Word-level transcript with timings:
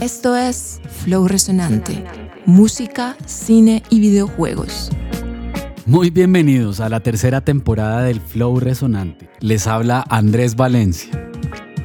Esto 0.00 0.34
es 0.34 0.80
Flow 1.04 1.28
Resonante, 1.28 2.02
música, 2.46 3.18
cine 3.26 3.82
y 3.90 4.00
videojuegos. 4.00 4.88
Muy 5.84 6.08
bienvenidos 6.08 6.80
a 6.80 6.88
la 6.88 7.00
tercera 7.00 7.42
temporada 7.42 8.00
del 8.04 8.18
Flow 8.18 8.60
Resonante. 8.60 9.28
Les 9.40 9.66
habla 9.66 10.02
Andrés 10.08 10.56
Valencia. 10.56 11.10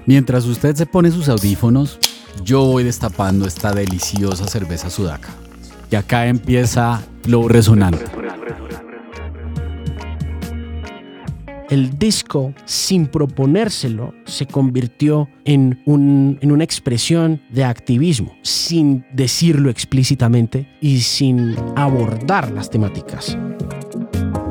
Mientras 0.06 0.46
usted 0.46 0.78
se 0.78 0.86
pone 0.86 1.12
sus 1.12 1.28
audífonos, 1.28 2.00
yo 2.42 2.64
voy 2.64 2.86
destapando 2.86 3.46
esta 3.46 3.74
deliciosa 3.74 4.48
cerveza 4.48 4.90
sudaca. 4.90 5.34
Y 5.92 5.98
acá 5.98 6.28
empieza 6.28 7.02
Flow 7.24 7.50
Resonante. 7.50 8.06
El 11.70 11.98
disco, 11.98 12.54
sin 12.66 13.08
proponérselo, 13.08 14.14
se 14.26 14.46
convirtió 14.46 15.30
en, 15.46 15.82
en, 15.86 16.52
una 16.52 16.64
expresión 16.64 17.42
de 17.50 17.64
activismo, 17.64 18.36
sin 18.42 19.06
decirlo 19.14 19.70
explícitamente 19.70 20.68
y 20.82 21.00
sin 21.00 21.56
abordar 21.76 22.52
las 22.52 22.70
temáticas. 22.70 23.38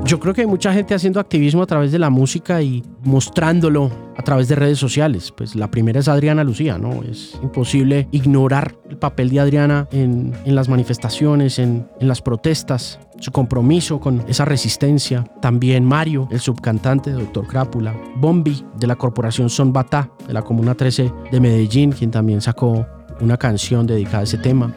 Yo 0.07 0.21
creo 0.21 0.35
que 0.35 0.43
hay 0.43 0.47
mucha 0.47 0.71
gente 0.75 0.95
haciendo 0.95 1.19
activismo 1.19 1.63
a 1.63 1.67
través 1.67 1.91
de 1.91 1.99
la 1.99 2.11
música 2.11 2.61
y 2.61 2.83
mostrándolo 3.05 3.91
a 4.19 4.23
través 4.23 4.49
de 4.49 4.55
redes 4.55 4.79
sociales. 4.79 5.33
Pues 5.35 5.57
la 5.57 5.71
primera 5.71 5.99
es 5.99 6.09
Adriana 6.09 6.45
Lucía, 6.45 6.77
¿no? 6.77 7.03
Es 7.03 7.39
imposible 7.43 8.07
ignorar 8.13 8.77
el 8.91 8.99
papel 8.99 9.31
de 9.31 9.41
Adriana 9.41 9.89
en, 9.93 10.35
las 10.45 10.69
manifestaciones, 10.69 11.59
en, 11.59 11.89
en, 12.01 12.07
las 12.07 12.21
protestas, 12.21 13.01
su 13.19 13.33
compromiso 13.33 13.99
con 13.99 14.23
esa 14.29 14.45
resistencia. 14.45 15.25
También 15.41 15.87
Mario, 15.87 16.29
el 16.31 16.41
subcantante 16.41 17.11
de 17.11 17.17
Doctor 17.17 17.47
Crápula. 17.47 17.95
Bombi, 18.17 18.63
de 18.79 18.87
la 18.87 18.97
corporación 18.97 19.49
Son 19.49 19.73
Batá, 19.73 20.11
de 20.27 20.35
la 20.35 20.43
Comuna 20.43 20.75
13 20.75 21.11
de 21.33 21.41
Medellín, 21.41 21.93
quien 21.93 22.11
también 22.11 22.43
sacó 22.43 22.87
una 23.23 23.39
canción 23.39 23.87
dedicada 23.87 24.19
a 24.19 24.25
ese 24.25 24.37
tema 24.37 24.75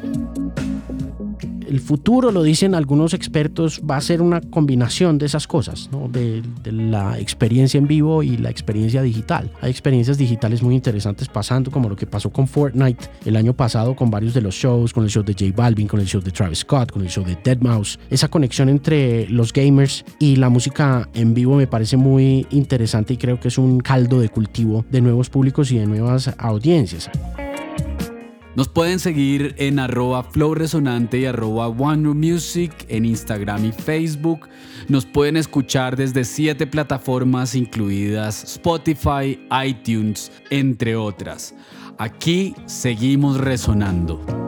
el 1.67 1.79
futuro, 1.79 2.31
lo 2.31 2.43
dicen 2.43 2.75
algunos 2.75 3.13
expertos, 3.13 3.81
va 3.89 3.97
a 3.97 4.01
ser 4.01 4.21
una 4.21 4.41
combinación 4.41 5.17
de 5.17 5.25
esas 5.25 5.47
cosas, 5.47 5.89
de, 6.11 6.41
la 6.71 7.19
experiencia 7.19 7.77
en 7.77 7.87
vivo 7.87 8.23
y 8.23 8.37
la 8.37 8.49
experiencia 8.49 9.01
digital. 9.01 9.51
Hay 9.61 9.71
experiencias 9.71 10.17
digitales 10.17 10.61
muy 10.61 10.75
interesantes 10.75 11.27
pasando, 11.27 11.71
como 11.71 11.89
lo 11.89 11.95
que 11.95 12.05
pasó 12.05 12.29
con 12.29 12.47
Fortnite 12.47 13.09
el 13.25 13.35
año 13.35 13.53
pasado, 13.53 13.95
con 13.95 14.09
varios 14.09 14.33
de 14.33 14.41
los 14.41 14.55
shows, 14.55 14.93
con 14.93 15.03
el 15.03 15.09
show 15.09 15.23
de 15.23 15.33
J 15.33 15.45
Balvin, 15.55 15.87
con 15.87 15.99
el 15.99 16.07
show 16.07 16.21
de 16.21 16.31
Travis 16.31 16.59
Scott, 16.59 16.91
con 16.91 17.01
el 17.01 17.09
show 17.09 17.23
de 17.23 17.37
Dead 17.43 17.59
Mouse. 17.59 17.99
Esa 18.09 18.27
conexión 18.27 18.69
entre 18.69 19.27
los 19.29 19.53
gamers 19.53 20.05
y 20.19 20.35
la 20.35 20.49
música 20.49 21.07
en 21.13 21.33
vivo 21.33 21.55
me 21.55 21.67
parece 21.67 21.97
muy 21.97 22.47
interesante 22.51 23.13
y 23.13 23.17
creo 23.17 23.39
que 23.39 23.49
es 23.49 23.57
un 23.57 23.79
caldo 23.79 24.19
de 24.19 24.29
cultivo 24.29 24.85
de 24.89 25.01
nuevos 25.01 25.29
públicos 25.29 25.71
y 25.71 25.77
de 25.77 25.85
nuevas 25.85 26.33
audiencias. 26.37 27.09
Nos 28.57 28.67
pueden 28.67 28.97
seguir 28.97 29.53
en 29.59 29.77
arroba 29.77 30.23
Flow 30.23 30.55
Resonante 30.55 31.19
y 31.19 31.25
arroba 31.25 31.67
One 31.67 32.15
Music 32.15 32.73
en 32.89 33.05
Instagram 33.05 33.65
y 33.65 33.71
Facebook. 33.71 34.49
Nos 34.87 35.05
pueden 35.05 35.37
escuchar 35.37 35.95
desde 35.95 36.23
siete 36.23 36.65
plataformas 36.65 37.53
incluidas 37.53 38.43
Spotify, 38.55 39.39
iTunes, 39.63 40.31
entre 40.49 40.95
otras. 40.95 41.53
Aquí 41.99 42.55
seguimos 42.65 43.37
resonando. 43.37 44.46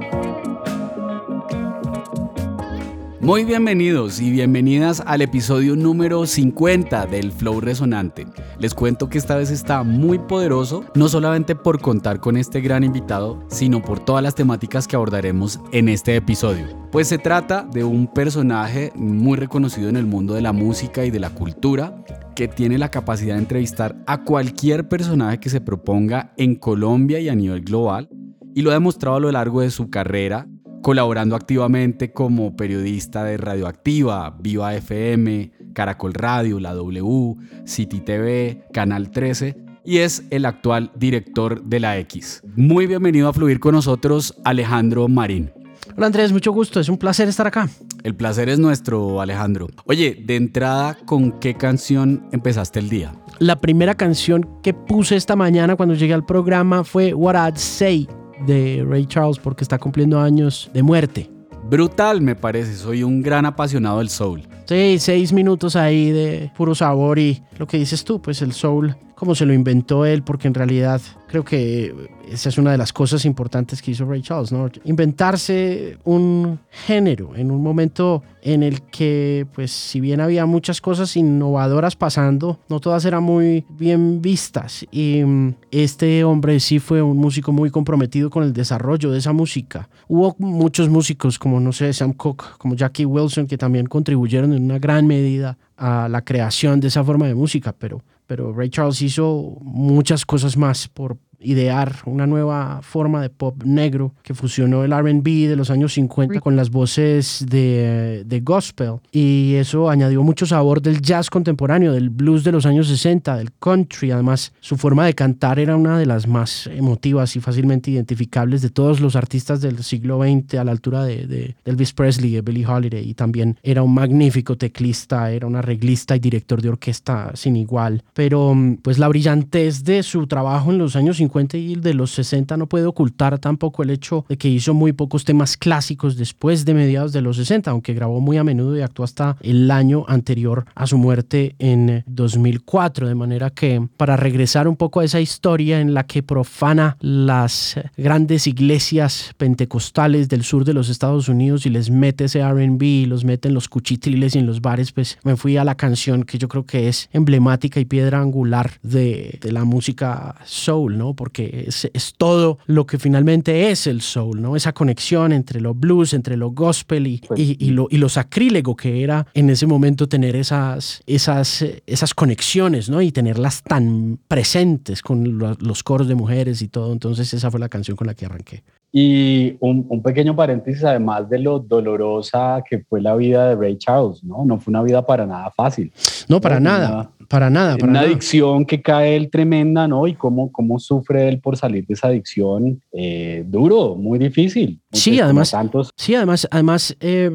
Muy 3.30 3.46
bienvenidos 3.46 4.20
y 4.20 4.32
bienvenidas 4.32 5.04
al 5.06 5.22
episodio 5.22 5.76
número 5.76 6.26
50 6.26 7.06
del 7.06 7.32
Flow 7.32 7.62
Resonante. 7.62 8.26
Les 8.58 8.74
cuento 8.74 9.08
que 9.08 9.20
esta 9.20 9.36
vez 9.36 9.52
está 9.52 9.84
muy 9.84 10.18
poderoso, 10.18 10.84
no 10.96 11.08
solamente 11.10 11.56
por 11.56 11.80
contar 11.80 12.22
con 12.22 12.38
este 12.38 12.60
gran 12.60 12.84
invitado, 12.84 13.46
sino 13.48 13.84
por 13.84 14.00
todas 14.00 14.24
las 14.24 14.34
temáticas 14.34 14.88
que 14.88 14.96
abordaremos 14.96 15.60
en 15.72 15.90
este 15.90 16.16
episodio. 16.16 16.66
Pues 16.92 17.08
se 17.08 17.20
trata 17.20 17.68
de 17.72 17.84
un 17.84 18.08
personaje 18.12 18.92
muy 18.96 19.38
reconocido 19.38 19.90
en 19.90 19.98
el 19.98 20.08
mundo 20.08 20.34
de 20.34 20.42
la 20.42 20.52
música 20.52 21.06
y 21.06 21.12
de 21.12 21.20
la 21.20 21.30
cultura, 21.30 22.04
que 22.36 22.48
tiene 22.48 22.80
la 22.80 22.90
capacidad 22.90 23.36
de 23.36 23.42
entrevistar 23.42 23.96
a 24.08 24.24
cualquier 24.24 24.90
personaje 24.90 25.40
que 25.40 25.52
se 25.52 25.62
proponga 25.62 26.34
en 26.36 26.56
Colombia 26.56 27.20
y 27.20 27.30
a 27.30 27.36
nivel 27.36 27.62
global, 27.62 28.10
y 28.56 28.64
lo 28.64 28.72
ha 28.72 28.74
demostrado 28.74 29.18
a 29.18 29.20
lo 29.20 29.32
largo 29.32 29.62
de 29.62 29.70
su 29.70 29.92
carrera 29.92 30.48
colaborando 30.82 31.36
activamente 31.36 32.12
como 32.12 32.56
periodista 32.56 33.24
de 33.24 33.38
Radioactiva, 33.38 34.36
Viva 34.40 34.76
FM, 34.76 35.52
Caracol 35.74 36.14
Radio, 36.14 36.60
La 36.60 36.74
W, 36.74 37.36
City 37.66 38.00
TV, 38.00 38.64
Canal 38.74 39.12
13 39.12 39.70
y 39.84 40.00
es 40.00 40.24
el 40.30 40.46
actual 40.46 40.92
director 40.96 41.64
de 41.64 41.80
la 41.80 41.98
X. 41.98 42.44
Muy 42.56 42.86
bienvenido 42.86 43.28
a 43.28 43.34
fluir 43.34 43.60
con 43.60 43.76
nosotros, 43.76 44.36
Alejandro 44.44 45.08
Marín. 45.08 45.52
Hola 45.98 46.08
Andrés, 46.08 46.32
mucho 46.32 46.52
gusto, 46.52 46.80
es 46.80 46.90
un 46.90 46.98
placer 46.98 47.28
estar 47.28 47.48
acá. 47.48 47.68
El 48.04 48.16
placer 48.16 48.50
es 48.50 48.60
nuestro, 48.60 49.20
Alejandro. 49.20 49.68
Oye, 49.86 50.22
de 50.26 50.36
entrada, 50.36 50.98
¿con 51.06 51.40
qué 51.40 51.56
canción 51.56 52.28
empezaste 52.32 52.80
el 52.80 52.90
día? 52.90 53.14
La 53.40 53.58
primera 53.58 53.96
canción 53.96 54.48
que 54.62 54.74
puse 54.74 55.16
esta 55.16 55.36
mañana 55.36 55.76
cuando 55.76 55.96
llegué 55.96 56.14
al 56.14 56.26
programa 56.26 56.84
fue 56.84 57.14
What 57.14 57.36
I'd 57.36 57.58
Say 57.58 58.08
de 58.46 58.86
Ray 58.88 59.06
Charles 59.06 59.40
porque 59.40 59.64
está 59.64 59.78
cumpliendo 59.78 60.20
años 60.20 60.70
de 60.74 60.84
muerte. 60.84 61.30
Brutal, 61.70 62.22
me 62.22 62.36
parece. 62.36 62.76
Soy 62.76 63.04
un 63.04 63.22
gran 63.22 63.46
apasionado 63.46 64.00
del 64.00 64.10
soul. 64.10 64.42
Sí, 64.66 64.98
seis 65.00 65.34
minutos 65.34 65.76
ahí 65.76 66.12
de 66.12 66.52
puro 66.56 66.74
sabor 66.74 67.20
y 67.20 67.44
lo 67.58 67.68
que 67.68 67.78
dices 67.78 68.04
tú, 68.04 68.22
pues 68.22 68.42
el 68.42 68.54
soul, 68.54 68.96
como 69.20 69.36
se 69.36 69.46
lo 69.46 69.54
inventó 69.54 70.06
él, 70.06 70.24
porque 70.24 70.48
en 70.48 70.54
realidad 70.54 71.02
creo 71.28 71.44
que 71.44 71.94
esa 72.32 72.48
es 72.48 72.58
una 72.58 72.72
de 72.72 72.78
las 72.78 72.94
cosas 72.94 73.26
importantes 73.26 73.82
que 73.82 73.92
hizo 73.92 74.06
Ray 74.06 74.22
Charles, 74.22 74.54
¿no? 74.54 74.70
Inventarse 74.86 75.98
un 76.06 76.58
género 76.70 77.36
en 77.36 77.52
un 77.52 77.62
momento 77.62 78.24
en 78.42 78.64
el 78.64 78.82
que, 78.84 79.46
pues, 79.54 79.72
si 79.72 80.00
bien 80.00 80.22
había 80.22 80.46
muchas 80.46 80.80
cosas 80.80 81.18
innovadoras 81.18 81.98
pasando, 81.98 82.60
no 82.70 82.80
todas 82.80 83.04
eran 83.04 83.24
muy 83.24 83.66
bien 83.70 84.22
vistas. 84.22 84.86
Y 84.90 85.22
mm, 85.26 85.56
este 85.72 86.24
hombre 86.24 86.62
sí 86.62 86.80
fue 86.80 87.02
un 87.02 87.18
músico 87.18 87.52
muy 87.52 87.70
comprometido 87.72 88.30
con 88.30 88.44
el 88.44 88.54
desarrollo 88.54 89.12
de 89.12 89.18
esa 89.18 89.34
música. 89.34 89.90
Hubo 90.08 90.34
muchos 90.40 90.88
músicos, 90.88 91.38
como, 91.38 91.60
no 91.60 91.74
sé, 91.74 91.92
Sam 91.92 92.14
Cooke, 92.14 92.58
como 92.58 92.76
Jackie 92.76 93.04
Wilson, 93.04 93.48
que 93.48 93.58
también 93.58 93.86
contribuyeron 93.86 94.54
en 94.54 94.64
una 94.64 94.80
gran 94.80 95.06
medida 95.08 95.58
a 95.76 96.08
la 96.08 96.22
creación 96.22 96.80
de 96.80 96.88
esa 96.88 97.04
forma 97.04 97.28
de 97.28 97.36
música, 97.36 97.76
pero 97.78 98.02
pero 98.30 98.54
Ray 98.54 98.70
Charles 98.70 99.02
hizo 99.02 99.58
muchas 99.62 100.24
cosas 100.24 100.56
más 100.56 100.88
por 100.88 101.18
idear 101.42 101.96
una 102.06 102.28
nueva 102.28 102.82
forma 102.82 103.22
de 103.22 103.30
pop 103.30 103.64
negro 103.64 104.14
que 104.24 104.34
fusionó 104.34 104.84
el 104.84 104.92
RB 104.92 105.48
de 105.48 105.56
los 105.56 105.70
años 105.70 105.94
50 105.94 106.42
con 106.42 106.56
las 106.56 106.70
voces 106.70 107.46
de, 107.50 108.24
de, 108.26 108.40
gospel 108.42 108.96
y 109.12 109.56
eso 109.56 109.90
añadió 109.90 110.24
mucho 110.24 110.46
sabor 110.46 110.82
del 110.82 111.02
jazz 111.02 111.30
contemporáneo, 111.30 111.94
del 111.94 112.10
blues 112.10 112.44
de 112.44 112.52
los 112.52 112.66
años 112.66 112.88
60, 112.88 113.38
del 113.38 113.52
country. 113.60 114.12
Además, 114.12 114.54
su 114.60 114.78
forma 114.78 115.06
de 115.06 115.14
cantar 115.14 115.60
era 115.60 115.76
una 115.76 115.98
de 115.98 116.06
las 116.06 116.28
más 116.28 116.68
emotivas 116.68 117.36
y 117.36 117.40
fácilmente 117.40 117.92
identificables 117.92 118.62
de 118.62 118.70
todos 118.70 119.00
los 119.00 119.16
artistas 119.16 119.62
del 119.62 119.84
siglo 119.84 120.22
XX 120.22 120.56
a 120.56 120.64
la 120.64 120.72
altura 120.72 121.04
de, 121.04 121.28
de, 121.28 121.56
Elvis 121.66 121.94
Presley, 121.94 122.32
de 122.32 122.42
Billie 122.42 122.66
Holiday 122.66 123.08
y 123.08 123.14
también 123.14 123.58
era 123.64 123.84
un 123.84 123.94
magnífico 123.94 124.58
teclista, 124.58 125.32
era 125.32 125.48
un 125.48 125.56
arreglista 125.56 126.16
y 126.16 126.20
director 126.20 126.62
de 126.62 126.70
orquesta 126.70 127.32
sin 127.36 127.56
igual. 127.56 128.04
Pero 128.14 128.56
pues 128.82 128.98
la 128.98 129.08
brillantez 129.08 129.84
de 129.84 130.04
su 130.04 130.28
trabajo 130.28 130.72
en 130.72 130.78
los 130.78 130.96
años 130.96 131.18
50 131.18 131.29
y 131.54 131.76
de 131.76 131.94
los 131.94 132.12
60 132.12 132.58
no 132.58 132.68
puede 132.68 132.86
ocultar 132.86 133.40
tampoco 133.40 133.84
el 133.84 133.90
hecho 133.90 134.26
de 134.28 134.38
que 134.38 134.50
hizo 134.50 134.74
muy 134.74 134.94
pocos 134.94 135.26
temas 135.26 135.58
clásicos 135.58 136.18
después 136.18 136.66
de 136.66 136.74
mediados 136.74 137.14
de 137.14 137.22
los 137.22 137.38
60, 137.38 137.72
aunque 137.72 137.94
grabó 137.94 138.20
muy 138.20 138.38
a 138.38 138.44
menudo 138.44 138.78
y 138.78 138.82
actuó 138.82 139.06
hasta 139.06 139.38
el 139.42 139.70
año 139.72 140.06
anterior 140.08 140.66
a 140.76 140.88
su 140.88 140.98
muerte 140.98 141.56
en 141.60 142.04
2004. 142.08 143.08
De 143.08 143.16
manera 143.16 143.50
que 143.50 143.88
para 143.98 144.18
regresar 144.18 144.68
un 144.68 144.76
poco 144.76 145.00
a 145.00 145.06
esa 145.06 145.22
historia 145.22 145.80
en 145.80 145.94
la 145.94 146.06
que 146.06 146.24
profana 146.24 146.98
las 147.00 147.80
grandes 147.98 148.48
iglesias 148.48 149.34
pentecostales 149.38 150.30
del 150.30 150.44
sur 150.44 150.66
de 150.66 150.74
los 150.74 150.90
Estados 150.90 151.30
Unidos 151.30 151.66
y 151.66 151.70
les 151.70 151.90
mete 151.90 152.26
ese 152.26 152.44
RB, 152.44 153.08
los 153.08 153.24
mete 153.24 153.48
en 153.48 153.54
los 153.54 153.70
cuchitriles 153.70 154.36
y 154.36 154.40
en 154.40 154.46
los 154.46 154.62
bares, 154.62 154.92
pues 154.92 155.18
me 155.24 155.36
fui 155.36 155.58
a 155.58 155.64
la 155.64 155.76
canción 155.76 156.24
que 156.24 156.38
yo 156.38 156.48
creo 156.48 156.66
que 156.66 156.88
es 156.88 157.10
emblemática 157.14 157.80
y 157.80 157.86
piedra 157.86 158.20
angular 158.20 158.72
de 158.82 159.40
la 159.44 159.64
música 159.64 160.36
soul, 160.46 160.98
¿no? 160.98 161.14
Porque 161.20 161.68
es, 161.68 162.14
todo 162.16 162.60
lo 162.66 162.86
que 162.86 162.98
finalmente 162.98 163.72
es 163.72 163.88
el 163.88 164.00
soul, 164.00 164.42
¿no? 164.42 164.56
Esa 164.56 164.72
conexión 164.72 165.34
entre 165.34 165.60
lo 165.60 165.74
blues, 165.74 166.14
entre 166.14 166.38
lo 166.38 166.52
gospel 166.52 167.08
y, 167.08 167.18
pues 167.18 167.38
y, 167.38 167.72
lo, 167.72 167.90
y 167.92 167.98
lo 167.98 168.08
sacrílego 168.08 168.78
que 168.78 169.04
era 169.04 169.28
en 169.34 169.50
ese 169.50 169.68
momento 169.68 170.08
tener 170.08 170.38
esas, 170.38 171.04
esas, 171.06 171.66
esas 171.86 172.14
conexiones, 172.14 172.90
¿no? 172.90 173.02
Y 173.02 173.12
tenerlas 173.12 173.64
tan 173.64 174.18
presentes 174.30 175.02
con 175.02 175.38
los 175.60 175.84
coros 175.84 176.08
de 176.08 176.16
mujeres 176.16 176.62
y 176.62 176.70
todo. 176.70 176.94
Entonces 176.94 177.34
esa 177.34 177.52
fue 177.52 177.60
la 177.60 177.68
canción 177.68 177.98
con 177.98 178.08
la 178.08 178.14
que 178.14 178.26
arranqué. 178.26 178.64
Y 178.92 179.56
un, 179.60 179.86
un, 179.88 180.02
pequeño 180.02 180.36
paréntesis, 180.36 180.84
además 180.84 181.30
de 181.30 181.40
lo 181.40 181.60
dolorosa 181.60 182.64
que 182.68 182.80
fue 182.80 183.02
la 183.02 183.16
vida 183.16 183.50
de 183.50 183.56
Ray 183.56 183.78
Charles, 183.78 184.24
¿no? 184.24 184.44
No 184.46 184.60
fue 184.60 184.72
una 184.72 184.82
vida 184.82 185.06
para 185.06 185.28
nada 185.28 185.52
fácil. 185.52 185.92
No, 186.28 186.42
para 186.42 186.60
nada, 186.60 187.12
para 187.28 187.52
nada. 187.52 187.78
Para 187.78 187.92
una 187.92 188.00
adicción 188.02 188.66
que 188.66 188.82
cae 188.82 189.16
él 189.16 189.30
tremenda, 189.30 189.88
¿no? 189.88 190.08
Y 190.08 190.16
cómo, 190.16 190.52
cómo 190.52 190.80
sufre 190.80 191.30
él 191.30 191.40
por 191.40 191.56
salir 191.56 191.86
de 191.86 191.94
esa 191.94 192.08
adicción. 192.08 192.82
Eh, 192.92 193.44
duro, 193.48 193.96
muy 193.96 194.18
difícil. 194.18 194.82
Sí, 194.92 195.20
además, 195.20 195.56
sí, 195.96 196.16
además, 196.16 196.48
además 196.50 196.98
eh, 197.00 197.30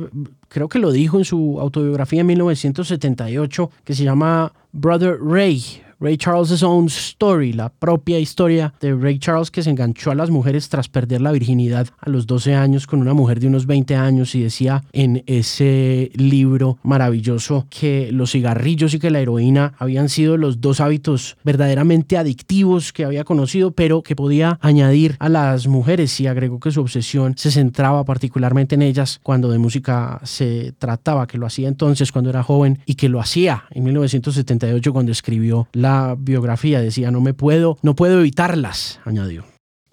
creo 0.48 0.68
que 0.68 0.80
lo 0.80 0.90
dijo 0.90 1.18
en 1.18 1.24
su 1.24 1.60
autobiografía 1.60 2.22
en 2.22 2.26
1978, 2.26 3.70
que 3.84 3.94
se 3.94 4.02
llama 4.02 4.52
Brother 4.72 5.18
Ray, 5.20 5.62
Ray 6.04 6.18
Charles' 6.18 6.62
Own 6.62 6.88
Story, 6.88 7.54
la 7.54 7.70
propia 7.70 8.18
historia 8.18 8.74
de 8.78 8.94
Ray 8.94 9.18
Charles 9.18 9.50
que 9.50 9.62
se 9.62 9.70
enganchó 9.70 10.10
a 10.10 10.14
las 10.14 10.28
mujeres 10.28 10.68
tras 10.68 10.86
perder 10.86 11.22
la 11.22 11.32
virginidad 11.32 11.88
a 11.98 12.10
los 12.10 12.26
12 12.26 12.54
años 12.54 12.86
con 12.86 13.00
una 13.00 13.14
mujer 13.14 13.40
de 13.40 13.46
unos 13.46 13.64
20 13.64 13.96
años 13.96 14.34
y 14.34 14.42
decía 14.42 14.84
en 14.92 15.22
ese 15.26 16.10
libro 16.14 16.76
maravilloso 16.82 17.66
que 17.70 18.10
los 18.12 18.32
cigarrillos 18.32 18.92
y 18.92 18.98
que 18.98 19.10
la 19.10 19.20
heroína 19.20 19.72
habían 19.78 20.10
sido 20.10 20.36
los 20.36 20.60
dos 20.60 20.82
hábitos 20.82 21.38
verdaderamente 21.42 22.18
adictivos 22.18 22.92
que 22.92 23.06
había 23.06 23.24
conocido, 23.24 23.70
pero 23.70 24.02
que 24.02 24.14
podía 24.14 24.58
añadir 24.60 25.16
a 25.20 25.30
las 25.30 25.68
mujeres 25.68 26.20
y 26.20 26.26
agregó 26.26 26.60
que 26.60 26.70
su 26.70 26.82
obsesión 26.82 27.32
se 27.38 27.50
centraba 27.50 28.04
particularmente 28.04 28.74
en 28.74 28.82
ellas 28.82 29.20
cuando 29.22 29.50
de 29.50 29.56
música 29.56 30.20
se 30.24 30.74
trataba, 30.78 31.26
que 31.26 31.38
lo 31.38 31.46
hacía 31.46 31.68
entonces 31.68 32.12
cuando 32.12 32.28
era 32.28 32.42
joven 32.42 32.80
y 32.84 32.96
que 32.96 33.08
lo 33.08 33.20
hacía 33.20 33.64
en 33.70 33.84
1978 33.84 34.92
cuando 34.92 35.10
escribió 35.10 35.66
la 35.72 35.93
biografía, 36.18 36.80
decía, 36.80 37.10
no 37.10 37.20
me 37.20 37.34
puedo, 37.34 37.78
no 37.82 37.94
puedo 37.94 38.20
evitarlas, 38.20 39.00
añadió. 39.04 39.44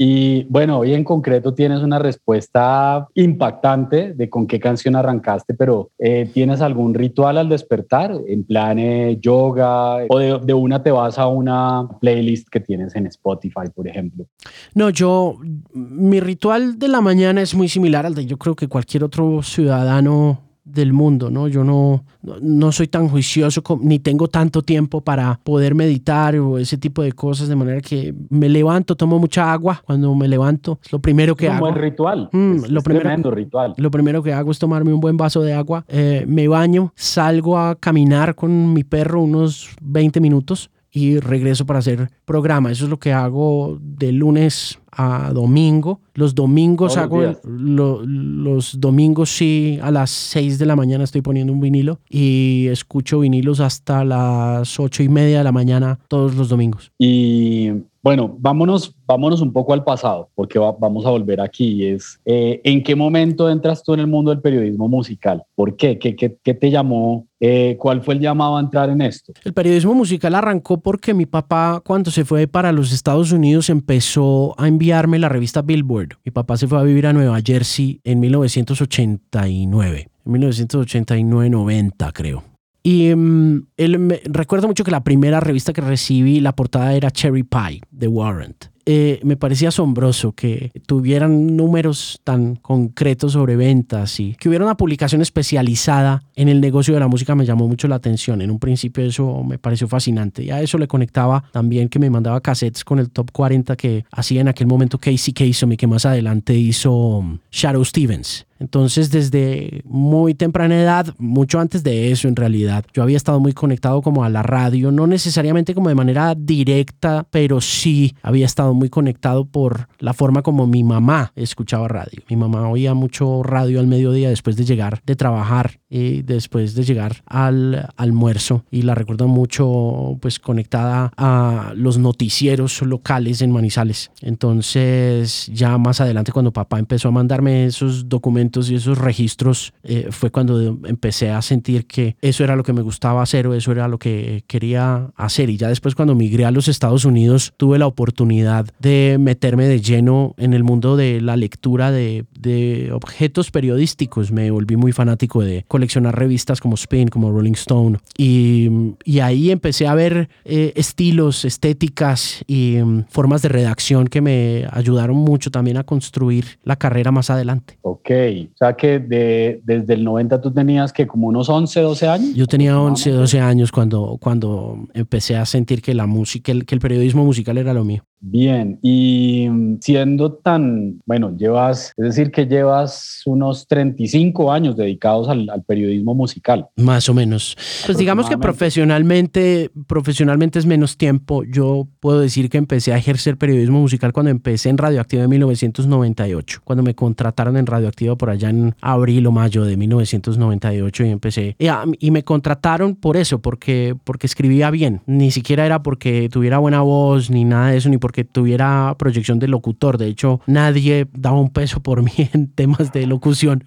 Y 0.04 0.46
bueno, 0.46 0.80
hoy 0.80 0.96
en 0.96 1.04
concreto 1.04 1.54
tienes 1.54 1.84
una 1.84 2.00
respuesta 2.00 3.08
impactante 3.14 4.16
de 4.16 4.32
con 4.32 4.48
qué 4.48 4.60
canción 4.60 4.96
arrancaste, 4.96 5.54
pero 5.54 5.92
eh, 6.00 6.28
¿tienes 6.34 6.62
algún 6.62 6.96
ritual 6.96 7.38
al 7.38 7.50
despertar? 7.50 8.12
En 8.28 8.44
plan 8.44 8.80
eh, 8.80 9.20
yoga 9.22 9.98
o 10.10 10.18
de, 10.18 10.40
de, 10.44 10.54
una 10.56 10.82
te 10.82 10.90
vas 10.90 11.20
a 11.20 11.28
una 11.28 11.88
playlist 12.00 12.50
que 12.50 12.62
tienes 12.62 12.96
en 12.96 13.06
Spotify, 13.06 13.70
por 13.76 13.88
ejemplo. 13.88 14.26
No, 14.74 14.90
yo, 14.90 15.38
mi 15.72 16.20
ritual 16.20 16.80
de 16.80 16.88
la 16.88 17.02
mañana 17.02 17.44
es 17.44 17.54
muy 17.54 17.70
similar 17.70 18.08
al 18.08 18.16
de 18.16 18.26
yo 18.26 18.38
creo 18.38 18.56
que 18.56 18.68
cualquier 18.68 19.04
otro 19.04 19.44
ciudadano 19.44 20.51
del 20.72 20.94
mundo, 20.94 21.30
¿no? 21.30 21.48
Yo 21.48 21.64
no, 21.64 22.04
no 22.42 22.72
soy 22.72 22.88
tan 22.88 23.08
juicioso 23.08 23.62
ni 23.82 24.00
tengo 24.00 24.28
tanto 24.28 24.62
tiempo 24.62 25.02
para 25.02 25.40
poder 25.44 25.76
meditar 25.76 26.36
o 26.38 26.58
ese 26.58 26.78
tipo 26.78 27.02
de 27.02 27.12
cosas, 27.12 27.48
de 27.48 27.56
manera 27.56 27.82
que 27.82 28.14
me 28.30 28.50
levanto, 28.50 28.96
tomo 28.96 29.20
mucha 29.20 29.52
agua 29.52 29.82
cuando 29.86 30.14
me 30.16 30.28
levanto, 30.28 30.80
es 30.84 30.92
lo 30.92 31.00
primero 31.00 31.36
que 31.36 31.50
hago. 31.50 31.66
Un 31.66 31.74
buen 31.74 31.84
ritual. 31.84 32.30
Mm, 32.32 32.66
lo 32.70 32.82
primero, 32.82 33.04
tremendo 33.04 33.32
ritual. 33.32 33.74
Lo 33.78 33.92
primero 33.92 34.24
que 34.24 34.34
hago 34.34 34.52
es 34.52 34.60
tomarme 34.60 34.94
un 34.94 35.00
buen 35.00 35.18
vaso 35.18 35.42
de 35.42 35.54
agua, 35.54 35.86
eh, 35.88 36.26
me 36.28 36.48
baño, 36.48 36.94
salgo 36.96 37.58
a 37.58 37.76
caminar 37.76 38.36
con 38.36 38.74
mi 38.74 38.84
perro 38.84 39.22
unos 39.22 39.70
20 39.82 40.20
minutos 40.20 40.70
y 40.92 41.20
regreso 41.20 41.66
para 41.66 41.80
hacer 41.80 42.10
programa. 42.26 42.72
Eso 42.72 42.86
es 42.86 42.90
lo 42.90 43.00
que 43.00 43.14
hago 43.14 43.78
de 43.82 44.12
lunes 44.12 44.81
a 44.92 45.32
domingo. 45.34 46.02
Los 46.14 46.36
domingos 46.36 46.98
hago, 46.98 47.36
los 47.44 48.80
domingos 48.80 49.30
sí, 49.30 49.80
a 49.82 49.92
las 49.92 50.10
6 50.10 50.60
de 50.60 50.66
la 50.66 50.76
mañana 50.76 51.04
estoy 51.04 51.22
poniendo 51.22 51.54
un 51.54 51.62
vinilo 51.62 52.00
y 52.10 52.68
escucho 52.68 53.20
vinilos 53.20 53.60
hasta 53.60 54.04
las 54.04 54.80
ocho 54.80 55.04
y 55.04 55.10
media 55.10 55.40
de 55.40 55.44
la 55.44 55.52
mañana 55.52 56.00
todos 56.08 56.36
los 56.36 56.50
domingos. 56.50 56.92
Y 56.98 57.72
bueno, 58.04 58.36
vámonos, 58.40 58.96
vámonos 59.06 59.42
un 59.42 59.54
poco 59.54 59.74
al 59.74 59.84
pasado, 59.84 60.30
porque 60.34 60.58
vamos 60.58 61.06
a 61.06 61.12
volver 61.12 61.40
aquí. 61.40 61.86
Es, 61.86 62.20
eh, 62.26 62.60
¿En 62.64 62.82
qué 62.84 62.96
momento 62.96 63.50
entras 63.50 63.84
tú 63.84 63.94
en 63.94 64.00
el 64.00 64.08
mundo 64.08 64.32
del 64.32 64.42
periodismo 64.42 64.88
musical? 64.88 65.44
¿Por 65.54 65.76
qué? 65.76 66.00
¿Qué, 66.00 66.16
qué, 66.16 66.36
qué 66.44 66.54
te 66.56 66.72
llamó? 66.72 67.28
Eh, 67.40 67.76
¿Cuál 67.80 68.02
fue 68.02 68.16
el 68.16 68.20
llamado 68.20 68.58
a 68.58 68.60
entrar 68.60 68.90
en 68.90 69.02
esto? 69.02 69.34
El 69.44 69.54
periodismo 69.54 69.94
musical 69.94 70.34
arrancó 70.34 70.80
porque 70.80 71.14
mi 71.14 71.28
papá, 71.28 71.82
cuando 71.86 72.10
se 72.10 72.26
fue 72.26 72.48
para 72.48 72.72
los 72.72 72.92
Estados 72.92 73.32
Unidos, 73.32 73.70
empezó 73.70 74.56
a 74.60 74.68
enviarme 74.68 75.20
la 75.20 75.30
revista 75.30 75.62
Billboard. 75.62 76.18
Mi 76.26 76.32
papá 76.32 76.58
se 76.58 76.68
fue 76.68 76.80
a 76.80 76.84
vivir 76.84 77.06
a 77.06 77.14
Nueva 77.14 77.40
Jersey 77.44 78.02
en 78.04 78.20
1989, 78.20 80.10
en 80.26 80.34
1989-90 80.34 82.12
creo. 82.14 82.51
Y 82.84 83.14
mm, 83.14 83.68
él 83.78 84.22
recuerdo 84.26 84.68
mucho 84.68 84.84
que 84.84 84.92
la 84.92 85.04
primera 85.04 85.40
revista 85.40 85.74
que 85.74 85.82
recibí, 85.82 86.40
la 86.40 86.56
portada 86.56 86.94
era 86.94 87.12
Cherry 87.12 87.44
Pie 87.44 87.82
de 87.92 88.08
Warrant. 88.08 88.72
Eh, 88.86 89.20
me 89.24 89.38
parecía 89.38 89.70
asombroso 89.70 90.32
que 90.32 90.72
tuvieran 90.88 91.56
números 91.56 92.20
tan 92.24 92.56
concretos 92.56 93.34
sobre 93.34 93.56
ventas 93.56 94.20
y 94.20 94.34
que 94.34 94.50
hubiera 94.50 94.66
una 94.66 94.76
publicación 94.76 95.22
especializada 95.22 96.24
en 96.36 96.50
el 96.50 96.62
negocio 96.62 96.94
de 96.94 97.00
la 97.00 97.08
música 97.08 97.36
me 97.36 97.46
llamó 97.46 97.68
mucho 97.68 97.88
la 97.88 97.96
atención. 97.96 98.42
En 98.42 98.50
un 98.50 98.60
principio 98.60 99.06
eso 99.06 99.44
me 99.44 99.60
pareció 99.60 99.88
fascinante 99.88 100.44
y 100.44 100.50
a 100.50 100.62
eso 100.62 100.80
le 100.80 100.88
conectaba 100.88 101.44
también 101.52 101.90
que 101.90 102.00
me 102.00 102.10
mandaba 102.10 102.42
cassettes 102.42 102.84
con 102.84 102.98
el 102.98 103.12
top 103.12 103.32
40 103.32 103.76
que 103.76 104.04
hacía 104.12 104.42
en 104.42 104.48
aquel 104.48 104.66
momento 104.66 104.98
Casey 104.98 105.34
Kasem 105.34 105.74
y 105.74 105.78
que 105.78 105.88
más 105.88 106.06
adelante 106.06 106.56
hizo 106.56 107.24
Shadow 107.52 107.86
Stevens. 107.86 108.48
Entonces, 108.62 109.10
desde 109.10 109.82
muy 109.86 110.36
temprana 110.36 110.80
edad, 110.80 111.16
mucho 111.18 111.60
antes 111.60 111.84
de 111.84 112.12
eso 112.12 112.28
en 112.28 112.36
realidad, 112.36 112.86
yo 112.94 113.02
había 113.02 113.18
estado 113.18 113.40
muy 113.40 113.54
conectado 113.54 114.04
como 114.04 114.24
a 114.24 114.30
la 114.30 114.44
radio, 114.44 114.92
no 114.92 115.08
necesariamente 115.08 115.74
como 115.74 115.90
de 115.90 115.96
manera 115.96 116.36
directa, 116.36 117.26
pero 117.32 117.60
sí 117.60 118.16
había 118.22 118.46
estado 118.46 118.76
muy 118.76 118.90
conectado 118.90 119.46
por 119.46 119.88
la 119.98 120.14
forma 120.14 120.44
como 120.44 120.68
mi 120.68 120.84
mamá 120.84 121.34
escuchaba 121.36 121.88
radio. 121.88 122.22
Mi 122.30 122.36
mamá 122.36 122.70
oía 122.70 122.94
mucho 122.94 123.42
radio 123.42 123.80
al 123.80 123.88
mediodía 123.88 124.30
después 124.30 124.56
de 124.56 124.66
llegar 124.66 125.02
de 125.08 125.16
trabajar 125.16 125.80
y 125.90 126.22
después 126.22 126.76
de 126.76 126.84
llegar 126.84 127.24
al 127.26 127.90
almuerzo 127.98 128.64
y 128.70 128.84
la 128.84 128.94
recuerdo 128.94 129.28
mucho 129.28 130.20
pues 130.22 130.38
conectada 130.38 131.12
a 131.18 131.74
los 131.76 131.98
noticieros 131.98 132.80
locales 132.84 133.42
en 133.42 133.52
Manizales. 133.52 134.12
Entonces, 134.22 135.50
ya 135.52 135.80
más 135.80 136.00
adelante 136.00 136.32
cuando 136.32 136.54
papá 136.54 136.78
empezó 136.78 137.08
a 137.08 137.12
mandarme 137.12 137.66
esos 137.66 138.08
documentos 138.08 138.51
y 138.70 138.76
esos 138.76 138.98
registros 138.98 139.74
eh, 139.84 140.08
fue 140.12 140.32
cuando 140.32 140.80
empecé 140.86 141.30
a 141.32 141.42
sentir 141.42 141.86
que 141.86 142.16
eso 142.22 142.44
era 142.44 142.56
lo 142.56 142.64
que 142.64 142.74
me 142.74 142.82
gustaba 142.82 143.22
hacer 143.22 143.48
o 143.48 143.54
eso 143.54 143.72
era 143.72 143.88
lo 143.88 143.98
que 143.98 144.44
quería 144.48 145.12
hacer. 145.16 145.50
Y 145.50 145.58
ya 145.58 145.70
después 145.70 145.96
cuando 145.96 146.16
migré 146.16 146.46
a 146.46 146.52
los 146.52 146.68
Estados 146.68 147.06
Unidos 147.06 147.54
tuve 147.58 147.80
la 147.80 147.88
oportunidad 147.88 148.68
de 148.80 149.18
meterme 149.20 149.68
de 149.68 149.82
lleno 149.82 150.36
en 150.38 150.54
el 150.54 150.64
mundo 150.64 150.96
de 150.96 151.22
la 151.22 151.36
lectura 151.36 151.92
de, 151.92 152.26
de 152.38 152.92
objetos 152.92 153.52
periodísticos. 153.52 154.32
Me 154.32 154.52
volví 154.52 154.76
muy 154.76 154.92
fanático 154.92 155.42
de 155.42 155.66
coleccionar 155.68 156.18
revistas 156.18 156.60
como 156.60 156.76
Spin, 156.76 157.08
como 157.08 157.32
Rolling 157.32 157.54
Stone. 157.54 158.00
Y, 158.18 158.70
y 159.06 159.20
ahí 159.20 159.52
empecé 159.52 159.88
a 159.88 159.96
ver 159.96 160.30
eh, 160.46 160.74
estilos, 160.76 161.46
estéticas 161.46 162.44
y 162.48 162.78
um, 162.78 163.04
formas 163.10 163.42
de 163.42 163.50
redacción 163.50 164.08
que 164.08 164.22
me 164.22 164.68
ayudaron 164.72 165.16
mucho 165.18 165.52
también 165.52 165.78
a 165.78 165.84
construir 165.84 166.60
la 166.64 166.76
carrera 166.76 167.12
más 167.12 167.30
adelante. 167.30 167.78
Ok, 167.82 168.10
o 168.54 168.58
sea 168.58 168.74
que 168.74 169.00
de, 169.00 169.62
desde 169.64 169.94
el 169.94 170.04
90 170.04 170.42
tú 170.42 170.52
tenías 170.52 170.94
que 170.94 171.08
como 171.08 171.28
unos 171.28 171.50
11, 171.50 171.82
12 171.82 172.08
años. 172.08 172.34
Yo 172.34 172.48
tenía 172.48 172.80
11, 172.80 173.12
12 173.12 173.40
años 173.40 173.72
cuando, 173.72 174.18
cuando 174.22 174.88
empecé 174.94 175.36
a 175.36 175.46
sentir 175.46 175.82
que 175.82 175.94
la 175.94 176.08
música, 176.08 176.54
que 176.66 176.76
el 176.76 176.82
periodismo 176.82 177.26
musical 177.26 177.58
era 177.58 177.74
lo 177.74 177.84
mío. 177.84 178.04
Bien, 178.24 178.78
y 178.84 179.50
siendo 179.80 180.34
tan, 180.34 181.02
bueno, 181.08 181.36
llevas, 181.36 181.92
es 181.98 182.06
decir, 182.06 182.30
que 182.30 182.46
llevas 182.46 183.24
unos 183.26 183.68
35 183.68 184.52
años 184.52 184.78
dedicados 184.78 185.28
al, 185.28 185.50
periodismo 185.66 186.14
musical. 186.14 186.68
Más 186.76 187.10
o 187.10 187.14
menos. 187.14 187.58
Pues 187.86 187.98
digamos 187.98 188.30
que 188.30 188.38
profesionalmente, 188.38 189.72
profesionalmente 189.88 190.60
es 190.60 190.66
menos 190.66 190.98
tiempo. 190.98 191.44
Yo 191.44 191.88
puedo 192.00 192.20
decir 192.20 192.50
que 192.50 192.58
empecé 192.58 192.94
a 192.94 192.98
ejercer 192.98 193.38
periodismo 193.38 193.80
musical 193.80 194.14
cuando 194.14 194.30
empecé 194.30 194.70
en 194.70 194.78
Radioactiva 194.78 195.24
en 195.24 195.30
1998, 195.30 196.62
cuando 196.64 196.84
me 196.84 196.94
contrataron 196.94 197.58
en 197.58 197.66
Radioactiva 197.66 198.16
por 198.16 198.30
allá 198.30 198.50
en 198.50 198.76
abril 198.82 199.26
o 199.28 199.32
mayo 199.32 199.64
de 199.64 199.78
1998 199.78 201.06
y 201.06 201.10
empecé. 201.10 201.56
Y, 201.58 201.68
ah, 201.68 201.86
y 202.00 202.12
me 202.12 202.24
contrataron 202.24 202.96
por 202.96 203.18
eso, 203.18 203.40
porque, 203.40 203.96
porque 204.04 204.28
escribía 204.28 204.70
bien. 204.70 205.02
Ni 205.08 205.32
siquiera 205.32 205.66
era 205.66 205.82
porque 205.82 206.30
tuviera 206.30 206.60
buena 206.60 206.82
voz 206.82 207.30
ni 207.30 207.46
nada 207.46 207.72
de 207.72 207.78
eso, 207.78 207.90
ni 207.90 207.98
porque 207.98 208.11
que 208.12 208.24
tuviera 208.24 208.96
proyección 208.98 209.40
de 209.40 209.48
locutor. 209.48 209.98
De 209.98 210.08
hecho, 210.08 210.42
nadie 210.48 211.08
daba 211.14 211.40
un 211.40 211.50
peso 211.50 211.82
por 211.82 212.04
mí 212.04 212.12
en 212.34 212.48
temas 212.48 212.92
de 212.92 213.08
locución. 213.08 213.64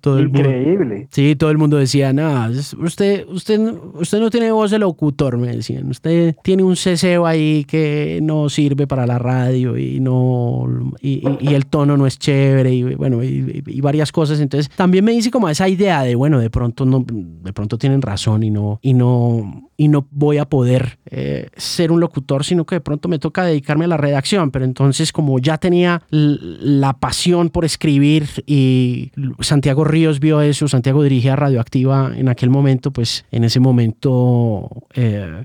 Todo 0.00 0.20
Increíble. 0.20 1.08
sí, 1.10 1.36
todo 1.36 1.50
el 1.50 1.58
mundo 1.58 1.76
decía, 1.76 2.12
nada, 2.12 2.50
usted, 2.78 3.26
usted, 3.28 3.74
usted 3.94 4.20
no 4.20 4.30
tiene 4.30 4.50
voz 4.52 4.70
de 4.70 4.78
locutor, 4.78 5.38
me 5.38 5.48
decían. 5.48 5.88
Usted 5.90 6.36
tiene 6.42 6.62
un 6.62 6.76
ceseo 6.76 7.26
ahí 7.26 7.64
que 7.64 8.20
no 8.22 8.48
sirve 8.48 8.86
para 8.86 9.06
la 9.06 9.18
radio 9.18 9.76
y 9.76 10.00
no 10.00 10.66
y, 11.00 11.22
el 11.54 11.66
tono 11.66 11.96
no 11.96 12.06
es 12.06 12.18
chévere 12.18 12.72
y 12.72 12.82
bueno, 12.94 13.22
y, 13.22 13.80
varias 13.80 14.12
cosas. 14.12 14.40
Entonces, 14.40 14.70
también 14.74 15.04
me 15.04 15.12
dice 15.12 15.30
como 15.30 15.48
esa 15.48 15.68
idea 15.68 16.02
de, 16.02 16.14
bueno, 16.14 16.38
de 16.38 16.50
pronto 16.50 16.84
no, 16.84 17.04
de 17.08 17.52
pronto 17.52 17.78
tienen 17.78 18.02
razón 18.02 18.42
y 18.42 18.50
no, 18.50 18.78
y 18.82 18.94
no, 18.94 19.68
y 19.76 19.88
no 19.88 20.06
voy 20.10 20.38
a 20.38 20.44
poder 20.44 20.98
eh, 21.06 21.48
ser 21.56 21.92
un 21.92 22.00
locutor, 22.00 22.44
sino 22.44 22.66
que 22.66 22.76
de 22.76 22.80
pronto 22.80 23.08
me 23.08 23.18
toca 23.18 23.44
dedicarme 23.44 23.86
la 23.88 23.96
redacción, 23.96 24.50
pero 24.50 24.64
entonces 24.64 25.12
como 25.12 25.38
ya 25.38 25.58
tenía 25.58 26.02
la 26.10 26.92
pasión 26.94 27.50
por 27.50 27.64
escribir 27.64 28.28
y 28.46 29.10
Santiago 29.40 29.84
Ríos 29.84 30.20
vio 30.20 30.40
eso, 30.40 30.68
Santiago 30.68 31.02
dirigía 31.02 31.36
Radioactiva 31.36 32.12
en 32.14 32.28
aquel 32.28 32.50
momento, 32.50 32.92
pues 32.92 33.24
en 33.30 33.44
ese 33.44 33.60
momento 33.60 34.68
eh, 34.94 35.44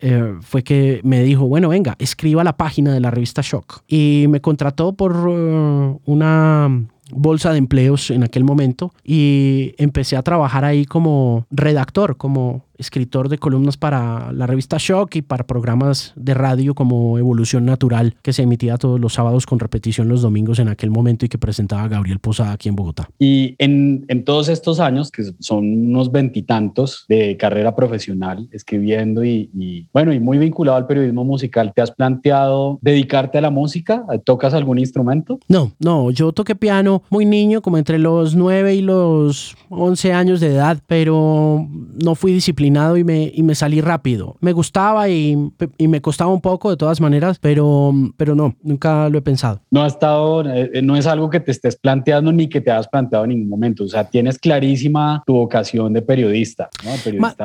eh, 0.00 0.34
fue 0.40 0.62
que 0.62 1.00
me 1.02 1.22
dijo, 1.22 1.46
bueno, 1.46 1.68
venga, 1.68 1.96
escriba 1.98 2.44
la 2.44 2.56
página 2.56 2.92
de 2.92 3.00
la 3.00 3.10
revista 3.10 3.42
Shock. 3.42 3.82
Y 3.88 4.26
me 4.28 4.40
contrató 4.40 4.92
por 4.92 5.16
uh, 5.16 6.00
una 6.04 6.86
bolsa 7.10 7.52
de 7.52 7.58
empleos 7.58 8.10
en 8.10 8.22
aquel 8.22 8.44
momento 8.44 8.92
y 9.04 9.74
empecé 9.78 10.16
a 10.16 10.22
trabajar 10.22 10.64
ahí 10.64 10.84
como 10.84 11.46
redactor, 11.50 12.16
como 12.16 12.64
escritor 12.84 13.28
de 13.28 13.38
columnas 13.38 13.76
para 13.76 14.32
la 14.32 14.46
revista 14.46 14.76
Shock 14.78 15.16
y 15.16 15.22
para 15.22 15.46
programas 15.46 16.12
de 16.16 16.34
radio 16.34 16.74
como 16.74 17.18
Evolución 17.18 17.64
Natural, 17.64 18.16
que 18.22 18.32
se 18.32 18.42
emitía 18.42 18.76
todos 18.76 19.00
los 19.00 19.14
sábados 19.14 19.46
con 19.46 19.58
repetición 19.58 20.08
los 20.08 20.22
domingos 20.22 20.58
en 20.58 20.68
aquel 20.68 20.90
momento 20.90 21.24
y 21.24 21.28
que 21.28 21.38
presentaba 21.38 21.88
Gabriel 21.88 22.18
Posada 22.18 22.52
aquí 22.52 22.68
en 22.68 22.76
Bogotá. 22.76 23.08
Y 23.18 23.56
en, 23.58 24.04
en 24.08 24.24
todos 24.24 24.48
estos 24.48 24.80
años, 24.80 25.10
que 25.10 25.24
son 25.40 25.64
unos 25.88 26.12
veintitantos 26.12 27.06
de 27.08 27.36
carrera 27.36 27.74
profesional, 27.74 28.48
escribiendo 28.52 29.24
y, 29.24 29.50
y, 29.54 29.86
bueno, 29.92 30.12
y 30.12 30.20
muy 30.20 30.38
vinculado 30.38 30.76
al 30.76 30.86
periodismo 30.86 31.24
musical, 31.24 31.72
¿te 31.74 31.82
has 31.82 31.90
planteado 31.90 32.78
dedicarte 32.82 33.38
a 33.38 33.40
la 33.40 33.50
música? 33.50 34.04
¿Tocas 34.24 34.54
algún 34.54 34.78
instrumento? 34.78 35.40
No, 35.48 35.72
no, 35.78 36.10
yo 36.10 36.32
toqué 36.32 36.54
piano 36.54 37.02
muy 37.10 37.24
niño, 37.24 37.62
como 37.62 37.78
entre 37.78 37.98
los 37.98 38.34
9 38.34 38.74
y 38.74 38.82
los 38.82 39.56
11 39.70 40.12
años 40.12 40.40
de 40.40 40.48
edad, 40.48 40.78
pero 40.86 41.66
no 42.02 42.14
fui 42.14 42.32
disciplinado 42.32 42.73
y 42.96 43.04
me, 43.04 43.30
y 43.34 43.42
me 43.42 43.54
salí 43.54 43.80
rápido. 43.80 44.36
Me 44.40 44.52
gustaba 44.52 45.08
y, 45.08 45.36
y, 45.78 45.88
me 45.88 46.00
costaba 46.00 46.32
un 46.32 46.40
poco 46.40 46.70
de 46.70 46.76
todas 46.76 47.00
maneras, 47.00 47.38
pero, 47.40 47.92
pero 48.16 48.34
no, 48.34 48.56
nunca 48.62 49.08
lo 49.08 49.18
he 49.18 49.22
pensado. 49.22 49.60
No 49.70 49.82
ha 49.82 49.86
estado, 49.86 50.44
eh, 50.48 50.82
no 50.82 50.96
es 50.96 51.06
algo 51.06 51.30
que 51.30 51.40
te 51.40 51.50
estés 51.50 51.76
planteando 51.76 52.32
ni 52.32 52.48
que 52.48 52.60
te 52.60 52.70
has 52.70 52.88
planteado 52.88 53.24
en 53.24 53.30
ningún 53.30 53.48
momento. 53.48 53.84
O 53.84 53.88
sea, 53.88 54.04
tienes 54.04 54.38
clarísima 54.38 55.22
tu 55.26 55.34
vocación 55.34 55.92
de 55.92 56.02
periodista. 56.02 56.68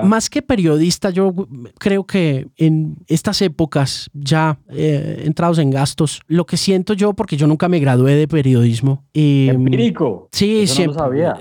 más 0.04 0.30
que 0.30 0.42
periodista, 0.42 1.10
yo 1.10 1.34
creo 1.78 2.06
que 2.06 2.48
en 2.58 2.98
estas 3.08 3.42
épocas 3.42 4.10
ya 4.14 4.60
eh, 4.70 5.24
entrados 5.26 5.60
en 5.60 5.70
gastos, 5.70 6.22
lo 6.28 6.46
que 6.46 6.58
siento 6.58 6.94
yo, 6.94 7.14
porque 7.14 7.38
yo 7.38 7.48
nunca 7.48 7.68
me 7.70 7.80
gradué 7.80 8.16
de 8.16 8.28
periodismo. 8.28 9.06
Y, 9.14 9.48
Empírico. 9.50 10.28
Sí, 10.32 10.68
sí. 10.68 10.86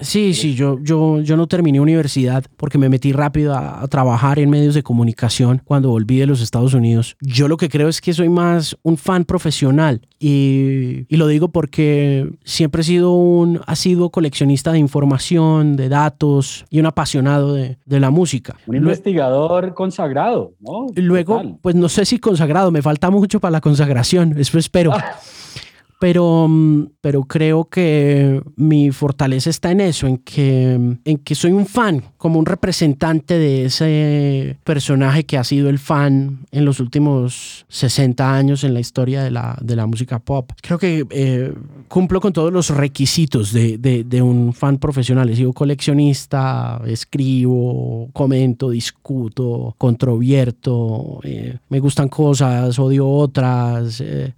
Sí, 0.00 0.34
sí, 0.34 0.54
yo, 0.54 0.78
yo, 0.82 1.20
yo 1.20 1.36
no 1.36 1.46
terminé 1.46 1.80
universidad 1.80 2.44
porque 2.56 2.78
me 2.78 2.88
metí 2.88 3.12
rápido 3.12 3.54
a, 3.54 3.67
a, 3.82 3.86
trabajar 3.88 4.38
en 4.38 4.50
medios 4.50 4.74
de 4.74 4.82
comunicación 4.82 5.62
cuando 5.64 5.90
volví 5.90 6.18
de 6.18 6.26
los 6.26 6.40
Estados 6.40 6.74
Unidos. 6.74 7.16
Yo 7.20 7.48
lo 7.48 7.56
que 7.56 7.68
creo 7.68 7.88
es 7.88 8.00
que 8.00 8.12
soy 8.12 8.28
más 8.28 8.76
un 8.82 8.96
fan 8.96 9.24
profesional 9.24 10.02
y, 10.18 11.06
y 11.08 11.16
lo 11.16 11.26
digo 11.26 11.48
porque 11.48 12.30
siempre 12.44 12.82
he 12.82 12.84
sido 12.84 13.12
un 13.12 13.60
asiduo 13.66 14.10
coleccionista 14.10 14.72
de 14.72 14.78
información, 14.78 15.76
de 15.76 15.88
datos 15.88 16.64
y 16.70 16.80
un 16.80 16.86
apasionado 16.86 17.54
de, 17.54 17.78
de 17.84 18.00
la 18.00 18.10
música. 18.10 18.56
Un 18.66 18.76
investigador 18.76 19.74
consagrado, 19.74 20.52
¿no? 20.60 20.86
Luego, 20.94 21.58
pues 21.62 21.74
no 21.74 21.88
sé 21.88 22.04
si 22.04 22.18
consagrado, 22.18 22.70
me 22.70 22.82
falta 22.82 23.10
mucho 23.10 23.40
para 23.40 23.52
la 23.52 23.60
consagración, 23.60 24.34
eso 24.38 24.58
espero. 24.58 24.92
pero, 25.98 26.46
mm, 26.48 26.90
pero 27.00 27.24
creo 27.24 27.64
que 27.64 28.40
mi 28.56 28.90
fortaleza 28.92 29.50
está 29.50 29.72
en 29.72 29.80
eso, 29.80 30.06
en 30.06 30.18
que, 30.18 30.72
en 31.04 31.18
que 31.18 31.34
soy 31.34 31.52
un 31.52 31.66
fan, 31.66 32.02
como 32.16 32.38
un 32.38 32.46
representante 32.46 33.38
de 33.38 33.64
ese 33.64 34.58
personaje 34.64 35.24
que 35.24 35.38
ha 35.38 35.44
sido 35.44 35.68
el 35.68 35.78
fan 35.78 36.46
en 36.52 36.64
los 36.64 36.80
últimos 36.80 37.66
60 37.68 38.34
años 38.34 38.64
en 38.64 38.74
la 38.74 38.80
historia 38.80 39.22
de 39.22 39.30
la, 39.30 39.58
de 39.60 39.76
la 39.76 39.86
música 39.86 40.18
pop. 40.20 40.52
Creo 40.62 40.78
que 40.78 41.04
eh, 41.10 41.52
cumplo 41.88 42.20
con 42.20 42.32
todos 42.32 42.52
los 42.52 42.70
requisitos 42.70 43.52
de, 43.52 43.78
de, 43.78 44.22
un 44.22 44.52
fan 44.52 44.78
profesional. 44.78 45.28
He 45.30 45.36
sido 45.36 45.52
coleccionista, 45.52 46.80
escribo, 46.86 48.08
comento, 48.12 48.70
discuto, 48.70 49.74
controvierto, 49.78 51.20
eh, 51.24 51.58
me 51.68 51.80
gustan 51.80 52.08
cosas, 52.08 52.78
odio 52.78 53.08
otras, 53.08 54.00
eh, 54.00 54.32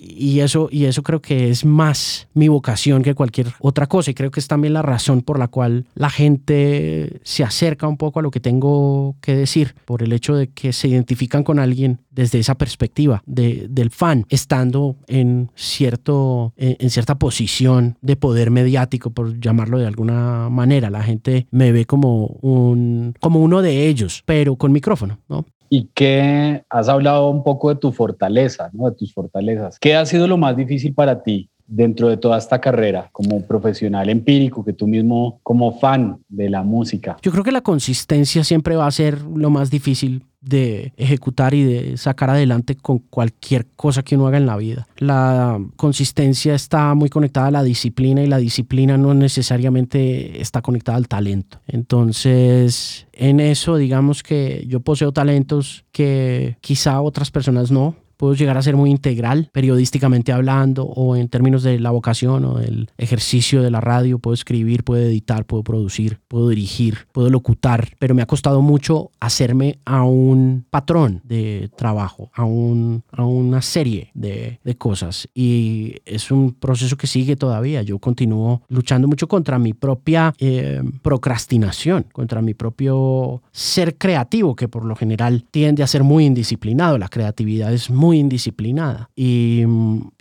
y 0.00 0.40
eso... 0.40 0.68
eso 0.88 1.02
creo 1.02 1.20
que 1.20 1.50
es 1.50 1.64
más 1.64 2.28
mi 2.34 2.48
vocación 2.48 3.02
que 3.02 3.14
cualquier 3.14 3.48
otra 3.60 3.86
cosa 3.86 4.10
y 4.10 4.14
creo 4.14 4.30
que 4.30 4.40
es 4.40 4.48
también 4.48 4.72
la 4.72 4.82
razón 4.82 5.22
por 5.22 5.38
la 5.38 5.48
cual 5.48 5.86
la 5.94 6.10
gente 6.10 7.20
se 7.22 7.44
acerca 7.44 7.86
un 7.88 7.96
poco 7.96 8.20
a 8.20 8.22
lo 8.22 8.30
que 8.30 8.40
tengo 8.40 9.16
que 9.20 9.36
decir, 9.36 9.74
por 9.84 10.02
el 10.02 10.12
hecho 10.12 10.34
de 10.34 10.48
que 10.48 10.72
se 10.72 10.88
identifican 10.88 11.42
con 11.44 11.58
alguien 11.58 12.00
desde 12.10 12.38
esa 12.38 12.56
perspectiva 12.56 13.22
de, 13.26 13.66
del 13.68 13.90
fan, 13.90 14.24
estando 14.28 14.96
en, 15.06 15.50
cierto, 15.54 16.54
en, 16.56 16.90
cierta 16.90 17.18
posición 17.18 17.98
de 18.00 18.16
poder 18.16 18.50
mediático, 18.50 19.10
por 19.10 19.38
llamarlo 19.38 19.78
de 19.78 19.86
alguna 19.86 20.48
manera. 20.48 20.90
La 20.90 21.02
gente 21.02 21.46
me 21.50 21.72
ve 21.72 21.84
como, 21.84 22.26
un, 22.40 23.14
como 23.20 23.40
uno 23.40 23.62
de 23.62 23.86
ellos, 23.86 24.22
pero 24.24 24.56
con 24.56 24.72
micrófono, 24.72 25.20
¿no? 25.28 25.44
Y 25.68 25.88
que 25.94 26.64
has 26.68 26.88
hablado 26.88 27.28
un 27.30 27.42
poco 27.42 27.68
de 27.70 27.76
tu 27.76 27.92
fortaleza, 27.92 28.70
¿no? 28.72 28.90
de 28.90 28.96
tus 28.96 29.12
fortalezas. 29.12 29.78
¿Qué 29.78 29.94
ha 29.94 30.06
sido 30.06 30.26
lo 30.26 30.36
más 30.36 30.56
difícil 30.56 30.94
para 30.94 31.22
ti 31.22 31.50
dentro 31.66 32.08
de 32.08 32.16
toda 32.16 32.38
esta 32.38 32.60
carrera 32.60 33.08
como 33.12 33.42
profesional 33.42 34.08
empírico, 34.08 34.64
que 34.64 34.72
tú 34.72 34.86
mismo 34.86 35.40
como 35.42 35.78
fan 35.78 36.18
de 36.28 36.50
la 36.50 36.62
música? 36.62 37.16
Yo 37.22 37.32
creo 37.32 37.44
que 37.44 37.52
la 37.52 37.62
consistencia 37.62 38.44
siempre 38.44 38.76
va 38.76 38.86
a 38.86 38.90
ser 38.90 39.20
lo 39.22 39.50
más 39.50 39.70
difícil 39.70 40.22
de 40.40 40.92
ejecutar 40.96 41.54
y 41.54 41.64
de 41.64 41.96
sacar 41.96 42.30
adelante 42.30 42.76
con 42.76 42.98
cualquier 42.98 43.66
cosa 43.74 44.04
que 44.04 44.14
uno 44.14 44.28
haga 44.28 44.38
en 44.38 44.46
la 44.46 44.56
vida. 44.56 44.86
La 44.98 45.60
consistencia 45.74 46.54
está 46.54 46.94
muy 46.94 47.08
conectada 47.08 47.48
a 47.48 47.50
la 47.50 47.62
disciplina 47.64 48.22
y 48.22 48.28
la 48.28 48.38
disciplina 48.38 48.96
no 48.96 49.12
necesariamente 49.12 50.40
está 50.40 50.62
conectada 50.62 50.98
al 50.98 51.08
talento. 51.08 51.60
Entonces, 51.66 53.08
en 53.12 53.40
eso 53.40 53.76
digamos 53.76 54.22
que 54.22 54.64
yo 54.68 54.80
poseo 54.80 55.12
talentos 55.12 55.84
que 55.90 56.56
quizá 56.60 57.00
otras 57.00 57.30
personas 57.32 57.72
no 57.72 57.96
puedo 58.16 58.34
llegar 58.34 58.56
a 58.56 58.62
ser 58.62 58.76
muy 58.76 58.90
integral, 58.90 59.50
periodísticamente 59.52 60.32
hablando, 60.32 60.84
o 60.84 61.16
en 61.16 61.28
términos 61.28 61.62
de 61.62 61.78
la 61.78 61.90
vocación 61.90 62.44
o 62.44 62.58
del 62.58 62.90
ejercicio 62.98 63.62
de 63.62 63.70
la 63.70 63.80
radio, 63.80 64.18
puedo 64.18 64.34
escribir, 64.34 64.84
puedo 64.84 65.02
editar, 65.02 65.44
puedo 65.44 65.62
producir, 65.62 66.20
puedo 66.28 66.48
dirigir, 66.48 67.06
puedo 67.12 67.30
locutar, 67.30 67.90
pero 67.98 68.14
me 68.14 68.22
ha 68.22 68.26
costado 68.26 68.62
mucho 68.62 69.10
hacerme 69.20 69.78
a 69.84 70.04
un 70.04 70.64
patrón 70.70 71.20
de 71.24 71.70
trabajo, 71.76 72.30
a, 72.34 72.44
un, 72.44 73.02
a 73.12 73.24
una 73.24 73.62
serie 73.62 74.10
de, 74.14 74.60
de 74.62 74.76
cosas. 74.76 75.28
Y 75.34 75.96
es 76.04 76.30
un 76.30 76.52
proceso 76.52 76.96
que 76.96 77.06
sigue 77.06 77.36
todavía. 77.36 77.82
Yo 77.82 77.98
continúo 77.98 78.62
luchando 78.68 79.08
mucho 79.08 79.28
contra 79.28 79.58
mi 79.58 79.72
propia 79.72 80.32
eh, 80.38 80.82
procrastinación, 81.02 82.06
contra 82.12 82.40
mi 82.42 82.54
propio 82.54 83.42
ser 83.52 83.96
creativo, 83.96 84.54
que 84.54 84.68
por 84.68 84.84
lo 84.84 84.96
general 84.96 85.44
tiende 85.50 85.82
a 85.82 85.86
ser 85.86 86.02
muy 86.02 86.24
indisciplinado. 86.24 86.98
La 86.98 87.08
creatividad 87.08 87.72
es 87.72 87.90
muy 87.90 88.05
muy 88.06 88.20
indisciplinada. 88.20 89.10
Y, 89.16 89.64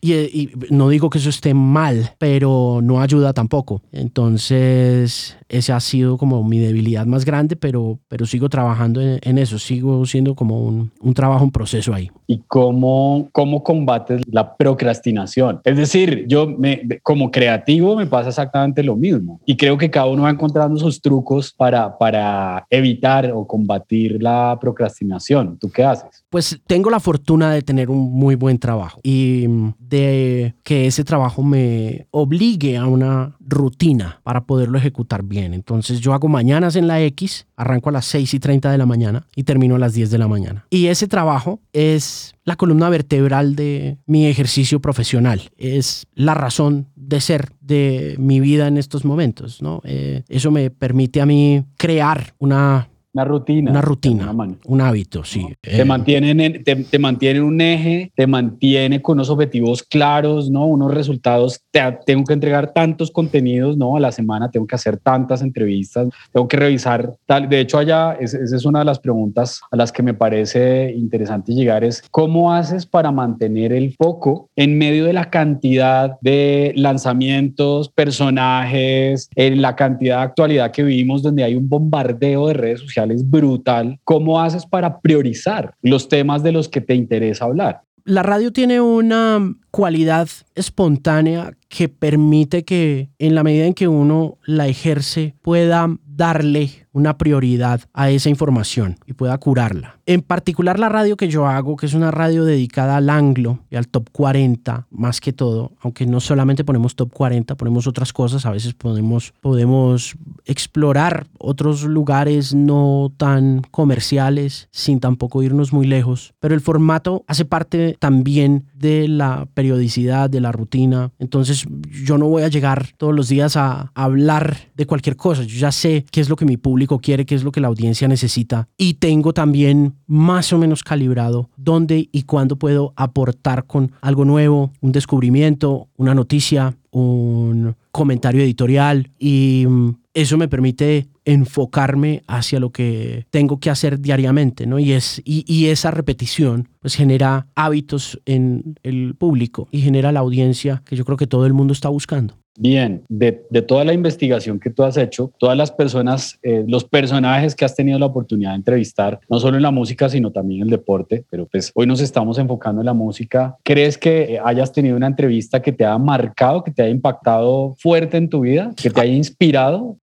y, 0.01 0.49
no 0.71 0.89
digo 0.89 1.11
que 1.11 1.19
eso 1.19 1.29
esté 1.29 1.53
mal, 1.53 2.15
pero 2.17 2.79
no 2.81 2.99
ayuda 2.99 3.31
tampoco. 3.31 3.83
Entonces, 3.91 5.37
esa 5.49 5.75
ha 5.75 5.79
sido 5.79 6.17
como 6.17 6.43
mi 6.43 6.57
debilidad 6.57 7.05
más 7.05 7.25
grande, 7.25 7.55
pero, 7.55 7.99
pero 8.07 8.25
sigo 8.25 8.49
trabajando 8.49 9.01
en, 9.01 9.37
eso, 9.37 9.59
sigo 9.59 10.03
siendo 10.07 10.35
como 10.35 10.65
un, 10.65 10.91
un, 10.99 11.13
trabajo, 11.13 11.43
un 11.43 11.51
proceso 11.51 11.93
ahí. 11.93 12.09
¿Y 12.27 12.41
cómo, 12.47 13.29
cómo 13.31 13.63
combates 13.63 14.21
la 14.27 14.55
procrastinación? 14.55 15.61
Es 15.63 15.77
decir, 15.77 16.25
yo 16.27 16.47
me, 16.47 16.81
como 17.03 17.31
creativo 17.31 17.95
me 17.95 18.05
pasa 18.05 18.29
exactamente 18.29 18.83
lo 18.83 18.95
mismo 18.95 19.39
y 19.45 19.57
creo 19.57 19.77
que 19.77 19.89
cada 19.89 20.07
uno 20.07 20.23
va 20.23 20.29
encontrando 20.29 20.77
sus 20.77 21.01
trucos 21.01 21.53
para, 21.53 21.97
para 21.97 22.65
evitar 22.69 23.31
o 23.33 23.45
combatir 23.45 24.21
la 24.21 24.57
procrastinación. 24.59 25.57
¿Tú 25.59 25.69
qué 25.69 25.83
haces? 25.83 26.25
Pues 26.29 26.59
tengo 26.67 26.89
la 26.89 26.99
fortuna 26.99 27.51
de 27.51 27.61
tener 27.61 27.89
un 27.89 28.11
muy 28.11 28.35
buen 28.35 28.57
trabajo 28.57 28.99
y 29.03 29.47
de 29.79 30.55
que 30.63 30.87
ese 30.87 31.03
trabajo 31.03 31.43
me 31.43 32.07
obligue 32.11 32.77
a 32.77 32.87
una 32.87 33.35
rutina 33.39 34.19
para 34.23 34.45
poderlo 34.45 34.77
ejecutar 34.77 35.23
bien. 35.23 35.53
Entonces 35.53 35.99
yo 35.99 36.13
hago 36.13 36.27
mañanas 36.27 36.75
en 36.75 36.87
la 36.87 37.01
X, 37.01 37.47
arranco 37.55 37.89
a 37.89 37.93
las 37.93 38.05
6 38.05 38.33
y 38.33 38.39
30 38.39 38.71
de 38.71 38.77
la 38.77 38.85
mañana 38.85 39.27
y 39.35 39.43
termino 39.43 39.75
a 39.75 39.79
las 39.79 39.93
10 39.93 40.09
de 40.09 40.17
la 40.17 40.27
mañana. 40.27 40.65
Y 40.69 40.87
ese 40.87 41.07
trabajo 41.07 41.59
es 41.73 42.14
la 42.43 42.55
columna 42.55 42.89
vertebral 42.89 43.55
de 43.55 43.97
mi 44.05 44.27
ejercicio 44.27 44.79
profesional, 44.79 45.51
es 45.57 46.05
la 46.13 46.33
razón 46.33 46.87
de 46.95 47.21
ser 47.21 47.51
de 47.61 48.15
mi 48.19 48.39
vida 48.39 48.67
en 48.67 48.77
estos 48.77 49.05
momentos. 49.05 49.61
¿no? 49.61 49.81
Eh, 49.83 50.23
eso 50.29 50.51
me 50.51 50.69
permite 50.69 51.21
a 51.21 51.25
mí 51.25 51.63
crear 51.77 52.33
una 52.39 52.89
Una 53.15 53.23
rutina. 53.23 53.71
Una 53.71 53.81
rutina. 53.81 54.35
Un 54.65 54.81
hábito, 54.81 55.23
sí. 55.23 55.47
Te, 55.61 55.79
eh, 55.79 55.85
mantienen 55.85 56.61
te, 56.65 56.75
te 56.75 56.99
mantiene 56.99 57.39
un 57.39 57.61
eje, 57.61 58.11
te 58.13 58.27
mantiene 58.27 59.01
con 59.01 59.15
unos 59.15 59.29
objetivos 59.29 59.83
claros, 59.83 60.51
¿no? 60.51 60.65
Unos 60.65 60.93
resultados. 60.93 61.61
tengo 62.05 62.25
que 62.25 62.33
entregar 62.33 62.73
tantos 62.73 63.11
contenidos, 63.11 63.77
¿no? 63.77 63.95
A 63.95 64.01
la 64.01 64.11
semana 64.11 64.51
tengo 64.51 64.67
que 64.67 64.75
hacer 64.75 64.97
tantas 64.97 65.41
entrevistas, 65.41 66.09
tengo 66.33 66.45
que 66.49 66.57
revisar 66.57 67.15
tal. 67.25 67.47
De 67.47 67.61
hecho, 67.61 67.77
allá, 67.77 68.17
esa 68.19 68.37
es 68.37 68.65
una 68.65 68.79
de 68.79 68.85
las 68.85 68.99
preguntas 68.99 69.61
a 69.71 69.77
las 69.77 69.93
que 69.93 70.03
me 70.03 70.13
parece 70.13 70.93
interesante 70.93 71.53
llegar, 71.53 71.85
es 71.85 72.03
cómo 72.11 72.51
haces 72.51 72.85
para 72.85 73.13
mantener 73.13 73.71
el 73.71 73.95
foco 73.95 74.49
en 74.57 74.77
medio 74.77 75.05
de 75.05 75.13
la 75.13 75.29
cantidad 75.29 76.17
de 76.19 76.73
lanzamientos, 76.75 77.87
personajes, 77.87 79.29
en 79.35 79.61
la 79.61 79.77
cantidad 79.77 80.17
de 80.17 80.23
actualidad 80.23 80.71
que 80.71 80.83
vivimos 80.83 81.23
donde 81.23 81.45
hay 81.45 81.55
un 81.55 81.69
bombardeo 81.69 82.47
de 82.47 82.55
redes 82.55 82.81
sociales 82.81 83.04
brutal. 83.23 83.99
¿Cómo 84.03 84.39
haces 84.41 84.65
para 84.65 84.99
priorizar 84.99 85.73
los 85.81 86.09
temas 86.09 86.43
de 86.43 86.51
los 86.51 86.69
que 86.69 86.81
te 86.81 86.95
interesa 86.95 87.45
hablar? 87.45 87.81
La 88.07 88.21
radio 88.21 88.53
tiene 88.53 88.81
una 88.81 89.55
cualidad 89.71 90.29
espontánea 90.53 91.57
que 91.69 91.89
permite 91.89 92.63
que 92.63 93.09
en 93.17 93.33
la 93.33 93.43
medida 93.43 93.65
en 93.65 93.73
que 93.73 93.87
uno 93.87 94.37
la 94.45 94.67
ejerce 94.67 95.33
pueda 95.41 95.89
darle 96.05 96.87
una 96.93 97.17
prioridad 97.17 97.81
a 97.93 98.09
esa 98.09 98.29
información 98.29 98.97
y 99.05 99.13
pueda 99.13 99.37
curarla. 99.37 99.99
En 100.05 100.21
particular 100.21 100.79
la 100.79 100.87
radio 100.87 101.17
que 101.17 101.27
yo 101.27 101.47
hago, 101.47 101.75
que 101.75 101.87
es 101.87 101.93
una 101.93 102.11
radio 102.11 102.45
dedicada 102.45 102.95
al 102.95 103.09
anglo 103.09 103.59
y 103.69 103.75
al 103.75 103.87
top 103.87 104.09
40 104.11 104.87
más 104.91 105.19
que 105.19 105.33
todo, 105.33 105.73
aunque 105.81 106.05
no 106.05 106.19
solamente 106.19 106.63
ponemos 106.63 106.95
top 106.95 107.11
40, 107.11 107.55
ponemos 107.55 107.87
otras 107.87 108.13
cosas, 108.13 108.45
a 108.45 108.51
veces 108.51 108.75
podemos, 108.75 109.33
podemos 109.41 110.15
explorar 110.45 111.27
otros 111.37 111.83
lugares 111.83 112.53
no 112.53 113.11
tan 113.17 113.61
comerciales 113.71 114.69
sin 114.71 114.99
tampoco 114.99 115.43
irnos 115.43 115.73
muy 115.73 115.87
lejos, 115.87 116.33
pero 116.39 116.53
el 116.53 116.61
formato 116.61 117.23
hace 117.27 117.45
parte 117.45 117.97
también 117.99 118.65
de 118.73 119.07
la 119.07 119.47
periodicidad, 119.53 120.29
de 120.29 120.41
la 120.41 120.51
rutina, 120.51 121.11
entonces 121.19 121.65
yo 122.05 122.17
no 122.17 122.27
voy 122.27 122.43
a 122.43 122.47
llegar 122.47 122.89
todos 122.97 123.13
los 123.13 123.29
días 123.29 123.57
a 123.57 123.91
hablar 123.93 124.57
de 124.75 124.85
cualquier 124.85 125.15
cosa, 125.15 125.43
yo 125.43 125.57
ya 125.57 125.71
sé 125.71 126.05
qué 126.11 126.21
es 126.21 126.29
lo 126.29 126.35
que 126.35 126.45
mi 126.45 126.57
público 126.57 126.99
quiere, 126.99 127.25
qué 127.25 127.35
es 127.35 127.43
lo 127.43 127.51
que 127.51 127.61
la 127.61 127.67
audiencia 127.67 128.07
necesita. 128.07 128.67
Y 128.77 128.95
tengo 128.95 129.33
también 129.33 129.95
más 130.07 130.53
o 130.53 130.57
menos 130.57 130.83
calibrado 130.83 131.49
dónde 131.57 132.09
y 132.11 132.23
cuándo 132.23 132.57
puedo 132.57 132.93
aportar 132.95 133.65
con 133.65 133.91
algo 134.01 134.25
nuevo, 134.25 134.71
un 134.81 134.91
descubrimiento, 134.91 135.87
una 135.97 136.13
noticia, 136.13 136.77
un 136.91 137.75
comentario 137.91 138.41
editorial 138.41 139.11
y 139.19 139.65
mm, 139.67 139.95
eso 140.15 140.37
me 140.37 140.47
permite 140.47 141.07
enfocarme 141.25 142.23
hacia 142.25 142.59
lo 142.59 142.71
que 142.71 143.25
tengo 143.29 143.59
que 143.59 143.69
hacer 143.69 143.99
diariamente, 143.99 144.65
¿no? 144.65 144.79
Y, 144.79 144.93
es, 144.93 145.21
y, 145.25 145.67
esa 145.67 145.91
repetición 145.91 146.69
pues 146.79 146.95
genera 146.95 147.47
hábitos 147.55 148.21
en 148.25 148.75
el 148.83 149.15
público 149.15 149.67
y 149.71 149.81
genera 149.81 150.11
la 150.11 150.21
audiencia 150.21 150.81
que 150.85 150.95
yo 150.95 151.03
creo 151.03 151.17
que 151.17 151.27
todo 151.27 151.45
el 151.45 151.53
mundo 151.53 151.73
está 151.73 151.89
buscando. 151.89 152.35
Bien, 152.57 153.03
de, 153.09 153.33
toda 153.67 153.83
la 153.83 153.91
investigación 153.91 154.61
que 154.61 154.69
tú 154.69 154.83
has 154.83 154.95
hecho, 154.95 155.33
todas 155.37 155.57
las 155.57 155.71
personas, 155.71 156.39
eh, 156.41 156.63
los 156.65 156.85
personajes 156.85 157.53
que 157.53 157.65
has 157.65 157.75
tenido 157.75 157.99
la 157.99 158.05
oportunidad 158.05 158.51
de 158.51 158.57
entrevistar, 158.57 159.19
no 159.29 159.39
solo 159.39 159.57
en 159.57 159.63
la 159.63 159.71
música, 159.71 160.07
sino 160.07 160.31
también 160.31 160.61
en 160.61 160.67
el 160.67 160.71
deporte, 160.71 161.25
pero 161.29 161.47
pues 161.47 161.71
hoy 161.75 161.85
nos 161.85 161.99
estamos 161.99 162.37
enfocando 162.37 162.81
en 162.81 162.85
la 162.85 162.93
música. 162.93 163.57
¿Crees 163.63 163.97
que 163.97 164.39
hayas 164.41 164.71
tenido 164.71 164.95
una 164.95 165.07
entrevista 165.07 165.61
que 165.61 165.73
te 165.73 165.83
haya 165.83 165.97
marcado, 165.97 166.63
que 166.63 166.71
te 166.71 166.83
haya 166.83 166.91
impactado 166.91 167.75
fuerte 167.77 168.15
en 168.15 168.29
tu 168.29 168.41
vida, 168.41 168.71
que 168.81 168.89
te 168.89 169.01
haya 169.01 169.13
inspirado? 169.13 169.97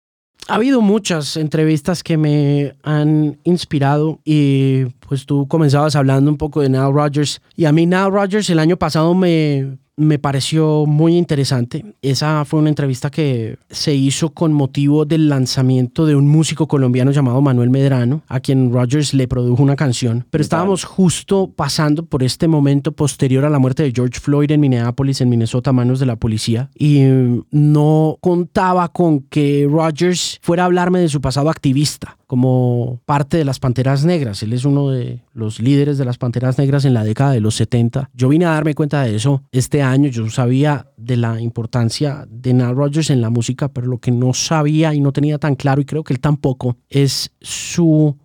Ha 0.48 0.56
habido 0.56 0.80
muchas 0.80 1.36
entrevistas 1.36 2.02
que 2.02 2.16
me 2.16 2.74
han 2.82 3.38
inspirado 3.44 4.18
y 4.24 4.86
pues 5.06 5.24
tú 5.24 5.46
comenzabas 5.46 5.94
hablando 5.94 6.30
un 6.30 6.36
poco 6.36 6.60
de 6.60 6.68
Nile 6.68 6.90
Rodgers. 6.92 7.40
Y 7.54 7.64
a 7.64 7.72
mí 7.72 7.86
Nile 7.86 8.10
Rodgers 8.10 8.50
el 8.50 8.58
año 8.58 8.76
pasado 8.76 9.14
me, 9.14 9.78
me 9.96 10.18
pareció 10.18 10.86
muy 10.86 11.16
interesante. 11.16 11.84
Esa 12.02 12.44
fue 12.44 12.60
una 12.60 12.70
entrevista 12.70 13.10
que 13.10 13.58
se 13.70 13.94
hizo 13.94 14.30
con 14.30 14.52
motivo 14.52 15.04
del 15.04 15.28
lanzamiento 15.28 16.06
de 16.06 16.16
un 16.16 16.28
músico 16.28 16.66
colombiano 16.66 17.10
llamado 17.10 17.40
Manuel 17.40 17.70
Medrano, 17.70 18.22
a 18.28 18.40
quien 18.40 18.72
Rogers 18.72 19.14
le 19.14 19.28
produjo 19.28 19.62
una 19.62 19.76
canción. 19.76 20.26
Pero 20.30 20.42
estábamos 20.42 20.84
justo 20.84 21.50
pasando 21.54 22.04
por 22.04 22.22
este 22.22 22.48
momento 22.48 22.92
posterior 22.92 23.44
a 23.44 23.50
la 23.50 23.58
muerte 23.58 23.82
de 23.82 23.92
George 23.94 24.20
Floyd 24.20 24.50
en 24.50 24.60
Minneapolis, 24.60 25.20
en 25.20 25.28
Minnesota, 25.28 25.70
a 25.70 25.74
manos 25.74 26.00
de 26.00 26.06
la 26.06 26.16
policía. 26.16 26.70
Y 26.74 27.04
no 27.50 28.16
contaba 28.20 28.88
con 28.88 29.20
que 29.20 29.68
Rogers 29.70 30.38
fuera 30.42 30.62
a 30.62 30.66
hablarme 30.66 31.00
de 31.00 31.08
su 31.08 31.20
pasado 31.20 31.50
activista 31.50 32.16
como 32.32 32.98
parte 33.04 33.36
de 33.36 33.44
las 33.44 33.58
Panteras 33.58 34.06
Negras. 34.06 34.42
Él 34.42 34.54
es 34.54 34.64
uno 34.64 34.88
de 34.88 35.20
los 35.34 35.60
líderes 35.60 35.98
de 35.98 36.06
las 36.06 36.16
Panteras 36.16 36.56
Negras 36.56 36.86
en 36.86 36.94
la 36.94 37.04
década 37.04 37.32
de 37.32 37.40
los 37.40 37.56
70. 37.56 38.08
Yo 38.14 38.30
vine 38.30 38.46
a 38.46 38.52
darme 38.52 38.74
cuenta 38.74 39.02
de 39.02 39.14
eso 39.14 39.42
este 39.52 39.81
año. 39.82 40.08
Yo 40.08 40.28
sabía 40.30 40.86
de 40.96 41.16
la 41.16 41.40
importancia 41.40 42.26
de 42.28 42.52
Nile 42.52 42.74
Rodgers 42.74 43.10
en 43.10 43.20
la 43.20 43.30
música, 43.30 43.68
pero 43.68 43.86
lo 43.86 43.98
que 43.98 44.10
no 44.10 44.32
sabía 44.34 44.94
y 44.94 45.00
no 45.00 45.12
tenía 45.12 45.38
tan 45.38 45.54
claro, 45.54 45.80
y 45.80 45.84
creo 45.84 46.04
que 46.04 46.14
él 46.14 46.20
tampoco, 46.20 46.76
es 46.88 47.34
su 47.40 48.16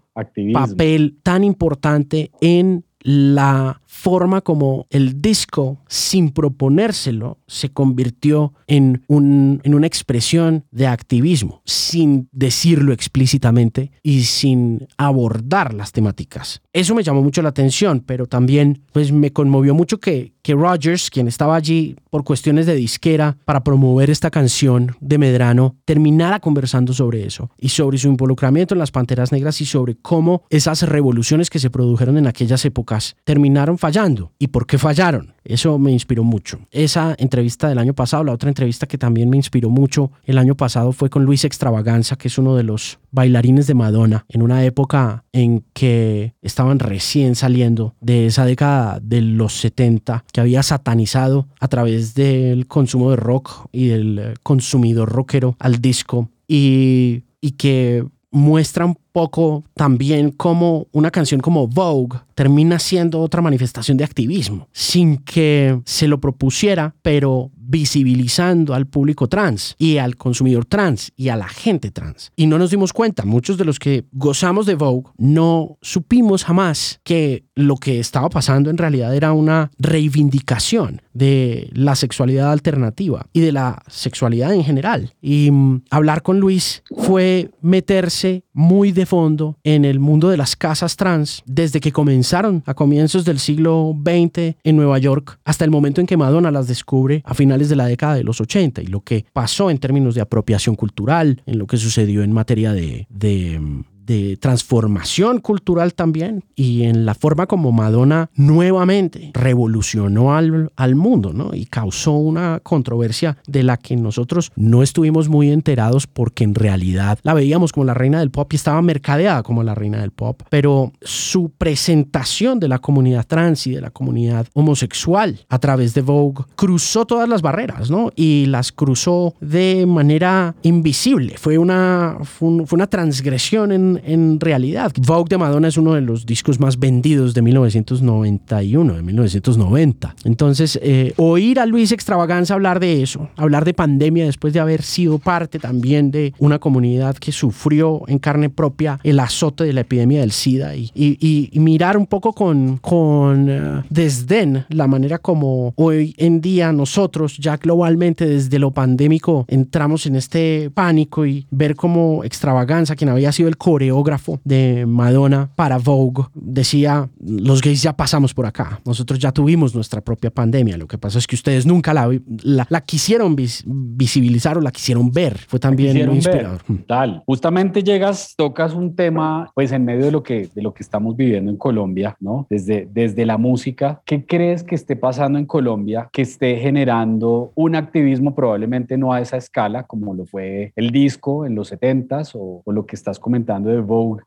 papel 0.54 1.20
tan 1.24 1.44
importante 1.44 2.32
en 2.42 2.86
la 3.02 3.82
forma 3.88 4.42
como 4.42 4.86
el 4.90 5.22
disco, 5.22 5.80
sin 5.88 6.32
proponérselo, 6.32 7.40
se 7.48 7.70
convirtió 7.70 8.54
en, 8.68 9.04
un, 9.08 9.62
en 9.64 9.74
una 9.74 9.88
expresión 9.88 10.66
de 10.72 10.88
activismo, 10.88 11.62
sin 11.66 12.28
decirlo 12.32 12.94
explícitamente 12.94 13.92
y 14.04 14.24
sin 14.24 14.88
abordar 14.98 15.74
las 15.74 15.92
temáticas. 15.92 16.62
Eso 16.74 16.94
me 16.94 17.04
llamó 17.04 17.24
mucho 17.24 17.42
la 17.42 17.50
atención, 17.50 18.04
pero 18.06 18.28
también 18.28 18.84
pues, 18.92 19.12
me 19.12 19.32
conmovió 19.32 19.74
mucho 19.74 20.00
que, 20.00 20.34
que 20.42 20.54
Rogers, 20.54 21.10
quien 21.10 21.28
estaba 21.28 21.56
allí 21.56 21.96
por 22.10 22.24
cuestiones 22.24 22.66
de 22.66 22.76
disquera 22.76 23.38
para 23.46 23.64
promover 23.64 24.10
esta 24.10 24.30
canción 24.30 24.96
de 25.00 25.18
Medrano, 25.18 25.76
terminara 25.86 26.40
conversando 26.40 26.94
sobre 26.94 27.26
eso 27.26 27.50
y 27.58 27.70
sobre 27.70 27.98
su 27.98 28.08
involucramiento 28.08 28.76
en 28.76 28.80
las 28.80 28.92
Panteras 28.92 29.32
Negras 29.32 29.62
y 29.62 29.66
sobre 29.66 29.96
cómo 29.96 30.44
esas 30.50 30.84
revoluciones 30.84 31.50
que 31.50 31.60
se 31.60 31.70
produjeron 31.70 32.18
en 32.18 32.28
aquellas 32.28 32.64
épocas 32.66 33.16
terminaron 33.24 33.77
fallando 33.78 34.32
y 34.40 34.48
por 34.48 34.66
qué 34.66 34.78
fallaron. 34.78 35.34
Eso 35.44 35.80
me 35.80 35.92
inspiró 35.92 36.24
mucho. 36.24 36.60
Esa 36.72 37.16
entrevista 37.18 37.70
del 37.70 37.78
año 37.78 37.94
pasado, 37.94 38.24
la 38.24 38.34
otra 38.34 38.50
entrevista 38.50 38.86
que 38.86 38.98
también 38.98 39.30
me 39.30 39.38
inspiró 39.38 39.70
mucho 39.70 40.12
el 40.26 40.38
año 40.38 40.56
pasado 40.56 40.92
fue 40.92 41.10
con 41.10 41.24
Luis 41.24 41.46
Extravaganza, 41.46 42.18
que 42.18 42.28
es 42.28 42.38
uno 42.38 42.56
de 42.56 42.64
los 42.64 43.00
bailarines 43.12 43.68
de 43.68 43.74
Madonna, 43.74 44.26
en 44.28 44.42
una 44.42 44.66
época 44.66 45.24
en 45.32 45.64
que 45.74 46.34
estaban 46.42 46.80
recién 46.80 47.36
saliendo 47.36 47.96
de 48.02 48.26
esa 48.26 48.46
década 48.46 49.00
de 49.02 49.22
los 49.22 49.54
70, 49.54 50.26
que 50.32 50.42
había 50.42 50.64
satanizado 50.64 51.48
a 51.60 51.68
través 51.68 52.14
del 52.14 52.68
consumo 52.68 53.12
de 53.12 53.16
rock 53.16 53.68
y 53.72 53.88
del 53.88 54.34
consumidor 54.44 55.10
rockero 55.10 55.56
al 55.60 55.82
disco 55.82 56.30
y, 56.48 57.24
y 57.40 57.52
que 57.52 58.06
muestra 58.32 58.86
un 58.86 58.98
poco 59.12 59.64
también 59.74 60.32
cómo 60.32 60.88
una 60.92 61.12
canción 61.12 61.40
como 61.40 61.68
Vogue 61.68 62.20
termina 62.36 62.80
siendo 62.80 63.22
otra 63.22 63.42
manifestación 63.42 63.98
de 63.98 64.04
activismo, 64.04 64.68
sin 64.72 65.18
que 65.18 65.80
se 65.86 66.08
lo 66.08 66.20
propusiera, 66.20 66.96
pero 67.02 67.52
visibilizando 67.68 68.74
al 68.74 68.88
público 68.88 69.28
trans 69.28 69.76
y 69.78 69.98
al 69.98 70.16
consumidor 70.16 70.66
trans 70.66 71.12
y 71.16 71.30
a 71.30 71.36
la 71.36 71.48
gente 71.48 71.92
trans. 71.92 72.32
Y 72.36 72.48
no 72.48 72.58
nos 72.58 72.72
dimos 72.72 72.94
cuenta, 72.94 73.26
muchos 73.26 73.58
de 73.58 73.66
los 73.66 73.78
que 73.78 74.06
gozamos 74.14 74.66
de 74.66 74.76
Vogue 74.76 75.10
no 75.18 75.78
supimos 75.82 76.46
jamás 76.46 77.00
que 77.04 77.46
lo 77.56 77.76
que 77.76 78.00
estaba 78.00 78.30
pasando 78.30 78.70
en 78.70 78.78
realidad 78.78 79.16
era 79.16 79.34
una 79.34 79.72
reivindicación 79.78 81.02
de 81.14 81.70
la 81.74 81.96
sexualidad 81.96 82.52
alternativa 82.52 83.26
y 83.34 83.42
de 83.42 83.52
la 83.52 83.82
sexualidad 83.88 84.54
en 84.54 84.64
general. 84.64 85.14
Y 85.22 85.50
mm, 85.52 85.84
hablar 85.90 86.22
con 86.22 86.40
Luis 86.40 86.84
fue 86.96 87.50
meterse 87.62 88.44
muy 88.54 88.92
de 88.92 89.06
fondo 89.06 89.58
en 89.64 89.86
el 89.86 90.00
mundo 90.00 90.30
de 90.30 90.38
las 90.38 90.56
casas 90.56 90.96
trans 90.96 91.44
desde 91.46 91.80
que 91.80 91.92
comenzaron 91.92 92.64
a 92.66 92.76
comienzos 92.76 93.26
del 93.26 93.40
siglo 93.40 93.96
XX 94.00 94.56
en 94.64 94.76
Nueva 94.76 95.00
York 95.00 95.40
hasta 95.44 95.66
el 95.66 95.72
momento 95.72 96.02
en 96.02 96.08
que 96.08 96.18
Madonna 96.18 96.52
las 96.52 96.68
descubre 96.68 97.24
a 97.26 97.34
finales 97.34 97.57
de 97.70 97.76
la 97.76 97.86
década 97.86 98.16
de 98.16 98.24
los 98.24 98.40
80 98.40 98.82
y 98.82 98.88
lo 98.88 99.02
que 99.02 99.26
pasó 99.34 99.70
en 99.70 99.78
términos 99.78 100.16
de 100.16 100.22
apropiación 100.22 100.76
cultural, 100.76 101.42
en 101.46 101.58
lo 101.58 101.68
que 101.68 101.78
sucedió 101.78 102.24
en 102.24 102.32
materia 102.32 102.74
de, 102.74 103.08
de 103.10 103.84
de 104.08 104.38
transformación 104.38 105.40
cultural 105.40 105.94
también 105.94 106.44
y 106.56 106.84
en 106.84 107.06
la 107.06 107.14
forma 107.14 107.46
como 107.46 107.72
Madonna 107.72 108.30
nuevamente 108.36 109.32
revolucionó 109.34 110.34
al, 110.34 110.72
al 110.76 110.96
mundo 110.96 111.34
¿no? 111.34 111.54
y 111.54 111.66
causó 111.66 112.14
una 112.14 112.62
controversia 112.64 113.38
de 113.48 113.64
la 113.64 113.78
que 113.78 113.98
nosotros 113.98 114.52
no 114.56 114.82
estuvimos 114.82 115.28
muy 115.28 115.52
enterados 115.52 116.08
porque 116.08 116.46
en 116.46 116.56
realidad 116.56 117.20
la 117.24 117.34
veíamos 117.34 117.74
como 117.74 117.86
la 117.86 117.94
reina 117.94 118.20
del 118.20 118.32
pop 118.32 118.52
y 118.54 118.56
estaba 118.56 118.82
mercadeada 118.82 119.44
como 119.44 119.62
la 119.62 119.76
reina 119.76 120.00
del 120.00 120.12
pop, 120.12 120.42
pero 120.50 120.94
su 121.02 121.50
presentación 121.50 122.60
de 122.60 122.70
la 122.70 122.80
comunidad 122.80 123.28
trans 123.28 123.68
y 123.68 123.72
de 123.72 123.82
la 123.82 123.90
comunidad 123.90 124.48
homosexual 124.54 125.46
a 125.50 125.60
través 125.60 125.94
de 125.94 126.02
Vogue 126.02 126.46
cruzó 126.56 127.06
todas 127.06 127.28
las 127.28 127.42
barreras 127.42 127.92
¿no? 127.92 128.12
y 128.16 128.46
las 128.46 128.72
cruzó 128.72 129.36
de 129.42 129.86
manera 129.86 130.56
invisible, 130.64 131.38
fue 131.38 131.58
una, 131.58 132.18
fue, 132.24 132.66
una 132.72 132.88
transgresión 132.88 133.74
en 133.74 133.97
en, 134.06 134.40
realidad. 134.40 134.92
Vogue 135.06 135.30
de 135.30 135.38
Madonna 135.38 135.68
es 135.68 135.78
uno 135.78 135.94
de 135.94 136.02
los 136.02 136.26
discos 136.26 136.60
más 136.60 136.80
vendidos 136.80 137.34
de 137.34 137.42
1991, 137.42 138.94
de 138.94 139.02
1990. 139.02 140.16
Entonces, 140.26 140.80
eh, 140.82 141.14
oír 141.18 141.60
a 141.60 141.66
Luis 141.66 141.92
Extravaganza 141.92 142.54
hablar 142.54 142.80
de 142.80 143.02
eso, 143.02 143.30
hablar 143.36 143.66
de 143.66 143.74
pandemia 143.74 144.26
después 144.26 144.54
de 144.54 144.60
haber 144.60 144.82
sido 144.82 145.20
parte 145.20 145.60
también 145.60 146.12
de 146.12 146.34
una 146.40 146.60
comunidad 146.60 147.16
que 147.18 147.32
sufrió 147.32 148.04
en 148.08 148.20
carne 148.20 148.50
propia 148.50 149.00
el 149.04 149.20
azote 149.20 149.64
de 149.64 149.74
la 149.74 149.82
epidemia 149.82 150.22
del 150.22 150.32
SIDA 150.32 150.76
y, 150.76 150.92
y, 150.94 151.50
y 151.52 151.60
mirar 151.60 151.98
un 151.98 152.06
poco 152.06 152.34
con, 152.34 152.78
con 152.78 153.50
uh, 153.50 153.84
desdén 153.90 154.66
la 154.70 154.88
manera 154.88 155.20
como 155.20 155.74
hoy 155.76 156.14
en 156.18 156.42
día 156.42 156.72
nosotros 156.72 157.38
ya 157.38 157.58
globalmente 157.58 158.26
desde 158.26 158.60
lo 158.60 158.72
pandémico 158.72 159.46
entramos 159.48 160.06
en 160.06 160.16
este 160.16 160.70
pánico 160.74 161.26
y 161.26 161.46
ver 161.52 161.76
cómo 161.76 162.24
Extravaganza, 162.24 162.96
quien 162.96 163.10
había 163.10 163.32
sido 163.32 163.50
el 163.50 163.58
coreógrafo 163.88 164.40
de 164.44 164.86
Madonna 164.86 165.50
para 165.56 165.78
Vogue, 165.78 166.26
decía, 166.34 167.10
los 167.20 167.62
gays 167.62 167.82
ya 167.82 167.94
pasamos 167.94 168.34
por 168.34 168.46
acá, 168.46 168.82
nosotros 168.86 169.20
ya 169.20 169.32
tuvimos 169.32 169.74
nuestra 169.74 170.02
propia 170.02 170.30
pandemia, 170.30 170.78
lo 170.78 170.88
que 170.88 170.98
pasa 170.98 171.20
es 171.20 171.28
que 171.28 171.36
ustedes 171.36 171.66
nunca 171.66 171.94
la, 171.94 172.10
la, 172.44 172.68
la 172.70 172.82
quisieron 172.82 173.36
vis, 173.36 173.64
visibilizar 173.66 174.58
o 174.58 174.62
la 174.62 174.72
quisieron 174.72 175.12
ver, 175.12 175.38
fue 175.38 175.60
también 175.60 176.06
muy 176.06 176.18
inspirador. 176.18 176.62
Ver. 176.68 176.84
Tal, 176.86 177.24
justamente 177.26 177.82
llegas, 177.82 178.34
tocas 178.36 178.74
un 178.74 178.96
tema 178.96 179.50
pues 179.56 179.72
en 179.72 179.86
medio 179.86 180.06
de 180.06 180.12
lo 180.12 180.22
que, 180.22 180.50
de 180.54 180.62
lo 180.62 180.74
que 180.74 180.84
estamos 180.84 181.16
viviendo 181.16 181.50
en 181.50 181.58
Colombia, 181.58 182.18
¿no? 182.20 182.46
Desde, 182.50 182.90
desde 182.92 183.26
la 183.26 183.38
música, 183.38 184.02
¿qué 184.06 184.26
crees 184.26 184.64
que 184.64 184.76
esté 184.76 184.96
pasando 184.96 185.40
en 185.40 185.46
Colombia 185.46 186.10
que 186.12 186.24
esté 186.24 186.58
generando 186.58 187.52
un 187.56 187.76
activismo 187.76 188.36
probablemente 188.36 188.98
no 188.98 189.14
a 189.14 189.22
esa 189.22 189.38
escala 189.38 189.84
como 189.84 190.14
lo 190.14 190.26
fue 190.26 190.74
el 190.76 190.92
disco 190.92 191.46
en 191.46 191.56
los 191.56 191.72
70s 191.72 192.32
o, 192.36 192.62
o 192.66 192.72
lo 192.72 192.86
que 192.86 192.96
estás 192.96 193.20
comentando 193.20 193.70
de 193.70 193.77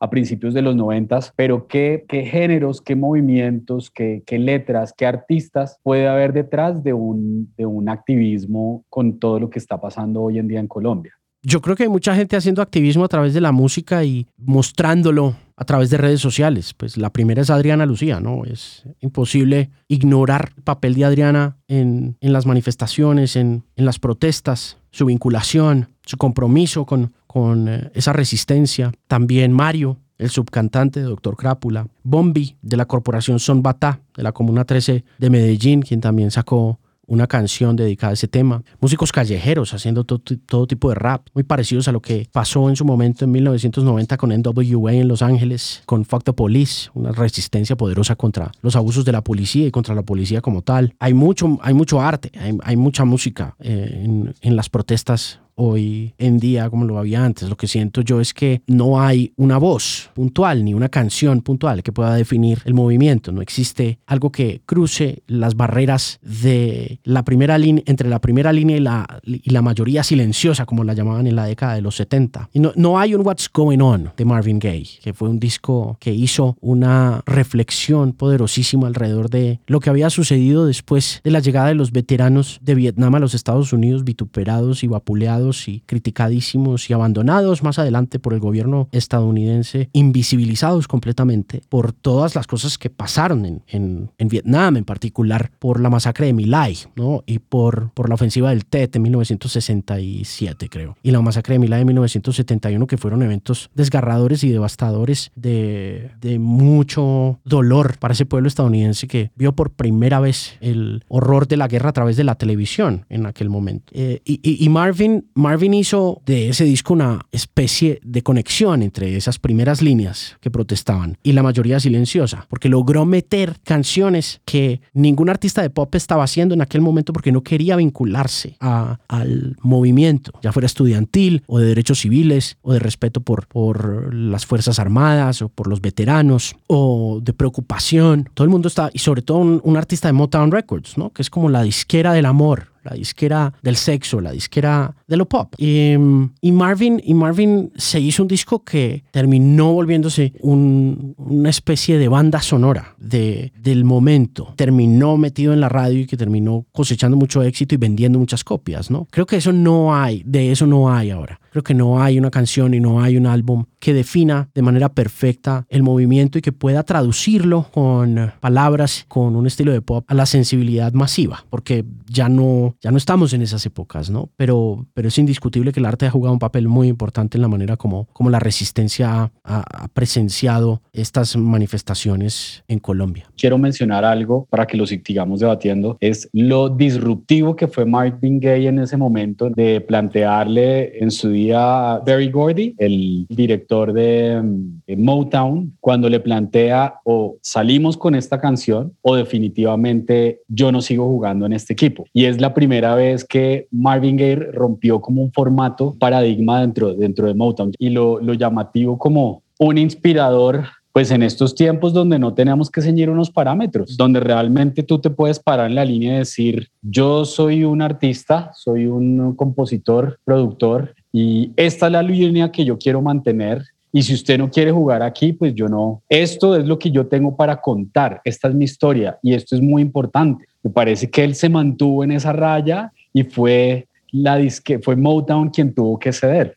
A 0.00 0.10
principios 0.10 0.54
de 0.54 0.62
los 0.62 0.76
90s, 0.76 1.32
pero 1.36 1.66
qué, 1.66 2.04
qué 2.08 2.24
géneros, 2.24 2.80
qué 2.80 2.96
movimientos, 2.96 3.90
qué, 3.90 4.22
qué 4.26 4.38
letras, 4.38 4.92
qué 4.96 5.06
artistas 5.06 5.78
puede 5.82 6.08
haber 6.08 6.32
detrás 6.32 6.82
de 6.82 6.92
un, 6.92 7.52
de 7.56 7.66
un 7.66 7.88
activismo 7.88 8.84
con 8.88 9.18
todo 9.18 9.40
lo 9.40 9.50
que 9.50 9.58
está 9.58 9.80
pasando 9.80 10.22
hoy 10.22 10.38
en 10.38 10.48
día 10.48 10.60
en 10.60 10.68
Colombia? 10.68 11.12
Yo 11.42 11.62
creo 11.62 11.74
que 11.74 11.84
hay 11.84 11.88
mucha 11.88 12.14
gente 12.14 12.36
haciendo 12.36 12.60
activismo 12.60 13.04
a 13.04 13.08
través 13.08 13.32
de 13.32 13.40
la 13.40 13.50
música 13.50 14.04
y 14.04 14.26
mostrándolo 14.36 15.36
a 15.56 15.64
través 15.64 15.88
de 15.88 15.96
redes 15.96 16.20
sociales. 16.20 16.74
Pues 16.74 16.98
la 16.98 17.10
primera 17.10 17.40
es 17.40 17.48
Adriana 17.48 17.86
Lucía, 17.86 18.20
¿no? 18.20 18.44
Es 18.44 18.84
imposible 19.00 19.70
ignorar 19.88 20.52
el 20.56 20.62
papel 20.62 20.94
de 20.94 21.04
Adriana 21.06 21.56
en, 21.66 22.18
en 22.20 22.32
las 22.34 22.44
manifestaciones, 22.44 23.36
en, 23.36 23.64
en, 23.76 23.84
las 23.86 23.98
protestas, 23.98 24.76
su 24.90 25.06
vinculación, 25.06 25.88
su 26.10 26.16
compromiso 26.16 26.84
con, 26.84 27.12
con 27.26 27.68
eh, 27.68 27.90
esa 27.94 28.12
resistencia. 28.12 28.92
También 29.06 29.52
Mario, 29.52 29.96
el 30.18 30.28
subcantante 30.28 31.00
de 31.00 31.06
Doctor 31.06 31.36
Crápula. 31.36 31.86
Bombi, 32.02 32.56
de 32.62 32.76
la 32.76 32.86
corporación 32.86 33.38
Son 33.38 33.62
Batá, 33.62 34.00
de 34.16 34.24
la 34.24 34.32
Comuna 34.32 34.64
13 34.64 35.04
de 35.18 35.30
Medellín, 35.30 35.82
quien 35.82 36.00
también 36.00 36.32
sacó 36.32 36.80
una 37.06 37.26
canción 37.26 37.74
dedicada 37.74 38.12
a 38.12 38.14
ese 38.14 38.28
tema. 38.28 38.62
Músicos 38.80 39.10
callejeros 39.10 39.74
haciendo 39.74 40.04
todo, 40.04 40.20
todo, 40.46 40.66
tipo 40.68 40.90
de 40.90 40.94
rap, 40.94 41.26
muy 41.34 41.42
parecidos 41.42 41.88
a 41.88 41.92
lo 41.92 42.00
que 42.00 42.28
pasó 42.30 42.68
en 42.68 42.76
su 42.76 42.84
momento 42.84 43.24
en 43.24 43.32
1990 43.32 44.16
con 44.16 44.30
NWA 44.30 44.92
en 44.92 45.08
Los 45.08 45.22
Ángeles, 45.22 45.82
con 45.86 46.04
Fuck 46.04 46.32
Police, 46.34 46.88
una 46.94 47.10
resistencia 47.10 47.76
poderosa 47.76 48.14
contra 48.14 48.52
los 48.62 48.76
abusos 48.76 49.04
de 49.04 49.10
la 49.10 49.24
policía 49.24 49.66
y 49.66 49.70
contra 49.72 49.94
la 49.94 50.02
policía 50.02 50.40
como 50.40 50.62
tal. 50.62 50.94
Hay 51.00 51.12
mucho, 51.12 51.58
hay 51.62 51.74
mucho 51.74 52.00
arte, 52.00 52.30
hay, 52.38 52.56
hay 52.62 52.76
mucha 52.76 53.04
música 53.04 53.56
eh, 53.58 54.02
en, 54.04 54.34
en 54.40 54.54
las 54.54 54.68
protestas 54.68 55.40
hoy 55.60 56.14
en 56.16 56.38
día 56.38 56.70
como 56.70 56.86
lo 56.86 56.98
había 56.98 57.22
antes. 57.22 57.48
Lo 57.48 57.56
que 57.56 57.68
siento 57.68 58.00
yo 58.00 58.20
es 58.20 58.32
que 58.32 58.62
no 58.66 59.00
hay 59.00 59.32
una 59.36 59.58
voz 59.58 60.10
puntual 60.14 60.64
ni 60.64 60.72
una 60.72 60.88
canción 60.88 61.42
puntual 61.42 61.82
que 61.82 61.92
pueda 61.92 62.14
definir 62.14 62.62
el 62.64 62.72
movimiento. 62.72 63.30
No 63.30 63.42
existe 63.42 63.98
algo 64.06 64.32
que 64.32 64.62
cruce 64.64 65.22
las 65.26 65.54
barreras 65.54 66.18
de 66.22 67.00
la 67.04 67.24
primera 67.24 67.58
línea 67.58 67.84
entre 67.86 68.08
la 68.08 68.20
primera 68.20 68.52
línea 68.52 68.76
y 68.76 68.80
la, 68.80 69.20
y 69.22 69.50
la 69.50 69.60
mayoría 69.60 70.02
silenciosa, 70.02 70.64
como 70.64 70.82
la 70.82 70.94
llamaban 70.94 71.26
en 71.26 71.36
la 71.36 71.44
década 71.44 71.74
de 71.74 71.82
los 71.82 71.96
70. 71.96 72.48
Y 72.52 72.60
no, 72.60 72.72
no 72.76 72.98
hay 72.98 73.14
un 73.14 73.26
What's 73.26 73.50
Going 73.52 73.80
On 73.80 74.12
de 74.16 74.24
Marvin 74.24 74.58
Gaye, 74.58 74.98
que 75.02 75.12
fue 75.12 75.28
un 75.28 75.38
disco 75.38 75.98
que 76.00 76.12
hizo 76.12 76.56
una 76.60 77.22
reflexión 77.26 78.12
poderosísima 78.12 78.86
alrededor 78.86 79.28
de 79.28 79.60
lo 79.66 79.80
que 79.80 79.90
había 79.90 80.08
sucedido 80.08 80.66
después 80.66 81.20
de 81.22 81.30
la 81.30 81.40
llegada 81.40 81.68
de 81.68 81.74
los 81.74 81.92
veteranos 81.92 82.58
de 82.62 82.74
Vietnam 82.74 83.14
a 83.14 83.18
los 83.18 83.34
Estados 83.34 83.72
Unidos, 83.74 84.04
vituperados 84.04 84.82
y 84.84 84.86
vapuleados 84.86 85.49
y 85.68 85.80
criticadísimos 85.86 86.88
y 86.90 86.92
abandonados 86.92 87.62
más 87.62 87.78
adelante 87.78 88.18
por 88.18 88.34
el 88.34 88.40
gobierno 88.40 88.88
estadounidense, 88.92 89.88
invisibilizados 89.92 90.88
completamente 90.88 91.62
por 91.68 91.92
todas 91.92 92.34
las 92.34 92.46
cosas 92.46 92.78
que 92.78 92.90
pasaron 92.90 93.44
en, 93.44 93.62
en, 93.68 94.10
en 94.18 94.28
Vietnam, 94.28 94.76
en 94.76 94.84
particular 94.84 95.50
por 95.58 95.80
la 95.80 95.90
masacre 95.90 96.26
de 96.26 96.32
My 96.32 96.44
Lai, 96.44 96.76
¿no? 96.96 97.22
Y 97.26 97.38
por, 97.38 97.90
por 97.90 98.08
la 98.08 98.14
ofensiva 98.14 98.50
del 98.50 98.64
Tet 98.64 98.96
en 98.96 99.02
1967, 99.02 100.68
creo. 100.68 100.96
Y 101.02 101.10
la 101.10 101.20
masacre 101.20 101.54
de 101.54 101.58
My 101.58 101.68
Lai 101.68 101.80
en 101.82 101.86
1971, 101.88 102.86
que 102.86 102.96
fueron 102.96 103.22
eventos 103.22 103.70
desgarradores 103.74 104.44
y 104.44 104.50
devastadores 104.50 105.32
de, 105.34 106.10
de 106.20 106.38
mucho 106.38 107.40
dolor 107.44 107.98
para 107.98 108.12
ese 108.12 108.26
pueblo 108.26 108.48
estadounidense 108.48 109.06
que 109.06 109.30
vio 109.36 109.54
por 109.54 109.70
primera 109.70 110.20
vez 110.20 110.56
el 110.60 111.04
horror 111.08 111.48
de 111.48 111.56
la 111.56 111.68
guerra 111.68 111.90
a 111.90 111.92
través 111.92 112.16
de 112.16 112.24
la 112.24 112.34
televisión 112.34 113.06
en 113.08 113.26
aquel 113.26 113.50
momento. 113.50 113.92
Eh, 113.94 114.20
y, 114.24 114.40
y, 114.42 114.64
y 114.64 114.68
Marvin, 114.68 115.29
Marvin 115.34 115.74
hizo 115.74 116.20
de 116.26 116.48
ese 116.48 116.64
disco 116.64 116.92
una 116.92 117.26
especie 117.32 118.00
de 118.02 118.22
conexión 118.22 118.82
entre 118.82 119.16
esas 119.16 119.38
primeras 119.38 119.82
líneas 119.82 120.36
que 120.40 120.50
protestaban 120.50 121.18
y 121.22 121.32
la 121.32 121.42
mayoría 121.42 121.80
silenciosa, 121.80 122.46
porque 122.48 122.68
logró 122.68 123.04
meter 123.04 123.56
canciones 123.64 124.40
que 124.44 124.80
ningún 124.92 125.30
artista 125.30 125.62
de 125.62 125.70
pop 125.70 125.94
estaba 125.94 126.24
haciendo 126.24 126.54
en 126.54 126.62
aquel 126.62 126.80
momento 126.80 127.12
porque 127.12 127.32
no 127.32 127.42
quería 127.42 127.76
vincularse 127.76 128.56
al 128.60 129.56
movimiento, 129.60 130.32
ya 130.42 130.52
fuera 130.52 130.66
estudiantil 130.66 131.42
o 131.46 131.58
de 131.58 131.66
derechos 131.66 132.00
civiles 132.00 132.56
o 132.62 132.72
de 132.72 132.78
respeto 132.78 133.20
por, 133.20 133.46
por 133.46 134.14
las 134.14 134.46
Fuerzas 134.46 134.78
Armadas 134.78 135.42
o 135.42 135.48
por 135.48 135.68
los 135.68 135.80
veteranos 135.80 136.56
o 136.66 137.20
de 137.22 137.32
preocupación. 137.32 138.28
Todo 138.34 138.44
el 138.44 138.50
mundo 138.50 138.68
está, 138.68 138.90
y 138.92 138.98
sobre 138.98 139.22
todo 139.22 139.38
un, 139.38 139.60
un 139.64 139.76
artista 139.76 140.08
de 140.08 140.12
Motown 140.12 140.50
Records, 140.50 140.98
¿no? 140.98 141.10
que 141.10 141.22
es 141.22 141.30
como 141.30 141.48
la 141.48 141.62
disquera 141.62 142.12
del 142.12 142.26
amor, 142.26 142.68
la 142.82 142.94
disquera 142.94 143.52
del 143.62 143.76
sexo, 143.76 144.20
la 144.20 144.32
disquera 144.32 144.94
de 145.06 145.16
lo 145.16 145.26
pop. 145.26 145.54
Y, 145.58 145.94
y, 146.40 146.52
Marvin, 146.52 147.00
y 147.04 147.14
Marvin 147.14 147.72
se 147.76 148.00
hizo 148.00 148.22
un 148.22 148.28
disco 148.28 148.64
que 148.64 149.04
terminó 149.10 149.72
volviéndose 149.72 150.32
un, 150.40 151.14
una 151.18 151.50
especie 151.50 151.98
de 151.98 152.08
banda 152.08 152.40
sonora 152.40 152.94
de, 152.98 153.52
del 153.58 153.84
momento. 153.84 154.54
Terminó 154.56 155.16
metido 155.16 155.52
en 155.52 155.60
la 155.60 155.68
radio 155.68 156.00
y 156.00 156.06
que 156.06 156.16
terminó 156.16 156.66
cosechando 156.72 157.16
mucho 157.16 157.42
éxito 157.42 157.74
y 157.74 157.78
vendiendo 157.78 158.18
muchas 158.18 158.44
copias, 158.44 158.90
¿no? 158.90 159.06
Creo 159.10 159.26
que 159.26 159.36
eso 159.36 159.52
no 159.52 159.94
hay, 159.94 160.22
de 160.24 160.52
eso 160.52 160.66
no 160.66 160.92
hay 160.92 161.10
ahora. 161.10 161.40
Creo 161.50 161.62
que 161.62 161.74
no 161.74 162.02
hay 162.02 162.18
una 162.18 162.30
canción 162.30 162.74
y 162.74 162.80
no 162.80 163.02
hay 163.02 163.16
un 163.16 163.26
álbum 163.26 163.64
que 163.80 163.94
defina 163.94 164.50
de 164.54 164.62
manera 164.62 164.90
perfecta 164.90 165.66
el 165.68 165.82
movimiento 165.82 166.38
y 166.38 166.42
que 166.42 166.52
pueda 166.52 166.82
traducirlo 166.82 167.66
con 167.72 168.32
palabras, 168.40 169.06
con 169.08 169.34
un 169.34 169.46
estilo 169.46 169.72
de 169.72 169.82
pop 169.82 170.04
a 170.06 170.14
la 170.14 170.26
sensibilidad 170.26 170.92
masiva, 170.92 171.44
porque 171.50 171.84
ya 172.06 172.28
no, 172.28 172.76
ya 172.80 172.90
no 172.90 172.98
estamos 172.98 173.32
en 173.32 173.42
esas 173.42 173.64
épocas, 173.66 174.10
¿no? 174.10 174.28
Pero, 174.36 174.86
pero 174.94 175.08
es 175.08 175.18
indiscutible 175.18 175.72
que 175.72 175.80
el 175.80 175.86
arte 175.86 176.06
ha 176.06 176.10
jugado 176.10 176.32
un 176.32 176.38
papel 176.38 176.68
muy 176.68 176.88
importante 176.88 177.38
en 177.38 177.42
la 177.42 177.48
manera 177.48 177.76
como, 177.76 178.06
como 178.12 178.30
la 178.30 178.38
resistencia 178.38 179.32
ha, 179.44 179.88
presenciado 179.94 180.82
estas 180.92 181.36
manifestaciones 181.36 182.62
en 182.68 182.78
Colombia. 182.78 183.26
Quiero 183.36 183.58
mencionar 183.58 184.04
algo 184.04 184.46
para 184.50 184.66
que 184.66 184.76
lo 184.76 184.86
sigamos 184.86 185.40
debatiendo, 185.40 185.96
es 186.00 186.28
lo 186.32 186.68
disruptivo 186.68 187.56
que 187.56 187.66
fue 187.66 187.86
Marvin 187.86 188.40
Gaye 188.40 188.68
en 188.68 188.78
ese 188.80 188.96
momento 188.96 189.48
de 189.50 189.80
plantearle 189.80 190.98
en 191.02 191.10
su 191.10 191.30
día 191.30 191.94
a 191.94 191.98
Barry 192.00 192.30
Gordy, 192.30 192.74
el 192.78 193.26
director 193.28 193.69
de, 193.70 194.42
de 194.86 194.96
Motown, 194.96 195.76
cuando 195.80 196.08
le 196.08 196.18
plantea 196.18 197.00
o 197.04 197.36
salimos 197.40 197.96
con 197.96 198.14
esta 198.14 198.40
canción 198.40 198.94
o 199.00 199.14
definitivamente 199.14 200.40
yo 200.48 200.72
no 200.72 200.82
sigo 200.82 201.06
jugando 201.06 201.46
en 201.46 201.52
este 201.52 201.72
equipo. 201.72 202.04
Y 202.12 202.24
es 202.24 202.40
la 202.40 202.52
primera 202.52 202.94
vez 202.94 203.24
que 203.24 203.68
Marvin 203.70 204.16
Gaye 204.16 204.50
rompió 204.52 205.00
como 205.00 205.22
un 205.22 205.32
formato 205.32 205.94
paradigma 205.98 206.60
dentro, 206.60 206.94
dentro 206.94 207.26
de 207.28 207.34
Motown 207.34 207.72
y 207.78 207.90
lo, 207.90 208.20
lo 208.20 208.34
llamativo 208.34 208.98
como 208.98 209.42
un 209.58 209.78
inspirador 209.78 210.64
pues 210.92 211.10
en 211.12 211.22
estos 211.22 211.54
tiempos 211.54 211.92
donde 211.92 212.18
no 212.18 212.34
tenemos 212.34 212.68
que 212.68 212.82
ceñir 212.82 213.10
unos 213.10 213.30
parámetros, 213.30 213.96
donde 213.96 214.18
realmente 214.18 214.82
tú 214.82 214.98
te 214.98 215.10
puedes 215.10 215.38
parar 215.38 215.68
en 215.68 215.76
la 215.76 215.84
línea 215.84 216.14
y 216.14 216.18
decir, 216.18 216.68
yo 216.82 217.24
soy 217.24 217.64
un 217.64 217.80
artista, 217.80 218.50
soy 218.54 218.86
un 218.86 219.36
compositor, 219.36 220.18
productor, 220.24 220.94
y 221.12 221.52
esta 221.56 221.86
es 221.86 221.92
la 221.92 222.02
línea 222.02 222.50
que 222.50 222.64
yo 222.64 222.78
quiero 222.78 223.02
mantener. 223.02 223.64
Y 223.92 224.02
si 224.02 224.14
usted 224.14 224.38
no 224.38 224.48
quiere 224.48 224.70
jugar 224.70 225.02
aquí, 225.02 225.32
pues 225.32 225.52
yo 225.54 225.68
no. 225.68 226.02
Esto 226.08 226.56
es 226.56 226.64
lo 226.64 226.78
que 226.78 226.90
yo 226.90 227.06
tengo 227.06 227.36
para 227.36 227.60
contar. 227.60 228.20
Esta 228.24 228.48
es 228.48 228.54
mi 228.54 228.64
historia 228.64 229.18
y 229.20 229.34
esto 229.34 229.56
es 229.56 229.60
muy 229.60 229.82
importante. 229.82 230.44
Me 230.62 230.70
parece 230.70 231.10
que 231.10 231.24
él 231.24 231.34
se 231.34 231.48
mantuvo 231.48 232.04
en 232.04 232.12
esa 232.12 232.32
raya 232.32 232.92
y 233.12 233.24
fue 233.24 233.88
la 234.12 234.36
disque, 234.36 234.78
fue 234.78 234.94
Motown 234.94 235.50
quien 235.50 235.74
tuvo 235.74 235.98
que 235.98 236.12
ceder. 236.12 236.56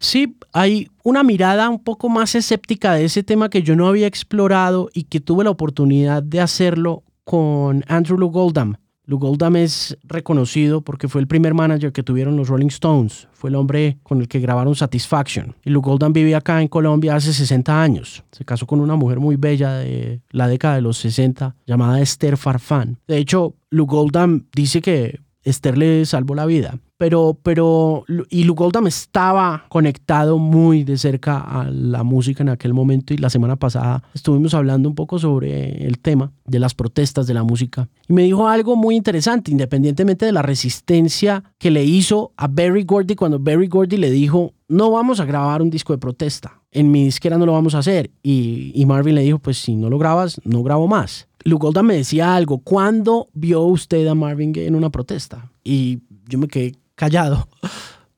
Sí, 0.00 0.36
hay 0.52 0.88
una 1.04 1.22
mirada 1.22 1.68
un 1.68 1.78
poco 1.78 2.08
más 2.08 2.34
escéptica 2.34 2.94
de 2.94 3.04
ese 3.04 3.22
tema 3.22 3.48
que 3.48 3.62
yo 3.62 3.76
no 3.76 3.86
había 3.86 4.08
explorado 4.08 4.88
y 4.92 5.04
que 5.04 5.20
tuve 5.20 5.44
la 5.44 5.50
oportunidad 5.50 6.22
de 6.22 6.40
hacerlo 6.40 7.04
con 7.22 7.84
Andrew 7.86 8.28
Goldham. 8.28 8.76
Lou 9.10 9.18
Goldham 9.18 9.56
es 9.56 9.98
reconocido 10.04 10.82
porque 10.82 11.08
fue 11.08 11.20
el 11.20 11.26
primer 11.26 11.52
manager 11.52 11.92
que 11.92 12.04
tuvieron 12.04 12.36
los 12.36 12.46
Rolling 12.46 12.68
Stones. 12.68 13.26
Fue 13.32 13.50
el 13.50 13.56
hombre 13.56 13.98
con 14.04 14.20
el 14.20 14.28
que 14.28 14.38
grabaron 14.38 14.76
Satisfaction. 14.76 15.56
Y 15.64 15.70
Lou 15.70 15.82
Goldham 15.82 16.12
vivía 16.12 16.36
acá 16.38 16.62
en 16.62 16.68
Colombia 16.68 17.16
hace 17.16 17.32
60 17.32 17.82
años. 17.82 18.22
Se 18.30 18.44
casó 18.44 18.68
con 18.68 18.78
una 18.78 18.94
mujer 18.94 19.18
muy 19.18 19.34
bella 19.34 19.78
de 19.78 20.20
la 20.30 20.46
década 20.46 20.76
de 20.76 20.82
los 20.82 20.96
60 20.98 21.56
llamada 21.66 22.00
Esther 22.00 22.36
Farfán. 22.36 22.98
De 23.08 23.18
hecho, 23.18 23.56
Lou 23.70 23.86
Goldham 23.86 24.46
dice 24.54 24.80
que 24.80 25.18
Esther 25.42 25.76
le 25.76 26.06
salvó 26.06 26.36
la 26.36 26.46
vida. 26.46 26.78
Pero, 27.00 27.38
pero, 27.42 28.04
y 28.28 28.44
Lou 28.44 28.54
Goldham 28.54 28.86
estaba 28.86 29.64
conectado 29.70 30.36
muy 30.36 30.84
de 30.84 30.98
cerca 30.98 31.38
a 31.38 31.64
la 31.70 32.02
música 32.02 32.42
en 32.42 32.50
aquel 32.50 32.74
momento 32.74 33.14
y 33.14 33.16
la 33.16 33.30
semana 33.30 33.56
pasada 33.56 34.02
estuvimos 34.12 34.52
hablando 34.52 34.86
un 34.86 34.94
poco 34.94 35.18
sobre 35.18 35.86
el 35.86 35.98
tema 35.98 36.30
de 36.44 36.58
las 36.58 36.74
protestas 36.74 37.26
de 37.26 37.32
la 37.32 37.42
música. 37.42 37.88
Y 38.06 38.12
me 38.12 38.24
dijo 38.24 38.46
algo 38.46 38.76
muy 38.76 38.96
interesante, 38.96 39.50
independientemente 39.50 40.26
de 40.26 40.32
la 40.32 40.42
resistencia 40.42 41.42
que 41.56 41.70
le 41.70 41.86
hizo 41.86 42.32
a 42.36 42.48
Barry 42.48 42.84
Gordy 42.84 43.14
cuando 43.14 43.38
Barry 43.38 43.68
Gordy 43.68 43.96
le 43.96 44.10
dijo, 44.10 44.52
no 44.68 44.90
vamos 44.90 45.20
a 45.20 45.24
grabar 45.24 45.62
un 45.62 45.70
disco 45.70 45.94
de 45.94 45.98
protesta, 45.98 46.60
en 46.70 46.90
mi 46.90 47.06
disquera 47.06 47.38
no 47.38 47.46
lo 47.46 47.52
vamos 47.52 47.74
a 47.74 47.78
hacer. 47.78 48.10
Y, 48.22 48.72
y 48.74 48.84
Marvin 48.84 49.14
le 49.14 49.22
dijo, 49.22 49.38
pues 49.38 49.56
si 49.56 49.74
no 49.74 49.88
lo 49.88 49.96
grabas, 49.96 50.38
no 50.44 50.62
grabo 50.62 50.86
más. 50.86 51.28
Lou 51.44 51.58
Goldham 51.58 51.86
me 51.86 51.94
decía 51.94 52.36
algo, 52.36 52.58
¿cuándo 52.58 53.30
vio 53.32 53.62
usted 53.62 54.06
a 54.06 54.14
Marvin 54.14 54.52
Gaye 54.52 54.66
en 54.66 54.74
una 54.74 54.90
protesta? 54.90 55.50
Y 55.64 56.00
yo 56.28 56.38
me 56.38 56.46
quedé 56.46 56.74
callado, 57.00 57.48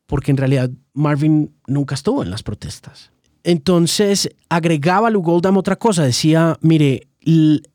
porque 0.06 0.32
en 0.32 0.36
realidad 0.36 0.68
Marvin 0.92 1.54
nunca 1.68 1.94
estuvo 1.94 2.24
en 2.24 2.30
las 2.30 2.42
protestas. 2.42 3.12
Entonces 3.44 4.28
agregaba 4.48 5.08
Lou 5.08 5.22
Goldham 5.22 5.56
otra 5.56 5.76
cosa, 5.76 6.02
decía, 6.02 6.58
mire, 6.62 7.06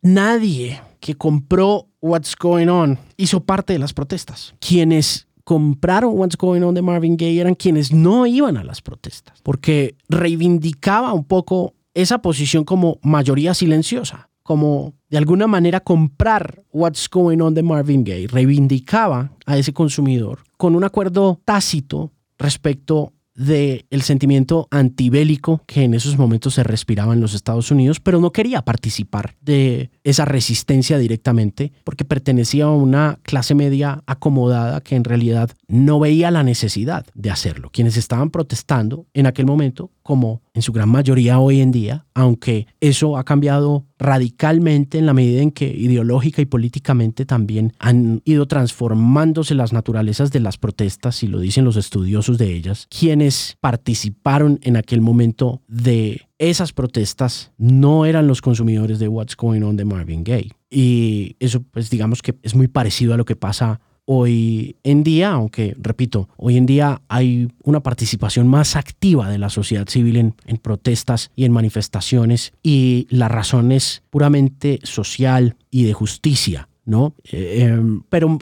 nadie 0.02 0.82
que 1.00 1.16
compró 1.16 1.88
What's 2.02 2.36
Going 2.36 2.68
On 2.68 3.00
hizo 3.16 3.40
parte 3.40 3.72
de 3.72 3.80
las 3.80 3.94
protestas. 3.94 4.54
Quienes 4.60 5.28
compraron 5.46 6.12
What's 6.14 6.36
Going 6.36 6.62
On 6.62 6.76
de 6.76 6.82
Marvin 6.82 7.16
Gaye 7.16 7.40
eran 7.40 7.56
quienes 7.56 7.94
no 7.94 8.28
iban 8.28 8.58
a 8.58 8.66
las 8.66 8.82
protestas, 8.82 9.40
porque 9.44 9.96
reivindicaba 10.10 11.14
un 11.14 11.24
poco 11.24 11.74
esa 11.94 12.18
posición 12.22 12.66
como 12.66 13.00
mayoría 13.02 13.54
silenciosa 13.54 14.28
como 14.48 14.94
de 15.10 15.18
alguna 15.18 15.48
manera 15.48 15.80
comprar 15.80 16.64
What's 16.72 17.10
Going 17.10 17.40
On 17.40 17.54
de 17.54 17.64
Marvin 17.64 18.04
Gaye, 18.04 18.28
reivindicaba 18.28 19.32
a 19.46 19.58
ese 19.58 19.74
consumidor 19.74 20.40
con 20.58 20.76
un 20.76 20.84
acuerdo 20.84 21.40
tácito 21.46 22.12
respecto 22.38 23.14
del 23.38 23.86
el 23.92 24.02
sentimiento 24.02 24.68
antibélico 24.72 25.62
que 25.68 25.84
en 25.84 25.94
esos 25.94 26.18
momentos 26.18 26.56
se 26.56 26.64
respiraba 26.64 27.14
en 27.14 27.22
los 27.22 27.36
Estados 27.36 27.70
Unidos, 27.72 28.00
pero 28.00 28.20
no 28.20 28.32
quería 28.32 28.64
participar 28.64 29.36
de 29.42 29.92
esa 30.04 30.26
resistencia 30.26 30.98
directamente 30.98 31.72
porque 31.84 32.04
pertenecía 32.04 32.66
a 32.66 32.72
una 32.72 33.20
clase 33.22 33.54
media 33.54 34.02
acomodada 34.08 34.82
que 34.82 34.96
en 34.96 35.04
realidad 35.04 35.52
no 35.68 36.00
veía 36.00 36.32
la 36.32 36.44
necesidad 36.44 37.06
de 37.14 37.30
hacerlo. 37.30 37.70
Quienes 37.72 37.96
estaban 37.96 38.32
protestando 38.32 39.06
en 39.14 39.28
aquel 39.28 39.46
momento, 39.46 39.92
como 40.08 40.42
en 40.54 40.62
su 40.62 40.72
gran 40.72 40.88
mayoría 40.88 41.38
hoy 41.38 41.60
en 41.60 41.72
día, 41.72 42.06
aunque 42.14 42.66
eso 42.80 43.18
ha 43.18 43.26
cambiado 43.26 43.86
radicalmente 44.00 44.98
en 44.98 45.06
la 45.06 45.14
medida 45.14 45.42
en 45.42 45.52
que 45.52 45.68
ideológica 45.68 46.42
y 46.42 46.46
políticamente 46.46 47.26
también 47.26 47.74
han 47.78 48.22
ido 48.24 48.46
transformándose 48.46 49.54
las 49.54 49.74
naturalezas 49.74 50.32
de 50.32 50.40
las 50.40 50.58
protestas, 50.58 51.24
y 51.24 51.28
lo 51.28 51.42
dicen 51.42 51.66
los 51.66 51.76
estudiosos 51.76 52.38
de 52.38 52.54
ellas, 52.54 52.88
quienes 52.90 53.58
participaron 53.60 54.60
en 54.64 54.78
aquel 54.78 55.02
momento 55.02 55.62
de 55.68 56.22
esas 56.38 56.72
protestas 56.72 57.52
no 57.58 58.06
eran 58.06 58.28
los 58.28 58.42
consumidores 58.42 59.00
de 59.00 59.10
What's 59.10 59.36
Going 59.36 59.64
On 59.64 59.76
de 59.76 59.84
Marvin 59.84 60.24
Gaye. 60.24 60.52
Y 60.70 61.36
eso 61.40 61.64
pues 61.64 61.90
digamos 61.90 62.22
que 62.22 62.36
es 62.44 62.56
muy 62.56 62.70
parecido 62.70 63.14
a 63.14 63.18
lo 63.18 63.26
que 63.26 63.36
pasa 63.36 63.82
hoy 64.10 64.78
en 64.84 65.04
día, 65.04 65.32
aunque 65.32 65.76
repito, 65.78 66.30
hoy 66.38 66.58
en 66.58 66.66
día 66.66 67.02
hay 67.10 67.50
una 67.64 67.82
participación 67.82 68.48
más 68.48 68.78
activa 68.78 69.30
de 69.30 69.38
la 69.38 69.50
sociedad 69.50 69.88
civil 69.88 70.16
en, 70.16 70.58
protestas 70.58 71.30
y 71.36 71.44
en 71.44 71.52
manifestaciones 71.52 72.54
y 72.64 73.06
la 73.10 73.28
razón 73.28 73.72
es 73.72 74.02
puramente 74.10 74.80
social 74.84 75.58
y 75.70 75.84
de 75.84 75.94
justicia. 75.94 76.70
¿no? 76.86 77.16
Eh, 77.30 77.64
em, 77.64 78.02
pero 78.10 78.40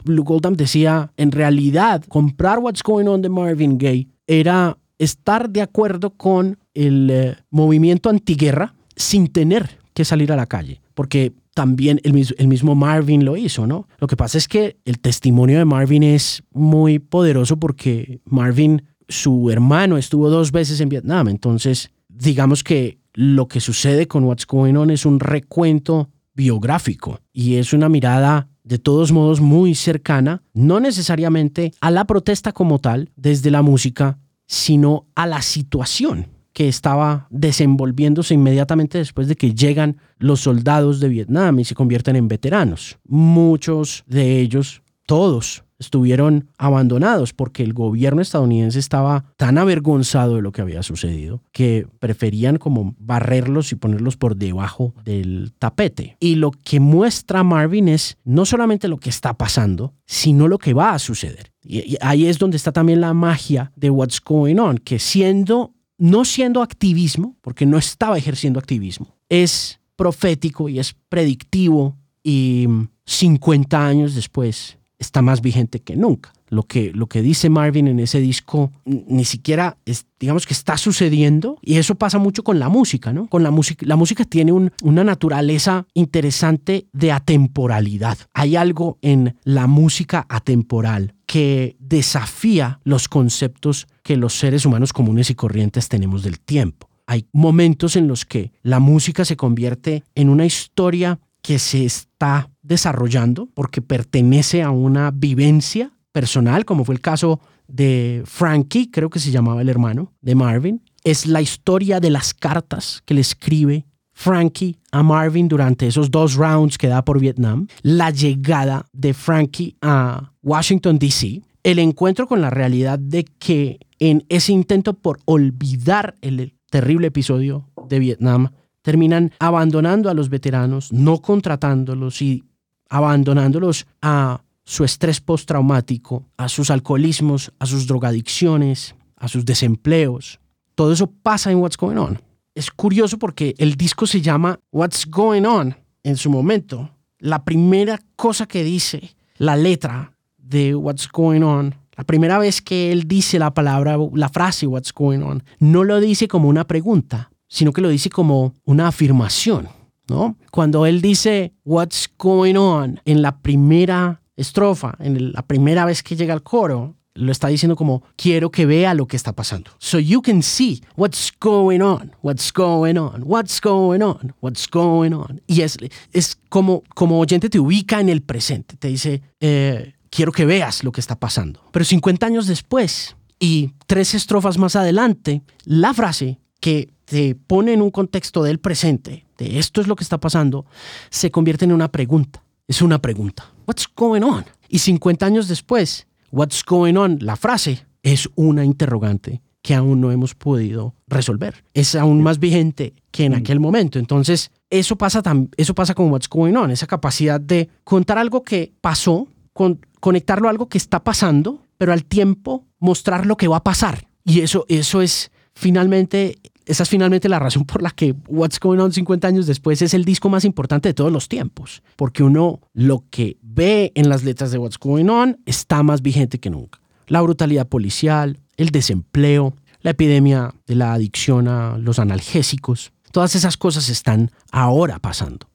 decía, 0.52 1.10
en 1.16 1.32
realidad, 1.32 2.04
comprar 2.08 2.60
What's 2.60 2.84
Going 2.84 3.08
On 3.08 3.20
de 3.20 3.28
Marvin 3.28 3.76
Gaye 3.76 4.06
era 4.28 4.78
estar 4.98 5.50
de 5.50 5.62
acuerdo 5.62 6.10
con 6.10 6.58
el 6.74 7.10
eh, 7.10 7.36
movimiento 7.50 8.08
antiguerra 8.08 8.74
sin 8.94 9.26
tener 9.26 9.78
que 9.94 10.04
salir 10.04 10.30
a 10.30 10.36
la 10.36 10.46
calle, 10.46 10.80
porque 10.94 11.32
también 11.56 12.02
el, 12.04 12.12
mismo 12.48 12.74
Marvin 12.74 13.24
lo 13.24 13.34
hizo, 13.34 13.66
¿no? 13.66 13.88
Lo 13.98 14.06
que 14.06 14.14
pasa 14.14 14.36
es 14.36 14.46
que 14.46 14.76
el 14.84 14.98
testimonio 14.98 15.56
de 15.56 15.64
Marvin 15.64 16.02
es 16.02 16.42
muy 16.52 16.98
poderoso 16.98 17.56
porque 17.56 18.20
Marvin, 18.26 18.82
su 19.08 19.50
hermano, 19.50 19.96
estuvo 19.96 20.28
dos 20.28 20.52
veces 20.52 20.82
en 20.82 20.90
Vietnam, 20.90 21.28
entonces 21.28 21.92
digamos 22.10 22.62
que 22.62 22.98
lo 23.14 23.48
que 23.48 23.60
sucede 23.60 24.06
con 24.06 24.24
What's 24.24 24.46
Going 24.46 24.74
On 24.76 24.90
es 24.90 25.06
un 25.06 25.18
recuento 25.18 26.10
biográfico 26.34 27.20
y 27.32 27.54
es 27.54 27.72
una 27.72 27.88
mirada 27.88 28.48
de 28.62 28.78
todos 28.78 29.10
modos 29.10 29.40
muy 29.40 29.74
cercana, 29.74 30.42
no 30.52 30.78
necesariamente 30.78 31.72
a 31.80 31.90
la 31.90 32.04
protesta 32.04 32.52
como 32.52 32.80
tal 32.80 33.12
desde 33.16 33.50
la 33.50 33.62
música, 33.62 34.18
sino 34.46 35.06
a 35.14 35.26
la 35.26 35.40
situación 35.40 36.35
que 36.56 36.68
estaba 36.68 37.26
desenvolviéndose 37.28 38.32
inmediatamente 38.32 38.96
después 38.96 39.28
de 39.28 39.36
que 39.36 39.54
llegan 39.54 39.98
los 40.16 40.40
soldados 40.40 41.00
de 41.00 41.10
Vietnam 41.10 41.58
y 41.58 41.66
se 41.66 41.74
convierten 41.74 42.16
en 42.16 42.28
veteranos. 42.28 42.96
Muchos 43.06 44.04
de 44.06 44.40
ellos, 44.40 44.80
todos, 45.04 45.64
estuvieron 45.78 46.48
abandonados 46.56 47.34
porque 47.34 47.62
el 47.62 47.74
gobierno 47.74 48.22
estadounidense 48.22 48.78
estaba 48.78 49.26
tan 49.36 49.58
avergonzado 49.58 50.36
de 50.36 50.40
lo 50.40 50.50
que 50.50 50.62
había 50.62 50.82
sucedido 50.82 51.42
que 51.52 51.86
preferían 51.98 52.56
como 52.56 52.94
barrerlos 52.98 53.72
y 53.72 53.76
ponerlos 53.76 54.16
por 54.16 54.34
debajo 54.34 54.94
del 55.04 55.52
tapete. 55.58 56.16
Y 56.20 56.36
lo 56.36 56.52
que 56.52 56.80
muestra 56.80 57.44
Marvin 57.44 57.88
es 57.88 58.16
no 58.24 58.46
solamente 58.46 58.88
lo 58.88 58.96
que 58.96 59.10
está 59.10 59.34
pasando, 59.34 59.92
sino 60.06 60.48
lo 60.48 60.56
que 60.56 60.72
va 60.72 60.94
a 60.94 60.98
suceder. 60.98 61.52
Y 61.62 61.98
ahí 62.00 62.26
es 62.26 62.38
donde 62.38 62.56
está 62.56 62.72
también 62.72 63.02
la 63.02 63.12
magia 63.12 63.72
de 63.76 63.90
What's 63.90 64.22
Going 64.24 64.58
On, 64.58 64.78
que 64.78 64.98
siendo 64.98 65.75
no 65.98 66.24
siendo 66.24 66.62
activismo, 66.62 67.36
porque 67.40 67.66
no 67.66 67.78
estaba 67.78 68.18
ejerciendo 68.18 68.58
activismo, 68.58 69.14
es 69.28 69.80
profético 69.96 70.68
y 70.68 70.78
es 70.78 70.94
predictivo 71.08 71.96
y 72.22 72.66
50 73.06 73.86
años 73.86 74.14
después 74.14 74.78
está 74.98 75.22
más 75.22 75.40
vigente 75.40 75.80
que 75.80 75.96
nunca. 75.96 76.32
Lo 76.48 76.62
que, 76.62 76.92
lo 76.92 77.08
que 77.08 77.22
dice 77.22 77.50
Marvin 77.50 77.88
en 77.88 77.98
ese 77.98 78.20
disco 78.20 78.70
ni 78.84 79.24
siquiera 79.24 79.78
es, 79.84 80.06
digamos 80.20 80.46
que 80.46 80.54
está 80.54 80.76
sucediendo 80.76 81.58
y 81.60 81.76
eso 81.76 81.96
pasa 81.96 82.18
mucho 82.18 82.44
con 82.44 82.60
la 82.60 82.68
música, 82.68 83.12
¿no? 83.12 83.26
Con 83.26 83.42
la 83.42 83.50
música, 83.50 83.84
la 83.84 83.96
música 83.96 84.24
tiene 84.24 84.52
una 84.52 85.04
naturaleza 85.04 85.86
interesante 85.92 86.86
de 86.92 87.10
atemporalidad. 87.10 88.18
Hay 88.32 88.54
algo 88.54 88.98
en 89.02 89.36
la 89.42 89.66
música 89.66 90.24
atemporal 90.28 91.15
que 91.26 91.76
desafía 91.80 92.80
los 92.84 93.08
conceptos 93.08 93.86
que 94.02 94.16
los 94.16 94.38
seres 94.38 94.64
humanos 94.64 94.92
comunes 94.92 95.30
y 95.30 95.34
corrientes 95.34 95.88
tenemos 95.88 96.22
del 96.22 96.40
tiempo. 96.40 96.88
Hay 97.06 97.26
momentos 97.32 97.96
en 97.96 98.08
los 98.08 98.24
que 98.24 98.52
la 98.62 98.80
música 98.80 99.24
se 99.24 99.36
convierte 99.36 100.04
en 100.14 100.28
una 100.28 100.46
historia 100.46 101.20
que 101.42 101.58
se 101.58 101.84
está 101.84 102.50
desarrollando 102.62 103.48
porque 103.54 103.82
pertenece 103.82 104.62
a 104.62 104.70
una 104.70 105.12
vivencia 105.12 105.92
personal, 106.10 106.64
como 106.64 106.84
fue 106.84 106.94
el 106.94 107.00
caso 107.00 107.40
de 107.68 108.22
Frankie, 108.24 108.90
creo 108.90 109.10
que 109.10 109.20
se 109.20 109.30
llamaba 109.30 109.62
el 109.62 109.68
hermano 109.68 110.12
de 110.20 110.34
Marvin. 110.34 110.82
Es 111.04 111.26
la 111.26 111.40
historia 111.40 112.00
de 112.00 112.10
las 112.10 112.34
cartas 112.34 113.02
que 113.04 113.14
le 113.14 113.20
escribe 113.20 113.86
Frankie 114.12 114.78
a 114.92 115.02
Marvin 115.02 115.46
durante 115.46 115.86
esos 115.86 116.10
dos 116.10 116.34
rounds 116.34 116.78
que 116.78 116.88
da 116.88 117.04
por 117.04 117.20
Vietnam, 117.20 117.68
la 117.82 118.10
llegada 118.10 118.86
de 118.92 119.12
Frankie 119.12 119.76
a 119.82 120.32
Washington, 120.46 121.00
D.C., 121.00 121.42
el 121.64 121.80
encuentro 121.80 122.28
con 122.28 122.40
la 122.40 122.50
realidad 122.50 123.00
de 123.00 123.24
que 123.24 123.80
en 123.98 124.24
ese 124.28 124.52
intento 124.52 124.94
por 124.94 125.18
olvidar 125.24 126.14
el 126.20 126.54
terrible 126.70 127.08
episodio 127.08 127.68
de 127.88 127.98
Vietnam, 127.98 128.52
terminan 128.82 129.32
abandonando 129.40 130.08
a 130.08 130.14
los 130.14 130.28
veteranos, 130.28 130.92
no 130.92 131.20
contratándolos 131.20 132.22
y 132.22 132.44
abandonándolos 132.88 133.88
a 134.00 134.40
su 134.64 134.84
estrés 134.84 135.20
postraumático, 135.20 136.24
a 136.36 136.48
sus 136.48 136.70
alcoholismos, 136.70 137.52
a 137.58 137.66
sus 137.66 137.88
drogadicciones, 137.88 138.94
a 139.16 139.26
sus 139.26 139.44
desempleos. 139.44 140.38
Todo 140.76 140.92
eso 140.92 141.08
pasa 141.08 141.50
en 141.50 141.58
What's 141.58 141.76
Going 141.76 141.96
On. 141.96 142.22
Es 142.54 142.70
curioso 142.70 143.18
porque 143.18 143.56
el 143.58 143.74
disco 143.74 144.06
se 144.06 144.20
llama 144.20 144.60
What's 144.70 145.06
Going 145.10 145.44
On 145.44 145.74
en 146.04 146.16
su 146.16 146.30
momento. 146.30 146.90
La 147.18 147.44
primera 147.44 148.00
cosa 148.14 148.46
que 148.46 148.62
dice 148.62 149.16
la 149.38 149.56
letra 149.56 150.15
de 150.48 150.74
What's 150.74 151.08
Going 151.10 151.42
On, 151.42 151.74
la 151.96 152.04
primera 152.04 152.38
vez 152.38 152.60
que 152.60 152.92
él 152.92 153.08
dice 153.08 153.38
la 153.38 153.54
palabra, 153.54 153.96
la 154.14 154.28
frase 154.28 154.66
what's 154.66 154.92
going 154.92 155.20
on, 155.20 155.42
no 155.58 155.82
lo 155.82 155.98
dice 156.00 156.28
como 156.28 156.48
una 156.48 156.66
pregunta, 156.66 157.30
sino 157.48 157.72
que 157.72 157.80
lo 157.80 157.88
dice 157.88 158.10
como 158.10 158.54
una 158.64 158.88
afirmación, 158.88 159.68
¿no? 160.08 160.36
Cuando 160.50 160.84
él 160.84 161.00
dice 161.00 161.54
what's 161.64 162.10
going 162.18 162.56
on 162.56 163.00
en 163.06 163.22
la 163.22 163.38
primera 163.38 164.20
estrofa, 164.36 164.94
en 164.98 165.32
la 165.32 165.42
primera 165.42 165.86
vez 165.86 166.02
que 166.02 166.16
llega 166.16 166.34
al 166.34 166.42
coro, 166.42 166.96
lo 167.14 167.32
está 167.32 167.48
diciendo 167.48 167.76
como 167.76 168.02
quiero 168.14 168.50
que 168.50 168.66
vea 168.66 168.92
lo 168.92 169.06
que 169.06 169.16
está 169.16 169.32
pasando. 169.32 169.70
So 169.78 169.98
you 169.98 170.20
can 170.20 170.42
see 170.42 170.82
what's 170.96 171.32
going 171.40 171.80
on, 171.80 172.12
what's 172.22 172.52
going 172.52 172.98
on, 172.98 173.22
what's 173.24 173.58
going 173.58 174.02
on, 174.02 174.34
what's 174.42 174.68
going 174.68 175.12
on. 175.12 175.40
Y 175.46 175.62
es, 175.62 175.78
es 176.12 176.38
como, 176.50 176.82
como 176.94 177.18
oyente 177.18 177.48
te 177.48 177.58
ubica 177.58 178.00
en 178.00 178.10
el 178.10 178.22
presente, 178.22 178.76
te 178.76 178.88
dice, 178.88 179.22
eh, 179.40 179.94
quiero 180.16 180.32
que 180.32 180.46
veas 180.46 180.82
lo 180.82 180.92
que 180.92 181.00
está 181.02 181.20
pasando. 181.20 181.60
Pero 181.72 181.84
50 181.84 182.24
años 182.24 182.46
después 182.46 183.16
y 183.38 183.72
tres 183.86 184.14
estrofas 184.14 184.56
más 184.56 184.74
adelante, 184.74 185.42
la 185.66 185.92
frase 185.92 186.38
que 186.58 186.88
te 187.04 187.34
pone 187.34 187.74
en 187.74 187.82
un 187.82 187.90
contexto 187.90 188.42
del 188.42 188.58
presente, 188.58 189.26
de 189.36 189.58
esto 189.58 189.82
es 189.82 189.86
lo 189.86 189.94
que 189.94 190.04
está 190.04 190.18
pasando, 190.18 190.64
se 191.10 191.30
convierte 191.30 191.66
en 191.66 191.72
una 191.72 191.92
pregunta. 191.92 192.42
Es 192.66 192.80
una 192.80 192.98
pregunta. 192.98 193.52
What's 193.66 193.86
going 193.94 194.22
on? 194.22 194.46
Y 194.70 194.78
50 194.78 195.26
años 195.26 195.48
después, 195.48 196.06
what's 196.32 196.64
going 196.64 196.94
on, 196.96 197.18
la 197.20 197.36
frase, 197.36 197.86
es 198.02 198.28
una 198.36 198.64
interrogante 198.64 199.42
que 199.60 199.74
aún 199.74 200.00
no 200.00 200.12
hemos 200.12 200.34
podido 200.34 200.94
resolver. 201.08 201.62
Es 201.74 201.94
aún 201.94 202.22
más 202.22 202.38
vigente 202.38 202.94
que 203.10 203.26
en 203.26 203.32
mm. 203.32 203.36
aquel 203.36 203.60
momento. 203.60 203.98
Entonces, 203.98 204.50
eso 204.70 204.96
pasa, 204.96 205.22
eso 205.58 205.74
pasa 205.74 205.94
con 205.94 206.10
what's 206.10 206.28
going 206.28 206.54
on, 206.54 206.70
esa 206.70 206.86
capacidad 206.86 207.38
de 207.38 207.68
contar 207.84 208.16
algo 208.16 208.42
que 208.42 208.72
pasó, 208.80 209.28
con, 209.52 209.85
conectarlo 210.06 210.46
a 210.46 210.52
algo 210.52 210.68
que 210.68 210.78
está 210.78 211.02
pasando, 211.02 211.64
pero 211.78 211.92
al 211.92 212.04
tiempo 212.04 212.64
mostrar 212.78 213.26
lo 213.26 213.36
que 213.36 213.48
va 213.48 213.56
a 213.56 213.64
pasar. 213.64 214.06
Y 214.24 214.38
eso, 214.38 214.64
eso 214.68 215.02
es 215.02 215.32
finalmente 215.52 216.38
esa 216.64 216.84
es 216.84 216.88
finalmente 216.88 217.28
la 217.28 217.40
razón 217.40 217.64
por 217.64 217.82
la 217.82 217.90
que 217.90 218.14
What's 218.28 218.60
Going 218.60 218.78
On 218.78 218.92
50 218.92 219.26
años 219.26 219.48
después 219.48 219.82
es 219.82 219.94
el 219.94 220.04
disco 220.04 220.28
más 220.28 220.44
importante 220.44 220.88
de 220.88 220.94
todos 220.94 221.10
los 221.10 221.28
tiempos, 221.28 221.82
porque 221.96 222.22
uno 222.22 222.60
lo 222.72 223.02
que 223.10 223.36
ve 223.42 223.90
en 223.96 224.08
las 224.08 224.22
letras 224.22 224.52
de 224.52 224.58
What's 224.58 224.78
Going 224.78 225.08
On 225.08 225.40
está 225.44 225.82
más 225.82 226.02
vigente 226.02 226.38
que 226.38 226.50
nunca. 226.50 226.78
La 227.08 227.20
brutalidad 227.20 227.66
policial, 227.66 228.38
el 228.56 228.70
desempleo, 228.70 229.56
la 229.80 229.90
epidemia 229.90 230.54
de 230.68 230.76
la 230.76 230.92
adicción 230.92 231.48
a 231.48 231.78
los 231.78 231.98
analgésicos, 231.98 232.92
todas 233.10 233.34
esas 233.34 233.56
cosas 233.56 233.88
están 233.88 234.30
ahora 234.52 235.00
pasando. 235.00 235.48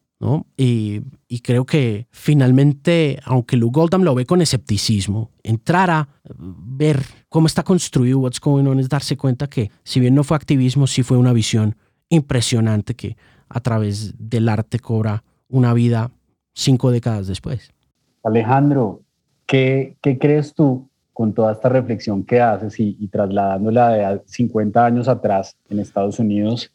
Y, 0.57 1.01
creo 1.41 1.65
que 1.65 2.07
finalmente, 2.11 3.19
aunque 3.25 3.57
Lou 3.57 3.71
Goldham 3.71 4.03
lo 4.03 4.13
ve 4.13 4.25
con 4.25 4.41
escepticismo, 4.41 5.31
entrar 5.43 5.89
a 5.89 6.07
ver 6.37 7.03
cómo 7.29 7.47
está 7.47 7.63
construido 7.63 8.19
What's 8.19 8.39
Going 8.39 8.67
On 8.67 8.79
es 8.79 8.89
darse 8.89 9.17
cuenta 9.17 9.47
que 9.47 9.71
si 9.83 9.99
bien 9.99 10.13
no 10.13 10.23
fue 10.23 10.37
activismo, 10.37 10.85
sí 10.85 11.03
fue 11.03 11.17
una 11.17 11.33
visión 11.33 11.75
impresionante 12.09 12.93
que 12.93 13.17
a 13.49 13.59
través 13.61 14.13
del 14.17 14.49
arte 14.49 14.79
cobra 14.79 15.23
una 15.47 15.73
vida 15.73 16.11
cinco 16.53 16.91
décadas 16.91 17.27
después. 17.27 17.71
Alejandro, 18.23 19.01
¿qué, 19.47 19.97
crees 20.01 20.53
tú 20.53 20.87
con 21.13 21.33
toda 21.33 21.53
esta 21.53 21.69
reflexión 21.69 22.23
que 22.23 22.39
haces 22.39 22.79
y, 22.79 22.95
y 22.99 23.07
trasladándola 23.07 23.89
de 23.89 24.21
50 24.25 24.85
años 24.85 25.07
atrás 25.07 25.57
en 25.69 25.79
Estados 25.79 26.19
Unidos? 26.19 26.71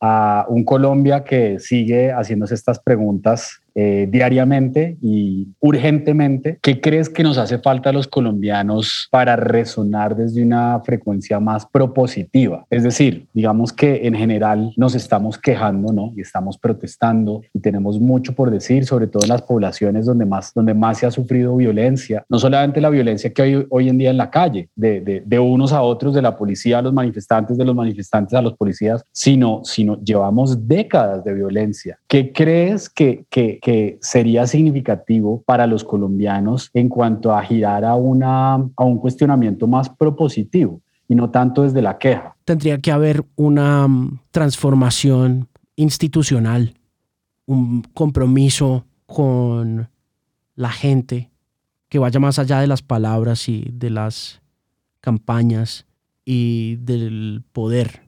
A 0.00 0.46
un 0.48 0.64
Colombia 0.64 1.24
que 1.24 1.58
sigue 1.58 2.12
haciéndose 2.12 2.54
estas 2.54 2.80
preguntas 2.80 3.59
eh, 3.74 4.08
diariamente 4.10 4.96
y 5.00 5.48
urgentemente. 5.60 6.58
¿Qué 6.62 6.80
crees 6.80 7.08
que 7.08 7.22
nos 7.22 7.38
hace 7.38 7.58
falta 7.58 7.90
a 7.90 7.92
los 7.92 8.08
colombianos 8.08 9.08
para 9.10 9.36
resonar 9.36 10.16
desde 10.16 10.42
una 10.42 10.80
frecuencia 10.80 11.40
más 11.40 11.66
propositiva? 11.66 12.66
Es 12.70 12.82
decir, 12.82 13.26
digamos 13.32 13.72
que 13.72 14.06
en 14.06 14.14
general 14.14 14.72
nos 14.76 14.94
estamos 14.94 15.38
quejando, 15.38 15.92
¿no? 15.92 16.12
Y 16.16 16.20
estamos 16.20 16.58
protestando 16.58 17.42
y 17.52 17.60
tenemos 17.60 18.00
mucho 18.00 18.34
por 18.34 18.50
decir, 18.50 18.84
sobre 18.84 19.06
todo 19.06 19.22
en 19.22 19.30
las 19.30 19.42
poblaciones 19.42 20.06
donde 20.06 20.26
más, 20.26 20.52
donde 20.54 20.74
más 20.74 20.98
se 20.98 21.06
ha 21.06 21.10
sufrido 21.10 21.56
violencia. 21.56 22.24
No 22.28 22.38
solamente 22.38 22.80
la 22.80 22.90
violencia 22.90 23.32
que 23.32 23.42
hay 23.42 23.66
hoy 23.68 23.88
en 23.88 23.98
día 23.98 24.10
en 24.10 24.16
la 24.16 24.30
calle, 24.30 24.68
de, 24.74 25.00
de, 25.00 25.22
de 25.24 25.38
unos 25.38 25.72
a 25.72 25.82
otros, 25.82 26.14
de 26.14 26.22
la 26.22 26.36
policía 26.36 26.78
a 26.78 26.82
los 26.82 26.92
manifestantes, 26.92 27.56
de 27.56 27.64
los 27.64 27.74
manifestantes 27.74 28.34
a 28.34 28.42
los 28.42 28.56
policías, 28.56 29.04
sino, 29.12 29.60
sino 29.64 30.00
llevamos 30.02 30.66
décadas 30.66 31.24
de 31.24 31.34
violencia. 31.34 31.98
¿Qué 32.08 32.32
crees 32.32 32.88
que, 32.88 33.24
que 33.30 33.59
que 33.60 33.98
sería 34.00 34.46
significativo 34.46 35.42
para 35.42 35.66
los 35.66 35.84
colombianos 35.84 36.70
en 36.74 36.88
cuanto 36.88 37.34
a 37.34 37.42
girar 37.42 37.84
a, 37.84 37.94
una, 37.94 38.54
a 38.54 38.84
un 38.84 38.98
cuestionamiento 38.98 39.66
más 39.66 39.88
propositivo 39.88 40.80
y 41.08 41.14
no 41.14 41.30
tanto 41.30 41.62
desde 41.62 41.82
la 41.82 41.98
queja. 41.98 42.36
Tendría 42.44 42.78
que 42.78 42.92
haber 42.92 43.24
una 43.36 43.86
mm, 43.86 44.20
transformación 44.30 45.48
institucional, 45.76 46.74
un 47.46 47.82
compromiso 47.94 48.84
con 49.06 49.88
la 50.54 50.70
gente 50.70 51.30
que 51.88 51.98
vaya 51.98 52.20
más 52.20 52.38
allá 52.38 52.60
de 52.60 52.66
las 52.66 52.82
palabras 52.82 53.48
y 53.48 53.68
de 53.72 53.90
las 53.90 54.40
campañas 55.00 55.86
y 56.24 56.76
del 56.76 57.42
poder 57.52 58.02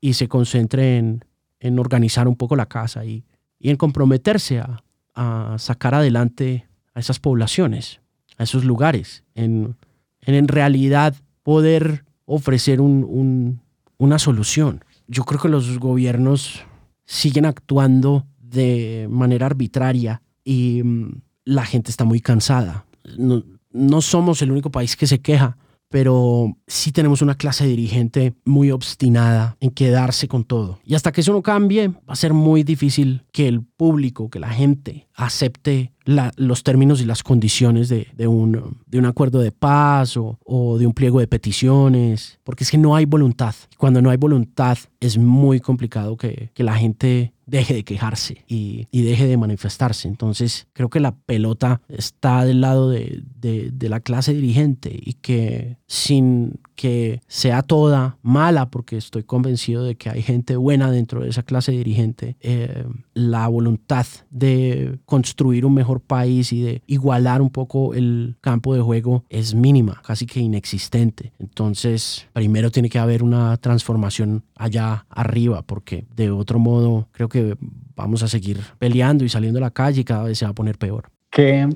y 0.00 0.12
se 0.12 0.28
concentre 0.28 0.98
en, 0.98 1.24
en 1.58 1.78
organizar 1.78 2.28
un 2.28 2.36
poco 2.36 2.54
la 2.54 2.66
casa 2.66 3.04
y, 3.04 3.24
y 3.58 3.70
en 3.70 3.76
comprometerse 3.76 4.60
a, 4.60 4.84
a 5.16 5.56
sacar 5.58 5.94
adelante 5.94 6.68
a 6.94 7.00
esas 7.00 7.18
poblaciones, 7.18 8.00
a 8.38 8.44
esos 8.44 8.64
lugares, 8.64 9.24
en, 9.34 9.76
en, 10.20 10.46
realidad 10.46 11.16
poder 11.42 12.04
ofrecer 12.26 12.80
un, 12.80 13.60
una 13.98 14.18
solución. 14.18 14.84
Yo 15.08 15.24
creo 15.24 15.40
que 15.40 15.48
los 15.48 15.78
gobiernos 15.78 16.64
siguen 17.06 17.46
actuando 17.46 18.26
de 18.38 19.08
manera 19.10 19.46
arbitraria 19.46 20.22
y 20.44 20.82
mm, 20.84 21.22
la 21.44 21.64
gente 21.64 21.90
está 21.90 22.04
muy 22.04 22.20
cansada. 22.20 22.84
No, 23.16 23.42
no 23.72 24.02
somos 24.02 24.42
el 24.42 24.50
único 24.50 24.70
país 24.70 24.96
que 24.96 25.06
se 25.06 25.20
queja 25.20 25.56
pero 25.88 26.56
sí 26.66 26.92
tenemos 26.92 27.22
una 27.22 27.36
clase 27.36 27.66
dirigente 27.66 28.34
muy 28.44 28.70
obstinada 28.70 29.56
en 29.60 29.70
quedarse 29.70 30.28
con 30.28 30.44
todo. 30.44 30.78
Y 30.84 30.94
hasta 30.94 31.12
que 31.12 31.20
eso 31.20 31.32
no 31.32 31.42
cambie, 31.42 31.88
va 31.88 32.00
a 32.08 32.16
ser 32.16 32.32
muy 32.32 32.62
difícil 32.62 33.22
que 33.32 33.48
el 33.48 33.62
público, 33.62 34.28
que 34.28 34.40
la 34.40 34.50
gente 34.50 35.06
acepte 35.14 35.92
los 36.04 36.62
términos 36.62 37.00
y 37.00 37.04
las 37.04 37.22
condiciones 37.22 37.88
de, 37.88 38.28
un, 38.28 38.78
de 38.86 38.98
un, 38.98 39.06
acuerdo 39.06 39.40
de 39.40 39.50
paz 39.50 40.16
o, 40.16 40.38
o, 40.44 40.78
de 40.78 40.86
un 40.86 40.92
pliego 40.92 41.18
de 41.18 41.26
peticiones, 41.26 42.38
porque 42.44 42.64
es 42.64 42.70
que 42.70 42.78
no 42.78 42.94
hay 42.94 43.06
voluntad. 43.06 43.54
Cuando 43.76 44.00
no 44.00 44.10
hay 44.10 44.16
voluntad 44.16 44.78
es 45.00 45.18
muy 45.18 45.60
complicado 45.60 46.16
que, 46.16 46.50
que 46.54 46.62
la 46.62 46.74
gente 46.74 47.32
deje 47.46 47.74
de 47.74 47.84
quejarse 47.84 48.44
y, 48.46 48.88
y, 48.90 49.02
deje 49.02 49.26
de 49.26 49.36
manifestarse. 49.36 50.08
Entonces 50.08 50.66
creo 50.72 50.90
que 50.90 51.00
la 51.00 51.14
pelota 51.14 51.80
está 51.88 52.44
del 52.44 52.60
lado 52.60 52.90
de, 52.90 53.22
de, 53.40 53.70
de, 53.72 53.88
la 53.88 54.00
clase 54.00 54.34
dirigente 54.34 54.90
y 54.92 55.14
que 55.14 55.78
sin 55.86 56.60
que 56.76 57.20
sea 57.26 57.62
toda 57.62 58.18
mala, 58.22 58.70
porque 58.70 58.96
estoy 58.96 59.24
convencido 59.24 59.82
de 59.82 59.96
que 59.96 60.10
hay 60.10 60.22
gente 60.22 60.56
buena 60.56 60.90
dentro 60.90 61.22
de 61.22 61.30
esa 61.30 61.42
clase 61.42 61.72
dirigente, 61.72 62.36
eh, 62.40 62.84
la 63.14 63.48
voluntad 63.48 64.06
de 64.30 64.98
construir 65.06 65.66
un 65.66 65.74
mejor 65.74 66.00
país 66.00 66.52
y 66.52 66.62
de 66.62 66.82
igualar 66.86 67.42
un 67.42 67.50
poco 67.50 67.94
el 67.94 68.36
campo 68.40 68.74
de 68.74 68.82
juego 68.82 69.24
es 69.28 69.54
mínima, 69.54 70.00
casi 70.04 70.26
que 70.26 70.40
inexistente. 70.40 71.32
Entonces, 71.38 72.28
primero 72.32 72.70
tiene 72.70 72.90
que 72.90 72.98
haber 72.98 73.22
una 73.22 73.56
transformación 73.56 74.44
allá 74.54 75.06
arriba, 75.08 75.62
porque 75.62 76.06
de 76.14 76.30
otro 76.30 76.58
modo 76.58 77.08
creo 77.12 77.28
que 77.28 77.56
vamos 77.96 78.22
a 78.22 78.28
seguir 78.28 78.60
peleando 78.78 79.24
y 79.24 79.28
saliendo 79.28 79.58
a 79.58 79.62
la 79.62 79.70
calle 79.70 80.02
y 80.02 80.04
cada 80.04 80.24
vez 80.24 80.38
se 80.38 80.44
va 80.44 80.50
a 80.50 80.54
poner 80.54 80.76
peor. 80.76 81.08
¿Qué, 81.30 81.68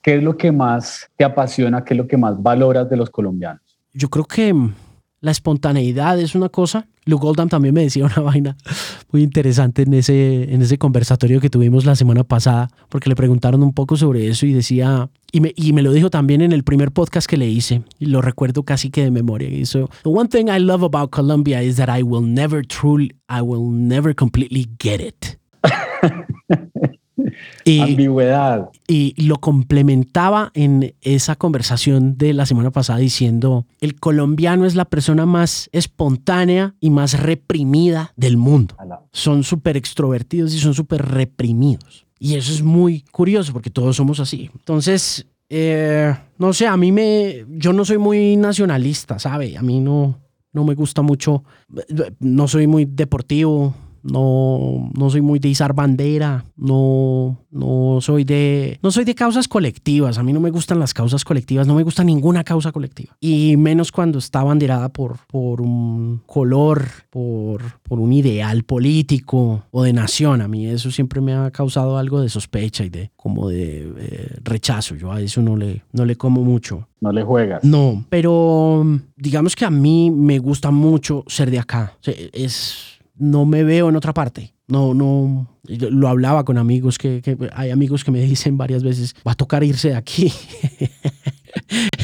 qué 0.00 0.16
es 0.16 0.22
lo 0.22 0.36
que 0.36 0.50
más 0.50 1.10
te 1.16 1.24
apasiona, 1.24 1.84
qué 1.84 1.94
es 1.94 1.98
lo 1.98 2.08
que 2.08 2.16
más 2.16 2.42
valoras 2.42 2.88
de 2.88 2.96
los 2.96 3.10
colombianos? 3.10 3.69
Yo 3.92 4.08
creo 4.08 4.24
que 4.24 4.54
la 5.20 5.30
espontaneidad 5.30 6.18
es 6.18 6.34
una 6.34 6.48
cosa. 6.48 6.88
Luke 7.04 7.24
Goldham 7.24 7.48
también 7.48 7.74
me 7.74 7.82
decía 7.82 8.04
una 8.16 8.20
vaina 8.20 8.56
muy 9.10 9.22
interesante 9.22 9.82
en 9.82 9.94
ese, 9.94 10.52
en 10.52 10.62
ese 10.62 10.78
conversatorio 10.78 11.40
que 11.40 11.50
tuvimos 11.50 11.84
la 11.84 11.96
semana 11.96 12.24
pasada, 12.24 12.70
porque 12.88 13.08
le 13.08 13.16
preguntaron 13.16 13.62
un 13.62 13.72
poco 13.72 13.96
sobre 13.96 14.28
eso 14.28 14.46
y 14.46 14.52
decía, 14.52 15.10
y 15.32 15.40
me, 15.40 15.52
y 15.56 15.72
me 15.72 15.82
lo 15.82 15.92
dijo 15.92 16.10
también 16.10 16.40
en 16.40 16.52
el 16.52 16.64
primer 16.64 16.92
podcast 16.92 17.28
que 17.28 17.36
le 17.36 17.48
hice, 17.48 17.82
y 17.98 18.06
lo 18.06 18.22
recuerdo 18.22 18.62
casi 18.62 18.90
que 18.90 19.02
de 19.02 19.10
memoria. 19.10 19.48
Hizo, 19.48 19.90
The 20.02 20.10
one 20.10 20.28
thing 20.28 20.46
I 20.46 20.60
love 20.60 20.84
about 20.84 21.10
Colombia 21.10 21.62
is 21.62 21.76
that 21.76 21.88
I 21.94 22.02
will 22.02 22.26
never 22.26 22.64
truly, 22.64 23.12
I 23.28 23.40
will 23.40 23.70
never 23.70 24.14
completely 24.14 24.68
get 24.78 25.00
it. 25.00 25.39
Y, 27.64 27.80
Ambigüedad. 27.80 28.70
Y 28.86 29.14
lo 29.22 29.38
complementaba 29.38 30.50
en 30.54 30.94
esa 31.02 31.36
conversación 31.36 32.16
de 32.16 32.32
la 32.32 32.46
semana 32.46 32.70
pasada 32.70 32.98
diciendo, 32.98 33.66
el 33.80 34.00
colombiano 34.00 34.66
es 34.66 34.74
la 34.74 34.86
persona 34.86 35.26
más 35.26 35.68
espontánea 35.72 36.74
y 36.80 36.90
más 36.90 37.20
reprimida 37.20 38.12
del 38.16 38.36
mundo. 38.36 38.76
Son 39.12 39.44
súper 39.44 39.76
extrovertidos 39.76 40.54
y 40.54 40.58
son 40.58 40.74
súper 40.74 41.02
reprimidos. 41.02 42.06
Y 42.18 42.34
eso 42.34 42.52
es 42.52 42.62
muy 42.62 43.02
curioso 43.10 43.52
porque 43.52 43.70
todos 43.70 43.96
somos 43.96 44.20
así. 44.20 44.50
Entonces, 44.54 45.26
Eh, 45.52 46.14
no 46.38 46.52
sé, 46.52 46.68
a 46.68 46.76
mí 46.76 46.92
me. 46.92 47.44
Yo 47.48 47.72
no 47.72 47.84
soy 47.84 47.98
muy 47.98 48.36
nacionalista, 48.36 49.18
¿sabe? 49.18 49.56
A 49.58 49.62
mí 49.62 49.80
no, 49.80 50.20
no 50.52 50.64
me 50.64 50.76
gusta 50.76 51.02
mucho. 51.02 51.42
No 52.20 52.46
soy 52.46 52.68
muy 52.68 52.84
deportivo 52.84 53.74
no, 54.02 54.90
no 54.96 55.10
soy 55.10 55.20
muy 55.20 55.38
de 55.38 55.48
izar 55.48 55.74
bandera, 55.74 56.44
no, 56.56 57.38
no 57.50 57.98
soy 58.00 58.24
de, 58.24 58.78
no 58.82 58.90
soy 58.90 59.04
de 59.04 59.14
causas 59.14 59.48
colectivas. 59.48 60.18
A 60.18 60.22
mí 60.22 60.32
no 60.32 60.40
me 60.40 60.50
gustan 60.50 60.78
las 60.78 60.94
causas 60.94 61.24
colectivas, 61.24 61.66
no 61.66 61.74
me 61.74 61.82
gusta 61.82 62.04
ninguna 62.04 62.44
causa 62.44 62.72
colectiva. 62.72 63.16
Y 63.20 63.56
menos 63.56 63.92
cuando 63.92 64.18
está 64.18 64.42
banderada 64.42 64.88
por, 64.88 65.18
por 65.26 65.60
un 65.60 66.22
color, 66.26 66.84
por, 67.10 67.80
por 67.82 67.98
un 67.98 68.12
ideal 68.12 68.64
político 68.64 69.64
o 69.70 69.82
de 69.82 69.92
nación. 69.92 70.40
A 70.40 70.48
mí 70.48 70.66
eso 70.66 70.90
siempre 70.90 71.20
me 71.20 71.34
ha 71.34 71.50
causado 71.50 71.98
algo 71.98 72.20
de 72.20 72.28
sospecha 72.28 72.84
y 72.84 72.90
de 72.90 73.10
como 73.16 73.48
de 73.48 73.92
eh, 73.98 74.36
rechazo. 74.42 74.94
Yo 74.94 75.12
a 75.12 75.20
eso 75.20 75.42
no 75.42 75.56
le, 75.56 75.82
no 75.92 76.04
le 76.04 76.16
como 76.16 76.42
mucho. 76.42 76.88
No 77.00 77.12
le 77.12 77.22
juegas. 77.22 77.64
No, 77.64 78.04
pero 78.10 78.84
digamos 79.16 79.56
que 79.56 79.64
a 79.64 79.70
mí 79.70 80.10
me 80.10 80.38
gusta 80.38 80.70
mucho 80.70 81.24
ser 81.26 81.50
de 81.50 81.58
acá. 81.58 81.94
es 82.04 82.89
no 83.20 83.44
me 83.44 83.62
veo 83.62 83.88
en 83.88 83.96
otra 83.96 84.12
parte. 84.12 84.54
No, 84.66 84.94
no, 84.94 85.46
lo 85.66 86.08
hablaba 86.08 86.44
con 86.44 86.58
amigos 86.58 86.98
que, 86.98 87.22
hay 87.54 87.70
amigos 87.70 88.02
que 88.02 88.10
me 88.10 88.20
dicen 88.26 88.56
varias 88.56 88.82
veces, 88.82 89.14
va 89.26 89.32
a 89.32 89.36
tocar 89.36 89.62
irse 89.62 89.90
de 89.90 89.96
aquí. 89.96 90.32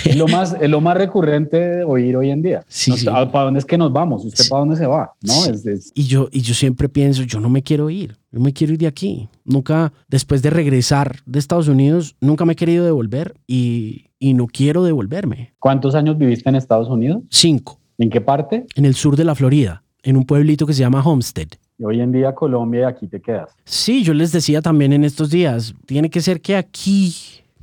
Es 0.05 0.17
lo 0.17 0.29
más, 0.29 0.57
es 0.61 0.71
lo 0.71 0.81
más 0.81 0.97
recurrente 0.97 1.57
de 1.57 1.85
oír 1.85 2.17
hoy 2.17 2.31
en 2.31 2.43
día. 2.43 2.65
Sí, 2.69 2.93
¿Para 3.05 3.45
dónde 3.45 3.59
es 3.59 3.65
que 3.65 3.77
nos 3.77 3.93
vamos? 3.93 4.25
¿Usted 4.25 4.45
para 4.49 4.61
dónde 4.61 4.77
se 4.77 4.87
va? 4.87 5.13
¿No? 5.23 5.33
Y, 5.95 6.05
yo, 6.05 6.29
y 6.31 6.41
yo 6.43 6.55
siempre 6.55 6.89
pienso, 6.89 7.23
yo 7.23 7.41
no 7.41 7.49
me 7.49 7.63
quiero 7.63 7.91
ir, 7.91 8.17
yo 8.31 8.41
me 8.41 8.53
quiero 8.53 8.75
ir 8.75 8.79
de 8.79 8.87
aquí. 8.87 9.29
Nunca, 9.45 9.93
después 10.09 10.43
de 10.43 10.51
regresar 10.51 11.17
de 11.27 11.39
Estados 11.39 11.67
Unidos, 11.67 12.15
nunca 12.21 12.45
me 12.45 12.53
he 12.53 12.57
querido 12.57 12.85
devolver 12.85 13.35
y, 13.47 14.07
y 14.19 14.35
no 14.35 14.47
quiero 14.47 14.85
devolverme. 14.85 15.55
¿Cuántos 15.59 15.95
años 15.97 16.17
viviste 16.19 16.49
en 16.49 16.57
Estados 16.57 16.89
Unidos? 16.89 17.23
Cinco. 17.31 17.81
¿En 17.99 18.11
qué 18.11 18.21
parte? 18.21 18.67
En 18.77 18.85
el 18.85 18.95
sur 18.95 19.17
de 19.17 19.25
la 19.25 19.35
Florida 19.35 19.83
en 20.07 20.17
un 20.17 20.25
pueblito 20.25 20.67
que 20.67 20.73
se 20.73 20.81
llama 20.81 21.03
Homestead. 21.03 21.49
Y 21.79 21.85
hoy 21.85 22.01
en 22.01 22.13
día 22.13 22.33
Colombia 22.33 22.83
y 22.83 22.85
aquí 22.85 23.09
te 23.09 23.21
quedas. 23.21 23.51
Sí, 23.65 24.05
yo 24.05 24.15
les 24.15 24.31
decía 24.31 24.63
también 24.63 24.93
en 24.93 25.03
estos 25.03 25.31
días, 25.31 25.75
tiene 25.85 26.09
que 26.09 26.21
ser 26.21 26.41
que 26.41 26.57
aquí, 26.57 27.13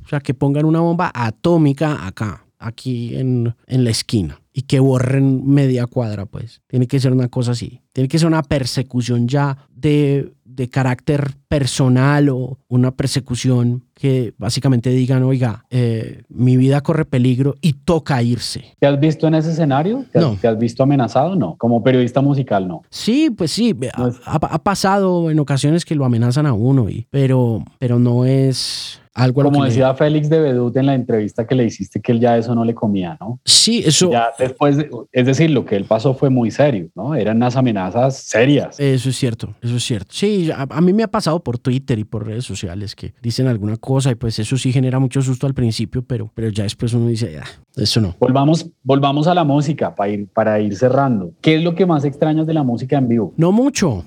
o 0.04 0.08
sea, 0.08 0.20
que 0.20 0.34
pongan 0.34 0.66
una 0.66 0.80
bomba 0.80 1.10
atómica 1.14 2.06
acá, 2.06 2.44
aquí 2.58 3.16
en, 3.16 3.54
en 3.66 3.84
la 3.84 3.90
esquina 3.90 4.38
y 4.52 4.62
que 4.62 4.78
borren 4.78 5.46
media 5.46 5.86
cuadra, 5.86 6.26
pues. 6.26 6.60
Tiene 6.66 6.86
que 6.86 7.00
ser 7.00 7.12
una 7.12 7.28
cosa 7.28 7.52
así. 7.52 7.80
Tiene 7.92 8.08
que 8.08 8.18
ser 8.18 8.28
una 8.28 8.42
persecución 8.42 9.26
ya 9.26 9.56
de, 9.74 10.33
de 10.54 10.68
carácter 10.68 11.32
personal 11.48 12.28
o 12.28 12.58
una 12.68 12.92
persecución 12.92 13.84
que 13.94 14.34
básicamente 14.38 14.90
digan, 14.90 15.22
oiga, 15.22 15.64
eh, 15.70 16.22
mi 16.28 16.56
vida 16.56 16.80
corre 16.80 17.04
peligro 17.04 17.54
y 17.60 17.74
toca 17.74 18.22
irse. 18.22 18.76
¿Te 18.78 18.86
has 18.86 18.98
visto 18.98 19.26
en 19.26 19.34
ese 19.34 19.52
escenario? 19.52 20.04
¿Te, 20.12 20.20
no. 20.20 20.30
has, 20.30 20.40
¿Te 20.40 20.48
has 20.48 20.58
visto 20.58 20.82
amenazado? 20.82 21.36
No. 21.36 21.56
Como 21.56 21.82
periodista 21.82 22.20
musical, 22.20 22.66
no. 22.66 22.82
Sí, 22.90 23.30
pues 23.30 23.52
sí. 23.52 23.74
Ha, 23.94 24.10
ha, 24.34 24.58
pasado 24.62 25.30
en 25.30 25.38
ocasiones 25.38 25.84
que 25.84 25.94
lo 25.94 26.04
amenazan 26.04 26.46
a 26.46 26.52
uno, 26.52 26.88
y, 26.88 27.06
pero, 27.10 27.64
pero 27.78 27.98
no 27.98 28.24
es 28.24 29.00
como 29.32 29.64
decía 29.64 29.94
Félix 29.94 30.28
de 30.28 30.40
Bedut 30.40 30.76
en 30.76 30.86
la 30.86 30.94
entrevista 30.94 31.46
que 31.46 31.54
le 31.54 31.64
hiciste, 31.64 32.00
que 32.00 32.12
él 32.12 32.20
ya 32.20 32.36
eso 32.36 32.54
no 32.54 32.64
le 32.64 32.74
comía, 32.74 33.16
¿no? 33.20 33.38
Sí, 33.44 33.82
eso. 33.86 34.10
Ya 34.10 34.30
después, 34.36 34.76
es 35.12 35.26
decir, 35.26 35.50
lo 35.50 35.64
que 35.64 35.76
él 35.76 35.84
pasó 35.84 36.14
fue 36.14 36.30
muy 36.30 36.50
serio, 36.50 36.88
¿no? 36.96 37.14
Eran 37.14 37.36
unas 37.36 37.56
amenazas 37.56 38.16
serias. 38.16 38.78
Eso 38.80 39.08
es 39.08 39.16
cierto, 39.16 39.54
eso 39.62 39.76
es 39.76 39.84
cierto. 39.84 40.12
Sí, 40.12 40.50
a, 40.52 40.80
mí 40.80 40.92
me 40.92 41.04
ha 41.04 41.08
pasado 41.08 41.38
por 41.42 41.58
Twitter 41.58 41.98
y 41.98 42.04
por 42.04 42.26
redes 42.26 42.44
sociales 42.44 42.96
que 42.96 43.14
dicen 43.22 43.46
alguna 43.46 43.76
cosa 43.76 44.10
y 44.10 44.16
pues 44.16 44.38
eso 44.40 44.56
sí 44.56 44.72
genera 44.72 44.98
mucho 44.98 45.22
susto 45.22 45.46
al 45.46 45.54
principio, 45.54 46.02
pero, 46.02 46.30
pero 46.34 46.48
ya 46.48 46.64
después 46.64 46.92
uno 46.92 47.06
dice, 47.06 47.38
ah, 47.38 47.46
eso 47.76 48.00
no. 48.00 48.16
Volvamos, 48.18 48.68
volvamos 48.82 49.28
a 49.28 49.34
la 49.34 49.44
música 49.44 49.94
para 49.94 50.10
ir, 50.10 50.26
para 50.26 50.60
ir 50.60 50.74
cerrando. 50.76 51.32
¿Qué 51.40 51.56
es 51.56 51.62
lo 51.62 51.76
que 51.76 51.86
más 51.86 52.04
extrañas 52.04 52.48
de 52.48 52.54
la 52.54 52.64
música 52.64 52.98
en 52.98 53.08
vivo? 53.08 53.32
No 53.36 53.52
mucho. 53.52 54.04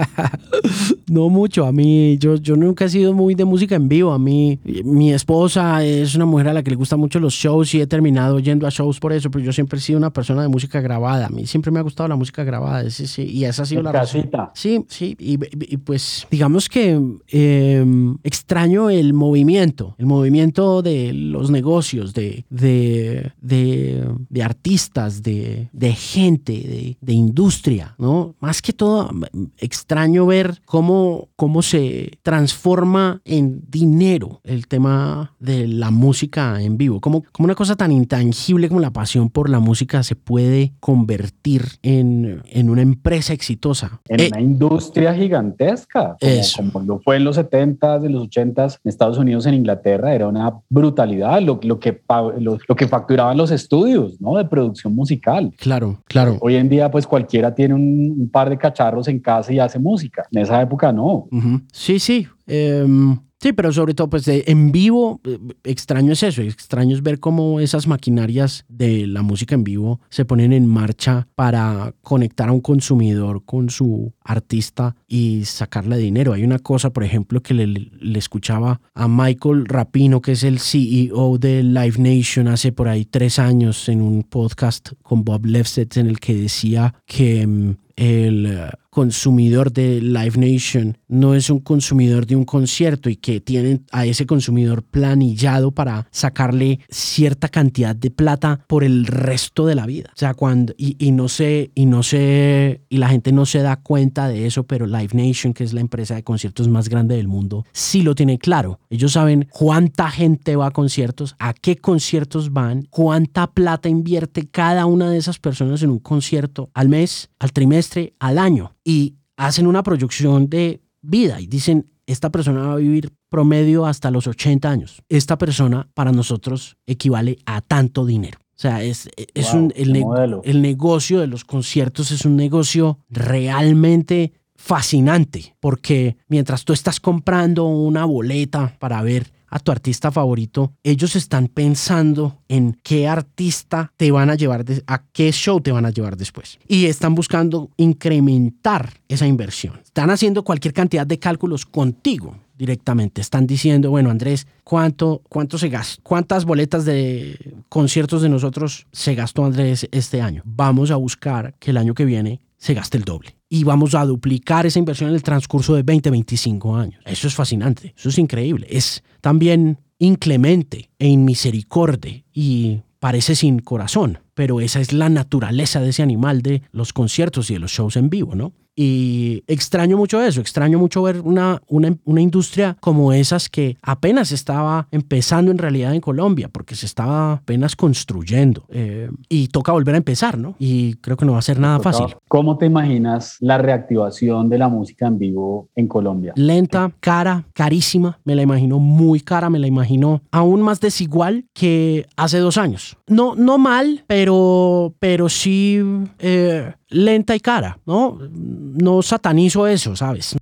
no 1.10 1.28
mucho. 1.28 1.66
A 1.66 1.72
mí, 1.72 2.16
yo, 2.18 2.36
yo 2.36 2.56
nunca 2.56 2.86
he 2.86 2.88
sido 2.88 3.12
muy 3.12 3.34
de 3.34 3.44
música 3.44 3.76
en 3.76 3.88
vivo 3.88 4.05
a 4.12 4.18
mí, 4.18 4.58
mi 4.84 5.12
esposa 5.12 5.84
es 5.84 6.14
una 6.14 6.24
mujer 6.26 6.48
a 6.48 6.52
la 6.52 6.62
que 6.62 6.70
le 6.70 6.76
gustan 6.76 7.00
mucho 7.00 7.20
los 7.20 7.34
shows 7.34 7.74
y 7.74 7.80
he 7.80 7.86
terminado 7.86 8.38
yendo 8.38 8.66
a 8.66 8.70
shows 8.70 9.00
por 9.00 9.12
eso, 9.12 9.30
pero 9.30 9.44
yo 9.44 9.52
siempre 9.52 9.78
he 9.78 9.82
sido 9.82 9.98
una 9.98 10.12
persona 10.12 10.42
de 10.42 10.48
música 10.48 10.80
grabada. 10.80 11.26
A 11.26 11.28
mí 11.28 11.46
siempre 11.46 11.70
me 11.70 11.78
ha 11.78 11.82
gustado 11.82 12.08
la 12.08 12.16
música 12.16 12.44
grabada, 12.44 12.88
sí, 12.90 13.06
sí, 13.06 13.22
y 13.22 13.44
esa 13.44 13.62
ha 13.62 13.66
sido 13.66 13.82
la 13.82 13.92
casita. 13.92 14.50
Sí, 14.54 14.84
sí, 14.88 15.16
y, 15.18 15.36
pues 15.78 16.26
digamos 16.30 16.68
que 16.68 17.00
em, 17.28 18.18
extraño 18.22 18.90
el 18.90 19.12
movimiento, 19.12 19.94
el 19.98 20.06
movimiento 20.06 20.82
de 20.82 21.12
los 21.12 21.50
negocios, 21.50 22.14
de, 22.14 22.44
de, 22.50 23.32
de, 23.40 24.42
artistas, 24.42 25.22
de, 25.22 25.68
de 25.72 25.92
gente, 25.92 26.52
de, 26.52 26.96
de, 27.00 27.12
industria, 27.12 27.94
¿no? 27.98 28.34
Más 28.40 28.62
que 28.62 28.72
todo, 28.72 29.10
extraño 29.58 30.26
ver 30.26 30.60
cómo, 30.64 31.28
cómo 31.36 31.62
se 31.62 32.18
transforma 32.22 33.20
en 33.24 33.62
dinero 33.68 33.95
el 34.44 34.66
tema 34.68 35.34
de 35.38 35.66
la 35.66 35.90
música 35.90 36.60
en 36.60 36.76
vivo. 36.76 37.00
Como, 37.00 37.24
como 37.32 37.44
una 37.44 37.54
cosa 37.54 37.76
tan 37.76 37.92
intangible 37.92 38.68
como 38.68 38.80
la 38.80 38.92
pasión 38.92 39.30
por 39.30 39.48
la 39.48 39.58
música 39.58 40.02
se 40.02 40.16
puede 40.16 40.72
convertir 40.80 41.62
en, 41.82 42.42
en 42.46 42.70
una 42.70 42.82
empresa 42.82 43.32
exitosa. 43.32 44.00
En 44.08 44.20
eh, 44.20 44.28
una 44.28 44.40
industria 44.40 45.14
gigantesca, 45.14 46.16
como, 46.56 46.72
como, 46.72 46.84
lo 46.84 46.98
fue 47.00 47.16
en 47.16 47.24
los 47.24 47.38
70s, 47.38 48.04
en 48.04 48.12
los 48.12 48.28
80s, 48.28 48.78
en 48.84 48.88
Estados 48.88 49.18
Unidos, 49.18 49.46
en 49.46 49.54
Inglaterra, 49.54 50.14
era 50.14 50.28
una 50.28 50.52
brutalidad 50.68 51.40
lo, 51.40 51.58
lo 51.62 51.80
que, 51.80 52.02
lo, 52.38 52.58
lo, 52.66 52.76
que 52.76 52.88
facturaban 52.88 53.36
los 53.36 53.50
estudios 53.50 54.20
¿no? 54.20 54.36
de 54.36 54.44
producción 54.44 54.94
musical. 54.94 55.52
Claro, 55.58 56.02
claro. 56.06 56.38
Hoy 56.40 56.56
en 56.56 56.68
día, 56.68 56.90
pues 56.90 57.06
cualquiera 57.06 57.54
tiene 57.54 57.74
un, 57.74 58.30
par 58.32 58.50
de 58.50 58.58
cacharros 58.58 59.08
en 59.08 59.20
casa 59.20 59.52
y 59.52 59.58
hace 59.58 59.78
música. 59.78 60.26
En 60.30 60.42
esa 60.42 60.60
época 60.60 60.92
no. 60.92 61.28
Sí, 61.72 61.98
sí. 61.98 62.26
Em, 62.46 63.16
Sí, 63.46 63.52
pero 63.52 63.72
sobre 63.72 63.94
todo, 63.94 64.10
pues 64.10 64.26
en 64.26 64.72
vivo, 64.72 65.20
eh, 65.22 65.38
extraño 65.62 66.14
es 66.14 66.24
eso, 66.24 66.42
extraño 66.42 66.96
es 66.96 67.02
ver 67.04 67.20
cómo 67.20 67.60
esas 67.60 67.86
maquinarias 67.86 68.64
de 68.68 69.06
la 69.06 69.22
música 69.22 69.54
en 69.54 69.62
vivo 69.62 70.00
se 70.08 70.24
ponen 70.24 70.52
en 70.52 70.66
marcha 70.66 71.28
para 71.36 71.94
conectar 72.02 72.48
a 72.48 72.52
un 72.52 72.60
consumidor 72.60 73.44
con 73.44 73.70
su 73.70 74.12
artista 74.24 74.96
y 75.06 75.44
sacarle 75.44 75.96
dinero. 75.96 76.32
Hay 76.32 76.42
una 76.42 76.58
cosa, 76.58 76.90
por 76.90 77.04
ejemplo, 77.04 77.40
que 77.40 77.54
le, 77.54 77.68
le 77.68 78.18
escuchaba 78.18 78.80
a 78.94 79.06
Michael 79.06 79.66
Rapino, 79.66 80.20
que 80.20 80.32
es 80.32 80.42
el 80.42 80.58
CEO 80.58 81.38
de 81.38 81.62
Live 81.62 81.98
Nation, 81.98 82.48
hace 82.48 82.72
por 82.72 82.88
ahí 82.88 83.04
tres 83.04 83.38
años 83.38 83.88
en 83.88 84.02
un 84.02 84.24
podcast 84.24 84.90
con 85.04 85.22
Bob 85.22 85.46
Lefsetz 85.46 85.98
en 85.98 86.08
el 86.08 86.18
que 86.18 86.34
decía 86.34 86.94
que 87.06 87.46
mm, 87.46 87.76
el 87.94 88.46
eh, 88.46 88.70
consumidor 88.96 89.74
de 89.74 90.00
Live 90.00 90.38
Nation 90.38 90.96
no 91.06 91.34
es 91.34 91.50
un 91.50 91.60
consumidor 91.60 92.24
de 92.24 92.34
un 92.34 92.46
concierto 92.46 93.10
y 93.10 93.16
que 93.16 93.42
tienen 93.42 93.84
a 93.92 94.06
ese 94.06 94.24
consumidor 94.24 94.82
planillado 94.82 95.70
para 95.70 96.08
sacarle 96.10 96.80
cierta 96.88 97.50
cantidad 97.50 97.94
de 97.94 98.10
plata 98.10 98.64
por 98.66 98.84
el 98.84 99.04
resto 99.06 99.66
de 99.66 99.74
la 99.74 99.84
vida. 99.84 100.08
O 100.14 100.18
sea, 100.18 100.32
cuando 100.32 100.72
y, 100.78 100.96
y 100.98 101.10
no 101.10 101.28
sé 101.28 101.72
y 101.74 101.84
no 101.84 102.02
sé 102.02 102.86
y 102.88 102.96
la 102.96 103.10
gente 103.10 103.32
no 103.32 103.44
se 103.44 103.58
da 103.58 103.76
cuenta 103.76 104.28
de 104.28 104.46
eso, 104.46 104.62
pero 104.62 104.86
Live 104.86 105.10
Nation, 105.12 105.52
que 105.52 105.64
es 105.64 105.74
la 105.74 105.82
empresa 105.82 106.14
de 106.14 106.24
conciertos 106.24 106.66
más 106.68 106.88
grande 106.88 107.16
del 107.16 107.28
mundo, 107.28 107.66
sí 107.72 108.00
lo 108.00 108.14
tiene 108.14 108.38
claro. 108.38 108.80
Ellos 108.88 109.12
saben 109.12 109.46
cuánta 109.50 110.10
gente 110.10 110.56
va 110.56 110.68
a 110.68 110.70
conciertos, 110.70 111.36
a 111.38 111.52
qué 111.52 111.76
conciertos 111.76 112.50
van, 112.50 112.86
cuánta 112.88 113.48
plata 113.48 113.90
invierte 113.90 114.48
cada 114.48 114.86
una 114.86 115.10
de 115.10 115.18
esas 115.18 115.38
personas 115.38 115.82
en 115.82 115.90
un 115.90 115.98
concierto 115.98 116.70
al 116.72 116.88
mes, 116.88 117.28
al 117.38 117.52
trimestre 117.52 118.14
al 118.18 118.38
año 118.38 118.72
y 118.86 119.16
hacen 119.36 119.66
una 119.66 119.82
proyección 119.82 120.48
de 120.48 120.80
vida 121.02 121.40
y 121.40 121.48
dicen, 121.48 121.90
esta 122.06 122.30
persona 122.30 122.68
va 122.68 122.74
a 122.74 122.76
vivir 122.76 123.12
promedio 123.28 123.84
hasta 123.84 124.12
los 124.12 124.28
80 124.28 124.70
años. 124.70 125.02
Esta 125.08 125.36
persona 125.36 125.88
para 125.92 126.12
nosotros 126.12 126.76
equivale 126.86 127.36
a 127.46 127.62
tanto 127.62 128.06
dinero. 128.06 128.38
O 128.40 128.58
sea, 128.58 128.84
es, 128.84 129.10
es 129.34 129.52
un, 129.52 129.72
el, 129.74 130.04
el 130.44 130.62
negocio 130.62 131.18
de 131.20 131.26
los 131.26 131.44
conciertos 131.44 132.12
es 132.12 132.24
un 132.24 132.36
negocio 132.36 133.00
realmente 133.10 134.32
fascinante, 134.54 135.56
porque 135.60 136.16
mientras 136.28 136.64
tú 136.64 136.72
estás 136.72 137.00
comprando 137.00 137.66
una 137.66 138.04
boleta 138.04 138.76
para 138.78 139.02
ver 139.02 139.32
a 139.48 139.58
tu 139.58 139.72
artista 139.72 140.10
favorito, 140.10 140.72
ellos 140.82 141.16
están 141.16 141.48
pensando 141.48 142.38
en 142.48 142.78
qué 142.82 143.08
artista 143.08 143.92
te 143.96 144.10
van 144.10 144.30
a 144.30 144.34
llevar, 144.34 144.64
a 144.86 145.02
qué 145.12 145.32
show 145.32 145.60
te 145.60 145.72
van 145.72 145.86
a 145.86 145.90
llevar 145.90 146.16
después. 146.16 146.58
Y 146.68 146.86
están 146.86 147.14
buscando 147.14 147.70
incrementar 147.76 148.94
esa 149.08 149.26
inversión. 149.26 149.80
Están 149.84 150.10
haciendo 150.10 150.44
cualquier 150.44 150.74
cantidad 150.74 151.06
de 151.06 151.18
cálculos 151.18 151.66
contigo 151.66 152.36
directamente. 152.56 153.20
Están 153.20 153.46
diciendo, 153.46 153.90
bueno, 153.90 154.10
Andrés, 154.10 154.46
¿cuánto, 154.64 155.22
cuánto 155.28 155.58
se 155.58 155.68
gasta? 155.68 156.02
¿Cuántas 156.02 156.44
boletas 156.44 156.84
de 156.84 157.54
conciertos 157.68 158.22
de 158.22 158.28
nosotros 158.28 158.86
se 158.92 159.14
gastó 159.14 159.44
Andrés 159.44 159.88
este 159.92 160.20
año? 160.20 160.42
Vamos 160.44 160.90
a 160.90 160.96
buscar 160.96 161.54
que 161.58 161.70
el 161.70 161.76
año 161.76 161.94
que 161.94 162.04
viene 162.04 162.40
se 162.56 162.74
gaste 162.74 162.98
el 162.98 163.04
doble. 163.04 163.36
Y 163.48 163.64
vamos 163.64 163.94
a 163.94 164.04
duplicar 164.04 164.66
esa 164.66 164.78
inversión 164.78 165.10
en 165.10 165.16
el 165.16 165.22
transcurso 165.22 165.74
de 165.74 165.82
20, 165.82 166.10
25 166.10 166.76
años. 166.76 167.02
Eso 167.04 167.28
es 167.28 167.34
fascinante, 167.34 167.94
eso 167.96 168.08
es 168.08 168.18
increíble. 168.18 168.66
Es 168.70 169.04
también 169.20 169.78
inclemente 169.98 170.90
e 170.98 171.08
inmisericorde 171.08 172.24
y 172.32 172.82
parece 172.98 173.36
sin 173.36 173.60
corazón, 173.60 174.18
pero 174.34 174.60
esa 174.60 174.80
es 174.80 174.92
la 174.92 175.08
naturaleza 175.08 175.80
de 175.80 175.90
ese 175.90 176.02
animal 176.02 176.42
de 176.42 176.62
los 176.72 176.92
conciertos 176.92 177.50
y 177.50 177.54
de 177.54 177.60
los 177.60 177.70
shows 177.70 177.96
en 177.96 178.10
vivo, 178.10 178.34
¿no? 178.34 178.52
Y 178.76 179.42
extraño 179.46 179.96
mucho 179.96 180.20
eso, 180.22 180.42
extraño 180.42 180.78
mucho 180.78 181.02
ver 181.02 181.22
una, 181.22 181.62
una, 181.66 181.96
una, 182.04 182.20
industria 182.20 182.76
como 182.80 183.14
esas 183.14 183.48
que 183.48 183.78
apenas 183.80 184.32
estaba 184.32 184.86
empezando 184.90 185.50
en 185.50 185.56
realidad 185.56 185.94
en 185.94 186.02
Colombia, 186.02 186.50
porque 186.52 186.74
se 186.74 186.84
estaba 186.84 187.32
apenas 187.32 187.74
construyendo. 187.74 188.64
Eh, 188.68 189.08
y 189.30 189.48
toca 189.48 189.72
volver 189.72 189.94
a 189.94 189.98
empezar, 189.98 190.36
¿no? 190.36 190.56
Y 190.58 190.94
creo 190.96 191.16
que 191.16 191.24
no 191.24 191.32
va 191.32 191.38
a 191.38 191.42
ser 191.42 191.58
nada 191.58 191.80
fácil. 191.80 192.16
¿Cómo 192.28 192.58
te 192.58 192.66
imaginas 192.66 193.38
la 193.40 193.56
reactivación 193.56 194.50
de 194.50 194.58
la 194.58 194.68
música 194.68 195.06
en 195.06 195.18
vivo 195.18 195.70
en 195.74 195.88
Colombia? 195.88 196.34
Lenta, 196.36 196.92
cara, 197.00 197.46
carísima, 197.54 198.18
me 198.24 198.34
la 198.34 198.42
imagino 198.42 198.78
muy 198.78 199.20
cara, 199.20 199.48
me 199.48 199.58
la 199.58 199.68
imagino 199.68 200.20
aún 200.30 200.60
más 200.60 200.80
desigual 200.80 201.46
que 201.54 202.06
hace 202.16 202.40
dos 202.40 202.58
años. 202.58 202.98
No, 203.06 203.34
no 203.34 203.56
mal, 203.56 204.04
pero, 204.06 204.94
pero 204.98 205.30
sí... 205.30 205.80
Eh, 206.18 206.72
lenta 206.88 207.34
y 207.34 207.40
cara, 207.40 207.78
¿no? 207.86 208.18
No 208.30 209.02
satanizo 209.02 209.66
eso, 209.66 209.96
¿sabes? 209.96 210.36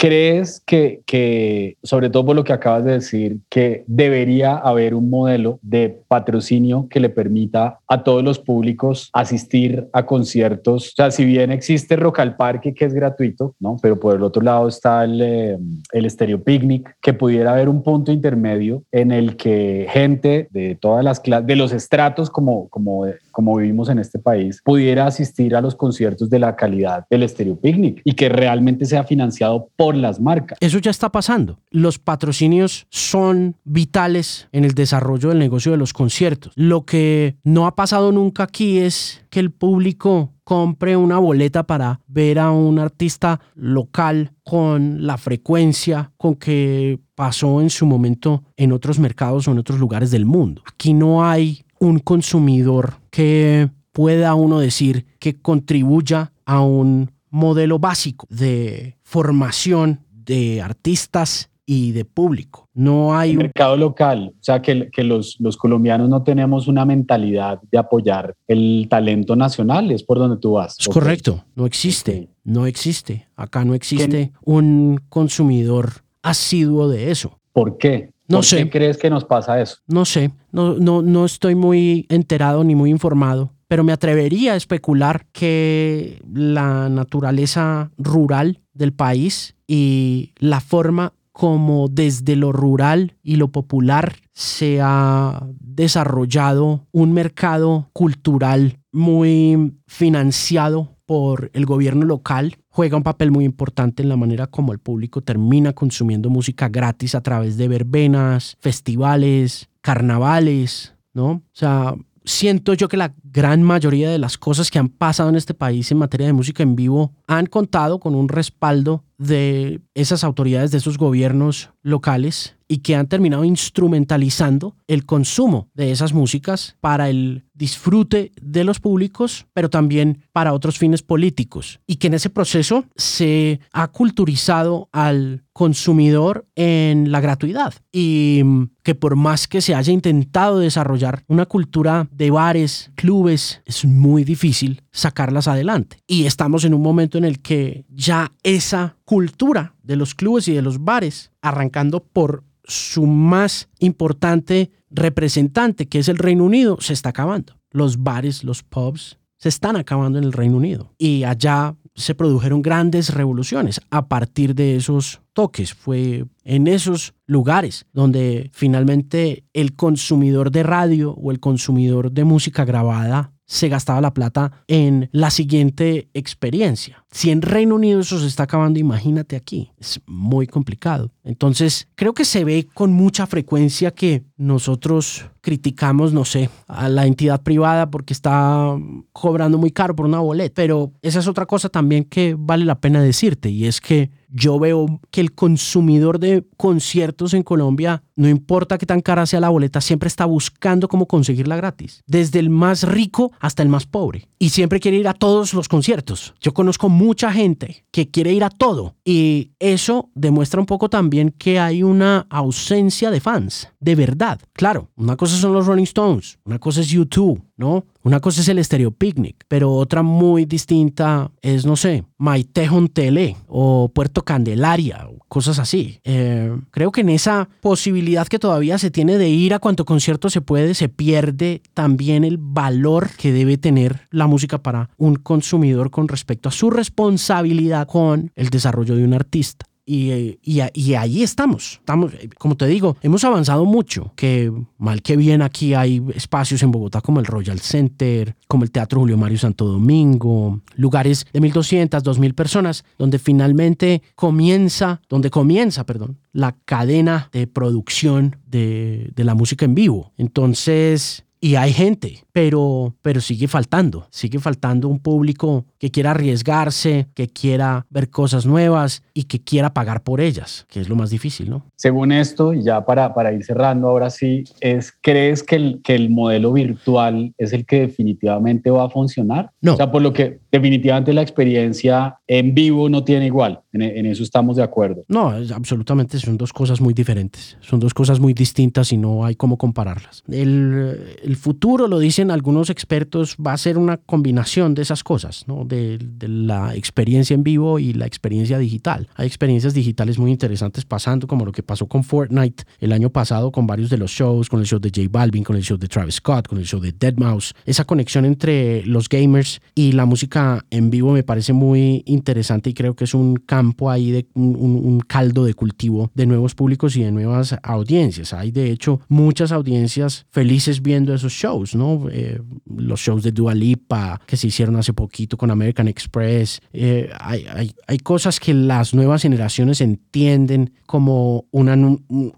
¿Crees 0.00 0.62
que, 0.64 1.02
que, 1.04 1.76
sobre 1.82 2.08
todo 2.08 2.24
por 2.24 2.34
lo 2.34 2.42
que 2.42 2.54
acabas 2.54 2.86
de 2.86 2.92
decir, 2.92 3.36
que 3.50 3.84
debería 3.86 4.56
haber 4.56 4.94
un 4.94 5.10
modelo 5.10 5.58
de 5.60 6.00
patrocinio 6.08 6.86
que 6.88 7.00
le 7.00 7.10
permita 7.10 7.80
a 7.86 8.02
todos 8.02 8.24
los 8.24 8.38
públicos 8.38 9.10
asistir 9.12 9.88
a 9.92 10.06
conciertos? 10.06 10.88
O 10.88 10.92
sea, 10.96 11.10
si 11.10 11.26
bien 11.26 11.52
existe 11.52 11.96
Rock 11.96 12.20
al 12.20 12.36
Parque, 12.36 12.72
que 12.72 12.86
es 12.86 12.94
gratuito, 12.94 13.54
¿no? 13.60 13.76
Pero 13.82 14.00
por 14.00 14.16
el 14.16 14.22
otro 14.22 14.40
lado 14.40 14.68
está 14.68 15.04
el, 15.04 15.20
eh, 15.20 15.58
el 15.92 16.10
Stereo 16.10 16.42
Picnic, 16.42 16.96
que 17.02 17.12
pudiera 17.12 17.52
haber 17.52 17.68
un 17.68 17.82
punto 17.82 18.10
intermedio 18.10 18.82
en 18.92 19.10
el 19.10 19.36
que 19.36 19.86
gente 19.90 20.48
de 20.50 20.76
todas 20.76 21.04
las 21.04 21.20
clases, 21.20 21.46
de 21.46 21.56
los 21.56 21.74
estratos 21.74 22.30
como, 22.30 22.70
como, 22.70 23.04
como 23.30 23.56
vivimos 23.56 23.88
en 23.88 23.98
este 23.98 24.18
país, 24.18 24.60
pudiera 24.64 25.06
asistir 25.06 25.54
a 25.54 25.60
los 25.60 25.74
conciertos 25.74 26.30
de 26.30 26.38
la 26.38 26.56
calidad 26.56 27.06
del 27.10 27.28
Stereo 27.28 27.58
Picnic 27.58 28.00
y 28.04 28.12
que 28.14 28.28
realmente 28.28 28.84
sea 28.84 29.04
financiado 29.04 29.68
por 29.76 29.96
las 29.96 30.20
marcas. 30.20 30.58
Eso 30.60 30.78
ya 30.78 30.90
está 30.90 31.10
pasando. 31.10 31.58
Los 31.70 31.98
patrocinios 31.98 32.86
son 32.90 33.56
vitales 33.64 34.48
en 34.52 34.64
el 34.64 34.74
desarrollo 34.74 35.30
del 35.30 35.38
negocio 35.38 35.72
de 35.72 35.78
los 35.78 35.92
conciertos. 35.92 36.52
Lo 36.56 36.84
que 36.84 37.36
no 37.44 37.66
ha 37.66 37.76
pasado 37.76 38.12
nunca 38.12 38.44
aquí 38.44 38.78
es 38.78 39.24
que 39.30 39.40
el 39.40 39.50
público 39.50 40.32
compre 40.44 40.96
una 40.96 41.18
boleta 41.18 41.62
para 41.62 42.00
ver 42.08 42.40
a 42.40 42.50
un 42.50 42.80
artista 42.80 43.40
local 43.54 44.32
con 44.42 45.06
la 45.06 45.16
frecuencia 45.16 46.12
con 46.16 46.34
que 46.34 46.98
pasó 47.14 47.60
en 47.60 47.70
su 47.70 47.86
momento 47.86 48.42
en 48.56 48.72
otros 48.72 48.98
mercados 48.98 49.46
o 49.46 49.52
en 49.52 49.58
otros 49.58 49.78
lugares 49.78 50.10
del 50.10 50.26
mundo. 50.26 50.62
Aquí 50.66 50.92
no 50.92 51.24
hay 51.24 51.64
un 51.78 51.98
consumidor 51.98 52.94
que 53.10 53.70
pueda 53.92 54.34
uno 54.34 54.60
decir 54.60 55.06
que 55.18 55.40
contribuya 55.40 56.32
a 56.44 56.60
un 56.60 57.12
modelo 57.30 57.78
básico 57.78 58.26
de 58.30 58.96
formación 59.02 60.00
de 60.12 60.62
artistas 60.62 61.50
y 61.66 61.92
de 61.92 62.04
público. 62.04 62.68
No 62.74 63.16
hay 63.16 63.30
un 63.30 63.36
mercado 63.36 63.76
local, 63.76 64.32
o 64.34 64.42
sea 64.42 64.60
que, 64.60 64.90
que 64.90 65.04
los, 65.04 65.36
los, 65.38 65.56
colombianos 65.56 66.08
no 66.08 66.24
tenemos 66.24 66.66
una 66.66 66.84
mentalidad 66.84 67.60
de 67.70 67.78
apoyar 67.78 68.34
el 68.48 68.88
talento 68.90 69.36
nacional, 69.36 69.92
es 69.92 70.02
por 70.02 70.18
donde 70.18 70.38
tú 70.38 70.52
vas. 70.52 70.74
Es 70.80 70.88
correcto, 70.88 71.44
no 71.54 71.66
existe, 71.66 72.28
no 72.42 72.66
existe. 72.66 73.28
Acá 73.36 73.64
no 73.64 73.74
existe 73.74 74.32
un 74.44 75.00
consumidor 75.08 76.02
asiduo 76.22 76.88
de 76.88 77.12
eso. 77.12 77.38
¿Por 77.52 77.78
qué? 77.78 78.09
No 78.30 78.38
¿Por 78.38 78.44
sé. 78.44 78.58
qué 78.58 78.70
crees 78.70 78.96
que 78.96 79.10
nos 79.10 79.24
pasa 79.24 79.60
eso? 79.60 79.78
No 79.88 80.04
sé, 80.04 80.30
no, 80.52 80.74
no, 80.74 81.02
no 81.02 81.24
estoy 81.24 81.56
muy 81.56 82.06
enterado 82.08 82.62
ni 82.62 82.76
muy 82.76 82.88
informado, 82.88 83.52
pero 83.66 83.82
me 83.82 83.92
atrevería 83.92 84.52
a 84.52 84.56
especular 84.56 85.26
que 85.32 86.22
la 86.32 86.88
naturaleza 86.88 87.90
rural 87.98 88.60
del 88.72 88.92
país 88.92 89.56
y 89.66 90.32
la 90.38 90.60
forma 90.60 91.12
como 91.32 91.88
desde 91.88 92.36
lo 92.36 92.52
rural 92.52 93.16
y 93.22 93.34
lo 93.34 93.48
popular 93.48 94.14
se 94.32 94.78
ha 94.80 95.44
desarrollado 95.58 96.86
un 96.92 97.12
mercado 97.12 97.90
cultural 97.92 98.78
muy 98.92 99.74
financiado 99.88 100.96
por 101.10 101.50
el 101.54 101.66
gobierno 101.66 102.06
local 102.06 102.58
juega 102.68 102.96
un 102.96 103.02
papel 103.02 103.32
muy 103.32 103.44
importante 103.44 104.00
en 104.00 104.08
la 104.08 104.16
manera 104.16 104.46
como 104.46 104.72
el 104.72 104.78
público 104.78 105.22
termina 105.22 105.72
consumiendo 105.72 106.30
música 106.30 106.68
gratis 106.68 107.16
a 107.16 107.20
través 107.20 107.56
de 107.56 107.66
verbenas, 107.66 108.56
festivales, 108.60 109.68
carnavales, 109.80 110.94
¿no? 111.12 111.30
O 111.30 111.42
sea, 111.52 111.96
siento 112.24 112.74
yo 112.74 112.86
que 112.86 112.96
la 112.96 113.12
gran 113.32 113.62
mayoría 113.62 114.10
de 114.10 114.18
las 114.18 114.38
cosas 114.38 114.70
que 114.70 114.78
han 114.78 114.88
pasado 114.88 115.28
en 115.28 115.36
este 115.36 115.54
país 115.54 115.90
en 115.90 115.98
materia 115.98 116.26
de 116.26 116.32
música 116.32 116.62
en 116.62 116.76
vivo 116.76 117.12
han 117.26 117.46
contado 117.46 118.00
con 118.00 118.14
un 118.14 118.28
respaldo 118.28 119.04
de 119.18 119.80
esas 119.94 120.24
autoridades, 120.24 120.70
de 120.70 120.78
esos 120.78 120.96
gobiernos 120.96 121.70
locales 121.82 122.56
y 122.68 122.78
que 122.78 122.96
han 122.96 123.08
terminado 123.08 123.44
instrumentalizando 123.44 124.76
el 124.86 125.04
consumo 125.04 125.68
de 125.74 125.90
esas 125.90 126.12
músicas 126.12 126.76
para 126.80 127.10
el 127.10 127.44
disfrute 127.52 128.32
de 128.40 128.64
los 128.64 128.80
públicos, 128.80 129.46
pero 129.52 129.68
también 129.68 130.22
para 130.32 130.54
otros 130.54 130.78
fines 130.78 131.02
políticos. 131.02 131.80
Y 131.86 131.96
que 131.96 132.06
en 132.06 132.14
ese 132.14 132.30
proceso 132.30 132.84
se 132.96 133.60
ha 133.72 133.88
culturizado 133.88 134.88
al 134.92 135.42
consumidor 135.52 136.46
en 136.54 137.12
la 137.12 137.20
gratuidad. 137.20 137.74
Y 137.92 138.42
que 138.82 138.94
por 138.94 139.16
más 139.16 139.46
que 139.46 139.60
se 139.60 139.74
haya 139.74 139.92
intentado 139.92 140.60
desarrollar 140.60 141.24
una 141.26 141.46
cultura 141.46 142.08
de 142.12 142.30
bares, 142.30 142.92
clubes, 142.94 143.19
es 143.28 143.84
muy 143.84 144.24
difícil 144.24 144.82
sacarlas 144.90 145.48
adelante. 145.48 145.98
Y 146.06 146.26
estamos 146.26 146.64
en 146.64 146.74
un 146.74 146.82
momento 146.82 147.18
en 147.18 147.24
el 147.24 147.40
que 147.40 147.84
ya 147.88 148.32
esa 148.42 148.96
cultura 149.04 149.74
de 149.82 149.96
los 149.96 150.14
clubes 150.14 150.48
y 150.48 150.54
de 150.54 150.62
los 150.62 150.82
bares, 150.84 151.30
arrancando 151.42 152.02
por 152.02 152.44
su 152.64 153.06
más 153.06 153.68
importante 153.78 154.70
representante, 154.90 155.86
que 155.86 155.98
es 155.98 156.08
el 156.08 156.18
Reino 156.18 156.44
Unido, 156.44 156.78
se 156.80 156.92
está 156.92 157.10
acabando. 157.10 157.58
Los 157.70 158.02
bares, 158.02 158.44
los 158.44 158.62
pubs, 158.62 159.18
se 159.36 159.48
están 159.48 159.76
acabando 159.76 160.18
en 160.18 160.24
el 160.24 160.32
Reino 160.32 160.56
Unido. 160.56 160.94
Y 160.98 161.24
allá 161.24 161.74
se 162.00 162.14
produjeron 162.14 162.62
grandes 162.62 163.14
revoluciones 163.14 163.80
a 163.90 164.08
partir 164.08 164.54
de 164.54 164.76
esos 164.76 165.20
toques. 165.32 165.74
Fue 165.74 166.24
en 166.44 166.66
esos 166.66 167.14
lugares 167.26 167.86
donde 167.92 168.50
finalmente 168.52 169.44
el 169.52 169.76
consumidor 169.76 170.50
de 170.50 170.62
radio 170.62 171.12
o 171.12 171.30
el 171.30 171.40
consumidor 171.40 172.10
de 172.10 172.24
música 172.24 172.64
grabada 172.64 173.32
se 173.50 173.68
gastaba 173.68 174.00
la 174.00 174.14
plata 174.14 174.52
en 174.68 175.08
la 175.10 175.28
siguiente 175.28 176.08
experiencia. 176.14 177.04
Si 177.10 177.32
en 177.32 177.42
Reino 177.42 177.74
Unido 177.74 177.98
eso 177.98 178.20
se 178.20 178.28
está 178.28 178.44
acabando, 178.44 178.78
imagínate 178.78 179.34
aquí. 179.34 179.72
Es 179.76 180.00
muy 180.06 180.46
complicado. 180.46 181.10
Entonces, 181.24 181.88
creo 181.96 182.14
que 182.14 182.24
se 182.24 182.44
ve 182.44 182.68
con 182.72 182.92
mucha 182.92 183.26
frecuencia 183.26 183.90
que 183.90 184.22
nosotros 184.36 185.26
criticamos, 185.40 186.12
no 186.12 186.24
sé, 186.24 186.48
a 186.68 186.88
la 186.88 187.06
entidad 187.06 187.42
privada 187.42 187.90
porque 187.90 188.12
está 188.12 188.78
cobrando 189.12 189.58
muy 189.58 189.72
caro 189.72 189.96
por 189.96 190.06
una 190.06 190.20
boleta. 190.20 190.52
Pero 190.54 190.92
esa 191.02 191.18
es 191.18 191.26
otra 191.26 191.46
cosa 191.46 191.68
también 191.68 192.04
que 192.04 192.36
vale 192.38 192.64
la 192.64 192.80
pena 192.80 193.02
decirte 193.02 193.50
y 193.50 193.66
es 193.66 193.80
que 193.80 194.12
yo 194.32 194.58
veo 194.58 195.00
que 195.10 195.20
el 195.20 195.32
consumidor 195.32 196.18
de 196.18 196.44
conciertos 196.56 197.34
en 197.34 197.42
Colombia, 197.42 198.02
no 198.16 198.28
importa 198.28 198.78
qué 198.78 198.86
tan 198.86 199.00
cara 199.00 199.26
sea 199.26 199.40
la 199.40 199.48
boleta, 199.48 199.80
siempre 199.80 200.08
está 200.08 200.24
buscando 200.24 200.88
cómo 200.88 201.06
conseguirla 201.06 201.56
gratis. 201.56 202.02
Desde 202.06 202.38
el 202.38 202.50
más 202.50 202.84
rico 202.84 203.32
hasta 203.40 203.62
el 203.62 203.68
más 203.68 203.86
pobre. 203.86 204.28
Y 204.38 204.50
siempre 204.50 204.80
quiere 204.80 204.98
ir 204.98 205.08
a 205.08 205.14
todos 205.14 205.54
los 205.54 205.68
conciertos. 205.68 206.34
Yo 206.40 206.52
conozco 206.54 206.88
mucha 206.88 207.32
gente 207.32 207.84
que 207.90 208.10
quiere 208.10 208.32
ir 208.32 208.44
a 208.44 208.50
todo. 208.50 208.96
Y 209.04 209.52
eso 209.58 210.10
demuestra 210.14 210.60
un 210.60 210.66
poco 210.66 210.88
también 210.88 211.34
que 211.36 211.58
hay 211.58 211.82
una 211.82 212.26
ausencia 212.30 213.10
de 213.10 213.20
fans. 213.20 213.68
De 213.80 213.94
verdad. 213.94 214.40
Claro, 214.52 214.90
una 214.96 215.16
cosa 215.16 215.36
son 215.36 215.52
los 215.52 215.66
Rolling 215.66 215.84
Stones, 215.84 216.38
una 216.44 216.58
cosa 216.58 216.80
es 216.80 216.88
YouTube, 216.88 217.42
¿no? 217.60 217.84
Una 218.02 218.20
cosa 218.20 218.40
es 218.40 218.48
el 218.48 218.64
Stereo 218.64 218.90
Picnic, 218.90 219.44
pero 219.46 219.72
otra 219.74 220.02
muy 220.02 220.46
distinta 220.46 221.30
es, 221.42 221.66
no 221.66 221.76
sé, 221.76 222.04
Maitejon 222.16 222.88
Tele 222.88 223.36
o 223.46 223.90
Puerto 223.94 224.22
Candelaria 224.22 225.06
o 225.06 225.18
cosas 225.28 225.58
así. 225.58 226.00
Eh, 226.04 226.56
creo 226.70 226.90
que 226.90 227.02
en 227.02 227.10
esa 227.10 227.50
posibilidad 227.60 228.26
que 228.26 228.38
todavía 228.38 228.78
se 228.78 228.90
tiene 228.90 229.18
de 229.18 229.28
ir 229.28 229.52
a 229.52 229.58
cuanto 229.58 229.84
concierto 229.84 230.30
se 230.30 230.40
puede, 230.40 230.74
se 230.74 230.88
pierde 230.88 231.60
también 231.74 232.24
el 232.24 232.38
valor 232.38 233.10
que 233.10 233.30
debe 233.30 233.58
tener 233.58 234.08
la 234.10 234.26
música 234.26 234.62
para 234.62 234.88
un 234.96 235.16
consumidor 235.16 235.90
con 235.90 236.08
respecto 236.08 236.48
a 236.48 236.52
su 236.52 236.70
responsabilidad 236.70 237.86
con 237.86 238.32
el 238.36 238.48
desarrollo 238.48 238.96
de 238.96 239.04
un 239.04 239.12
artista. 239.12 239.69
Y, 239.90 240.38
y, 240.42 240.94
ahí 240.94 241.22
estamos. 241.22 241.78
estamos. 241.80 242.12
Como 242.38 242.56
te 242.56 242.66
digo, 242.66 242.96
hemos 243.02 243.24
avanzado 243.24 243.64
mucho, 243.64 244.12
que 244.14 244.52
mal 244.78 245.02
que 245.02 245.16
bien 245.16 245.42
aquí 245.42 245.74
hay 245.74 246.00
espacios 246.14 246.62
en 246.62 246.70
Bogotá 246.70 247.00
como 247.00 247.18
el 247.18 247.26
Royal 247.26 247.58
Center, 247.58 248.36
como 248.46 248.62
el 248.62 248.70
Teatro 248.70 249.00
Julio 249.00 249.18
Mario 249.18 249.38
Santo 249.38 249.66
Domingo, 249.66 250.60
lugares 250.76 251.26
de 251.32 251.40
1.200, 251.40 251.88
2.000 252.02 252.34
personas, 252.34 252.84
donde 252.98 253.18
finalmente 253.18 254.02
comienza, 254.14 255.00
donde 255.08 255.30
comienza, 255.30 255.84
perdón, 255.84 256.18
la 256.32 256.56
cadena 256.64 257.28
de 257.32 257.48
producción 257.48 258.36
de, 258.46 259.10
de 259.16 259.24
la 259.24 259.34
música 259.34 259.64
en 259.64 259.74
vivo. 259.74 260.12
Entonces, 260.16 261.24
y 261.40 261.54
hay 261.54 261.72
gente, 261.72 262.24
pero, 262.32 262.94
pero 263.00 263.20
sigue 263.20 263.48
faltando, 263.48 264.06
sigue 264.10 264.38
faltando 264.38 264.88
un 264.88 264.98
público 264.98 265.64
que 265.78 265.90
quiera 265.90 266.10
arriesgarse, 266.10 267.06
que 267.14 267.28
quiera 267.28 267.86
ver 267.88 268.10
cosas 268.10 268.44
nuevas 268.44 269.02
y 269.14 269.24
que 269.24 269.40
quiera 269.40 269.72
pagar 269.72 270.02
por 270.02 270.20
ellas, 270.20 270.66
que 270.68 270.80
es 270.80 270.88
lo 270.88 270.96
más 270.96 271.08
difícil, 271.08 271.48
¿no? 271.48 271.64
Según 271.76 272.12
esto, 272.12 272.52
ya 272.52 272.84
para, 272.84 273.14
para 273.14 273.32
ir 273.32 273.42
cerrando 273.42 273.88
ahora 273.88 274.10
sí, 274.10 274.44
es, 274.60 274.92
¿crees 275.00 275.42
que 275.42 275.56
el, 275.56 275.80
que 275.82 275.94
el 275.94 276.10
modelo 276.10 276.52
virtual 276.52 277.32
es 277.38 277.54
el 277.54 277.64
que 277.64 277.80
definitivamente 277.80 278.70
va 278.70 278.84
a 278.84 278.90
funcionar? 278.90 279.50
No. 279.62 279.74
O 279.74 279.76
sea, 279.76 279.90
por 279.90 280.02
lo 280.02 280.12
que 280.12 280.40
definitivamente 280.50 281.12
la 281.12 281.22
experiencia 281.22 282.18
en 282.26 282.54
vivo 282.54 282.88
no 282.88 283.04
tiene 283.04 283.26
igual, 283.26 283.60
en, 283.72 284.06
eso 284.06 284.22
estamos 284.22 284.56
de 284.56 284.62
acuerdo. 284.62 285.04
No, 285.08 285.28
absolutamente 285.54 286.18
son 286.18 286.36
dos 286.36 286.52
cosas 286.52 286.80
muy 286.80 286.94
diferentes, 286.94 287.56
son 287.60 287.80
dos 287.80 287.94
cosas 287.94 288.20
muy 288.20 288.34
distintas 288.34 288.92
y 288.92 288.96
no 288.96 289.24
hay 289.24 289.34
cómo 289.34 289.56
compararlas. 289.58 290.22
El, 290.28 291.16
el 291.22 291.36
futuro, 291.36 291.86
lo 291.88 291.98
dicen 291.98 292.30
algunos 292.30 292.70
expertos, 292.70 293.36
va 293.36 293.52
a 293.52 293.58
ser 293.58 293.78
una 293.78 293.96
combinación 293.96 294.74
de 294.74 294.82
esas 294.82 295.04
cosas, 295.04 295.44
¿no? 295.46 295.64
de, 295.64 295.98
la 296.20 296.74
experiencia 296.74 297.34
en 297.34 297.42
vivo 297.42 297.78
y 297.78 297.92
la 297.92 298.06
experiencia 298.06 298.58
digital. 298.58 299.08
Hay 299.16 299.26
experiencias 299.26 299.74
digitales 299.74 300.18
muy 300.18 300.30
interesantes 300.30 300.84
pasando, 300.84 301.26
como 301.26 301.44
lo 301.44 301.52
que 301.52 301.62
pasó 301.62 301.86
con 301.86 302.04
Fortnite 302.04 302.64
el 302.78 302.92
año 302.92 303.10
pasado 303.10 303.52
con 303.52 303.66
varios 303.66 303.90
de 303.90 303.98
los 303.98 304.10
shows, 304.10 304.48
con 304.48 304.60
el 304.60 304.66
show 304.66 304.78
de 304.78 304.90
J 304.94 305.08
Balvin, 305.10 305.44
con 305.44 305.56
el 305.56 305.62
show 305.62 305.78
de 305.78 305.88
Travis 305.88 306.16
Scott, 306.16 306.48
con 306.48 306.58
el 306.58 306.66
show 306.66 306.80
de 306.80 306.92
Dead 306.92 307.14
Mouse. 307.16 307.54
Esa 307.64 307.84
conexión 307.84 308.24
entre 308.24 308.84
los 308.84 309.08
gamers 309.08 309.60
y 309.74 309.92
la 309.92 310.06
música 310.06 310.39
en 310.70 310.90
vivo 310.90 311.12
me 311.12 311.22
parece 311.22 311.52
muy 311.52 312.02
interesante 312.06 312.70
y 312.70 312.74
creo 312.74 312.94
que 312.94 313.04
es 313.04 313.14
un 313.14 313.36
campo 313.36 313.90
ahí 313.90 314.10
de 314.10 314.26
un, 314.34 314.56
un 314.56 315.00
caldo 315.00 315.44
de 315.44 315.54
cultivo 315.54 316.10
de 316.14 316.26
nuevos 316.26 316.54
públicos 316.54 316.96
y 316.96 317.02
de 317.02 317.12
nuevas 317.12 317.56
audiencias. 317.62 318.32
Hay 318.32 318.50
de 318.50 318.70
hecho 318.70 319.00
muchas 319.08 319.52
audiencias 319.52 320.26
felices 320.30 320.82
viendo 320.82 321.14
esos 321.14 321.32
shows, 321.32 321.74
¿no? 321.74 322.08
Eh, 322.10 322.40
los 322.76 323.00
shows 323.00 323.22
de 323.22 323.32
Dua 323.32 323.54
Lipa 323.54 324.20
que 324.26 324.36
se 324.36 324.48
hicieron 324.48 324.76
hace 324.76 324.92
poquito 324.92 325.36
con 325.36 325.50
American 325.50 325.88
Express. 325.88 326.60
Eh, 326.72 327.10
hay, 327.18 327.46
hay, 327.52 327.72
hay, 327.86 327.98
cosas 327.98 328.40
que 328.40 328.54
las 328.54 328.94
nuevas 328.94 329.22
generaciones 329.22 329.80
entienden 329.80 330.72
como 330.86 331.44
una, 331.50 331.76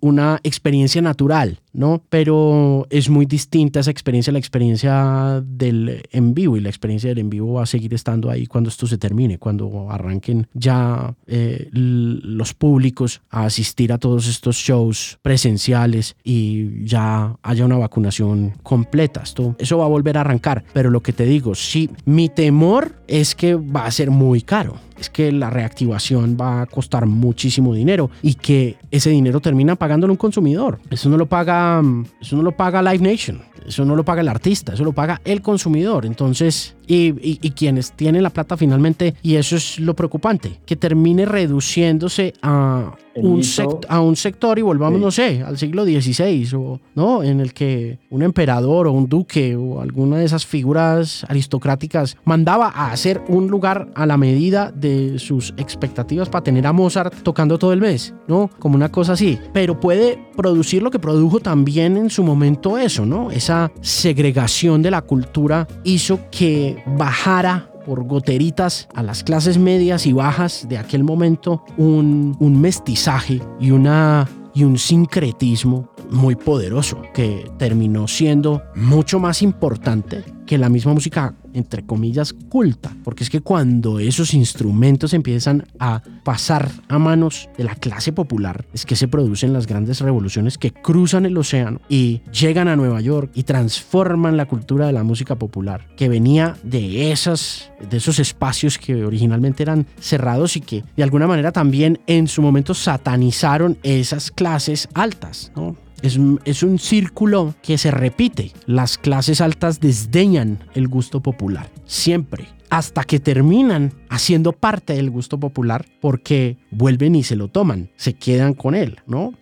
una 0.01 0.41
experiencia 0.43 1.01
natural, 1.01 1.61
¿no? 1.73 2.03
Pero 2.09 2.87
es 2.91 3.09
muy 3.09 3.27
distinta 3.27 3.81
esa 3.81 3.91
experiencia 3.91 4.33
la 4.33 4.39
experiencia 4.39 5.43
del 5.45 6.03
en 6.11 6.35
vivo 6.35 6.57
y 6.57 6.61
la 6.61 6.69
experiencia 6.69 7.09
del 7.09 7.19
en 7.19 7.31
vivo 7.31 7.55
va 7.55 7.63
a 7.63 7.67
seguir 7.67 7.95
estando 7.95 8.31
ahí 8.31 8.47
cuando 8.47 8.69
esto 8.69 8.87
se 8.87 8.99
termine, 8.99 9.39
cuando 9.39 9.91
arranquen 9.91 10.47
ya 10.55 11.15
eh, 11.27 11.69
los 11.73 12.55
públicos 12.55 13.23
a 13.31 13.45
asistir 13.45 13.93
a 13.93 13.99
todos 13.99 14.29
estos 14.29 14.57
shows 14.57 15.19
presenciales 15.23 16.17
y 16.25 16.85
ya 16.85 17.37
haya 17.43 17.65
una 17.65 17.79
vacunación 17.79 18.55
completa. 18.63 19.23
Esto, 19.23 19.57
eso 19.59 19.79
va 19.79 19.85
a 19.85 19.89
volver 19.89 20.19
a 20.19 20.23
arrancar, 20.23 20.65
pero 20.73 20.91
lo 20.91 21.01
que 21.01 21.13
te 21.13 21.25
digo, 21.25 21.55
sí, 21.55 21.91
mi 22.05 22.29
temor 22.29 22.97
es 23.07 23.35
que 23.35 23.55
va 23.55 23.87
a 23.87 23.91
ser 23.91 24.11
muy 24.11 24.43
caro 24.43 24.79
es 25.03 25.11
que 25.11 25.33
la 25.33 25.51
reactivación 25.51 26.37
va 26.41 26.63
a 26.63 26.67
costar 26.67 27.07
muchísimo 27.07 27.75
dinero 27.75 28.11
y 28.23 28.35
que 28.35 28.77
ese 28.93 29.11
dinero 29.11 29.41
termina 29.41 29.75
pagándolo 29.75 30.13
un 30.13 30.19
consumidor. 30.19 30.79
Eso 30.91 31.09
no 31.09 31.17
lo 31.17 31.27
paga, 31.27 31.83
eso 32.21 32.37
no 32.37 32.43
lo 32.43 32.53
paga 32.53 32.83
Live 32.83 32.99
Nation, 32.99 33.41
eso 33.67 33.85
no 33.85 33.97
lo 33.97 34.05
paga 34.05 34.21
el 34.21 34.29
artista, 34.29 34.75
eso 34.75 34.85
lo 34.85 34.93
paga 34.93 35.21
el 35.25 35.41
consumidor. 35.41 36.05
Entonces, 36.05 36.77
y, 36.95 37.39
y, 37.41 37.51
quienes 37.51 37.93
tienen 37.93 38.23
la 38.23 38.31
plata 38.31 38.57
finalmente, 38.57 39.15
y 39.23 39.37
eso 39.37 39.57
es 39.57 39.79
lo 39.79 39.95
preocupante, 39.95 40.61
que 40.67 40.77
termine 40.77 41.25
reduciéndose 41.25 42.35
a 42.43 42.95
un, 43.15 43.43
a 43.89 44.01
un 44.01 44.17
sector 44.17 44.59
y 44.59 44.63
volvamos, 44.63 45.01
no 45.01 45.11
sé, 45.11 45.43
al 45.43 45.59
siglo 45.59 45.85
XVI, 45.85 46.49
o, 46.55 46.81
¿no? 46.95 47.23
En 47.23 47.41
el 47.41 47.53
que 47.53 47.99
un 48.11 48.23
emperador 48.23 48.87
o 48.87 48.93
un 48.93 49.09
duque 49.09 49.57
o 49.57 49.81
alguna 49.81 50.19
de 50.19 50.25
esas 50.25 50.47
figuras 50.47 51.25
aristocráticas 51.29 52.17
mandaba 52.25 52.69
a 52.69 52.93
hacer 52.93 53.23
un 53.29 53.49
lugar 53.49 53.89
a 53.95 54.07
la 54.07 54.17
medida 54.17 54.71
de 54.71 55.19
sus 55.19 55.55
expectativas 55.57 56.29
para 56.29 56.45
tener 56.45 56.67
a 56.67 56.73
Mozart 56.73 57.23
tocando 57.23 57.59
todo 57.59 57.73
el 57.73 57.81
mes, 57.81 58.15
¿no? 58.29 58.51
Como 58.59 58.77
una 58.77 58.91
cosa 58.91 59.13
así. 59.13 59.39
Pero 59.53 59.79
puede 59.81 60.19
producir 60.37 60.83
lo 60.83 60.91
que 60.91 60.99
produjo 60.99 61.41
también 61.41 61.97
en 61.97 62.11
su 62.11 62.23
momento 62.23 62.79
eso, 62.79 63.05
¿no? 63.07 63.31
Esa 63.31 63.73
segregación 63.81 64.83
de 64.83 64.91
la 64.91 65.03
cultura 65.03 65.67
hizo 65.85 66.21
que 66.31 66.82
bajara 66.87 67.71
por 67.87 68.05
goteritas 68.05 68.89
a 68.95 69.03
las 69.03 69.25
clases 69.25 69.59
medias 69.59 70.07
y 70.07 70.13
bajas 70.13 70.67
de 70.69 70.79
aquel 70.79 71.05
momento 71.05 71.65
un, 71.77 72.37
un 72.39 72.61
mestizaje 72.61 73.41
y 73.61 73.71
una 73.71 74.29
y 74.55 74.65
un 74.65 74.79
sincretismo 74.79 75.89
muy 76.11 76.37
poderoso 76.37 77.01
que 77.15 77.51
terminó 77.59 78.07
siendo 78.07 78.63
mucho 78.75 79.19
más 79.19 79.43
importante 79.43 80.25
que 80.47 80.59
la 80.59 80.69
misma 80.69 80.93
música, 80.93 81.35
entre 81.55 81.85
comillas, 81.85 82.33
culta. 82.33 82.95
Porque 83.05 83.25
es 83.25 83.31
que 83.31 83.41
cuando 83.41 83.99
esos 83.99 84.35
instrumentos 84.35 85.15
empiezan 85.15 85.67
a 85.79 86.03
pasar 86.25 86.71
a 86.89 86.99
manos 86.99 87.49
de 87.57 87.65
la 87.65 87.75
clase 87.75 88.13
popular, 88.13 88.67
es 88.73 88.87
que 88.87 88.97
se 88.97 89.09
producen 89.09 89.53
las 89.53 89.67
grandes 89.67 90.01
revoluciones 90.01 90.59
que 90.59 90.73
cruzan 90.73 91.27
el 91.27 91.37
océano 91.37 91.81
y 91.89 92.21
llegan 92.33 92.69
a 92.69 92.77
Nueva 92.77 93.01
York 93.01 93.31
y 93.35 93.45
transforman 93.45 94.37
la 94.37 94.47
cultura 94.47 94.87
de 94.87 94.93
la 94.93 95.03
música 95.03 95.37
popular, 95.37 95.89
que 95.97 96.09
venía 96.09 96.57
de, 96.63 97.13
esas, 97.13 97.71
de 97.89 97.97
esos 97.97 98.19
espacios 98.19 98.79
que 98.79 99.05
originalmente 99.05 99.63
eran 99.63 99.87
cerrados 100.01 100.57
y 100.57 100.61
que 100.61 100.85
de 100.97 101.03
alguna 101.03 101.27
manera 101.27 101.53
también 101.53 102.01
en 102.07 102.29
su 102.29 102.43
momento 102.43 102.75
satanizaron 102.75 103.79
esas 103.83 104.31
clases 104.31 104.89
altas, 104.95 105.53
¿no? 105.57 105.77
Es, 106.03 106.17
un 106.63 106.79
círculo 106.79 107.55
que 107.63 107.79
se 107.79 107.91
repite. 107.91 108.53
Las 108.67 108.99
clases 108.99 109.41
altas 109.41 109.81
desdeñan 109.81 110.59
el 110.75 110.89
gusto 110.89 111.21
popular, 111.21 111.71
siempre, 111.87 112.49
hasta 112.71 113.05
que 113.05 113.21
terminan 113.21 113.93
haciendo 114.13 114.53
parte 114.53 114.93
del 114.93 115.11
gusto 115.11 115.41
popular 115.41 115.87
porque 116.01 116.59
vuelven 116.71 117.15
y 117.15 117.23
se 117.23 117.35
lo 117.35 117.49
toman, 117.49 117.91
se 117.97 118.13
quedan 118.13 118.53
con 118.53 118.75
él, 118.75 118.99
¿no? 119.07 119.33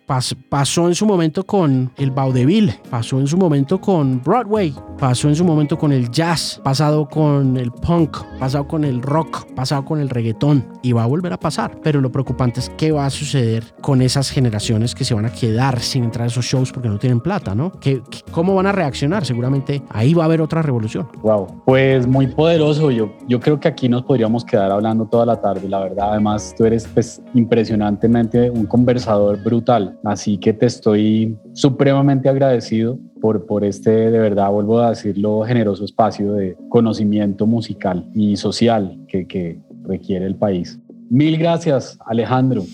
pasó 0.49 0.89
en 0.89 0.95
su 0.95 1.07
momento 1.07 1.45
con 1.45 1.93
el 1.97 2.11
vaudeville, 2.11 2.81
pasó 2.91 3.21
en 3.21 3.29
su 3.29 3.37
momento 3.37 3.81
con 3.81 4.21
Broadway, 4.23 4.75
pasó 4.99 5.29
en 5.29 5.37
su 5.37 5.45
momento 5.45 5.79
con 5.79 5.93
el 5.93 6.11
jazz, 6.11 6.61
pasado 6.65 7.09
con 7.09 7.57
el 7.57 7.71
punk, 7.71 8.19
pasado 8.41 8.67
con 8.67 8.85
el 8.85 9.03
rock, 9.03 9.47
pasado 9.55 9.85
con 9.85 10.01
el 10.01 10.09
reggaetón 10.09 10.67
y 10.83 10.93
va 10.93 11.05
a 11.05 11.07
volver 11.07 11.33
a 11.33 11.39
pasar. 11.39 11.79
Pero 11.83 12.01
lo 12.01 12.11
preocupante 12.11 12.59
es 12.59 12.71
qué 12.77 12.91
va 12.91 13.07
a 13.07 13.11
suceder 13.11 13.63
con 13.81 14.03
esas 14.03 14.31
generaciones 14.31 14.97
que 14.97 15.05
se 15.05 15.15
van 15.15 15.27
a 15.27 15.33
quedar 15.33 15.79
sin 15.79 16.03
entrar 16.03 16.25
a 16.25 16.27
esos 16.27 16.45
shows 16.45 16.73
porque 16.73 16.89
no 16.89 16.99
tienen 16.99 17.21
plata, 17.21 17.55
¿no? 17.55 17.71
¿Qué, 17.81 18.03
cómo 18.33 18.57
van 18.57 18.67
a 18.67 18.73
reaccionar? 18.73 19.25
Seguramente 19.25 19.83
ahí 19.91 20.13
va 20.13 20.25
a 20.25 20.27
haber 20.27 20.41
otra 20.41 20.61
revolución. 20.61 21.09
Wow, 21.23 21.63
pues 21.65 22.09
muy 22.09 22.27
poderoso. 22.27 22.91
Yo, 22.91 23.13
yo 23.29 23.39
creo 23.39 23.61
que 23.61 23.69
aquí 23.69 23.89
nos 23.89 24.03
podríamos 24.03 24.45
quedar 24.45 24.60
hablando 24.69 25.07
toda 25.07 25.27
la 25.27 25.41
tarde, 25.41 25.69
la 25.69 25.81
verdad. 25.81 26.11
Además, 26.13 26.55
tú 26.57 26.65
eres 26.65 26.87
pues 26.93 27.23
impresionantemente 27.35 28.51
un 28.51 28.67
conversador 28.67 29.43
brutal. 29.43 29.99
Así 30.05 30.39
que 30.39 30.53
te 30.53 30.67
estoy 30.67 31.39
supremamente 31.53 32.29
agradecido 32.29 32.99
por, 33.21 33.47
por 33.47 33.65
este, 33.65 33.91
de 33.91 34.19
verdad, 34.19 34.51
vuelvo 34.51 34.81
a 34.81 34.91
decirlo, 34.91 35.43
generoso 35.43 35.85
espacio 35.85 36.33
de 36.33 36.57
conocimiento 36.69 37.47
musical 37.47 38.09
y 38.15 38.37
social 38.37 38.99
que, 39.09 39.27
que 39.27 39.61
requiere 39.85 40.27
el 40.27 40.37
país. 40.37 40.81
Mil 41.11 41.37
gracias, 41.39 41.99
Alejandro. 42.07 42.65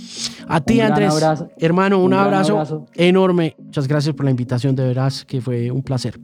A 0.46 0.60
ti, 0.60 0.80
Andrés. 0.80 1.14
Hermano, 1.58 2.02
un, 2.02 2.12
abrazo, 2.12 2.52
abrazo, 2.52 2.86
enorme. 2.94 3.56
Muchas 3.58 3.88
gracias 3.88 4.14
por 4.14 4.24
la 4.24 4.30
invitación, 4.30 4.76
de 4.76 4.84
veras 4.86 5.24
que 5.24 5.40
fue 5.40 5.70
un 5.70 5.82
placer. 5.82 6.20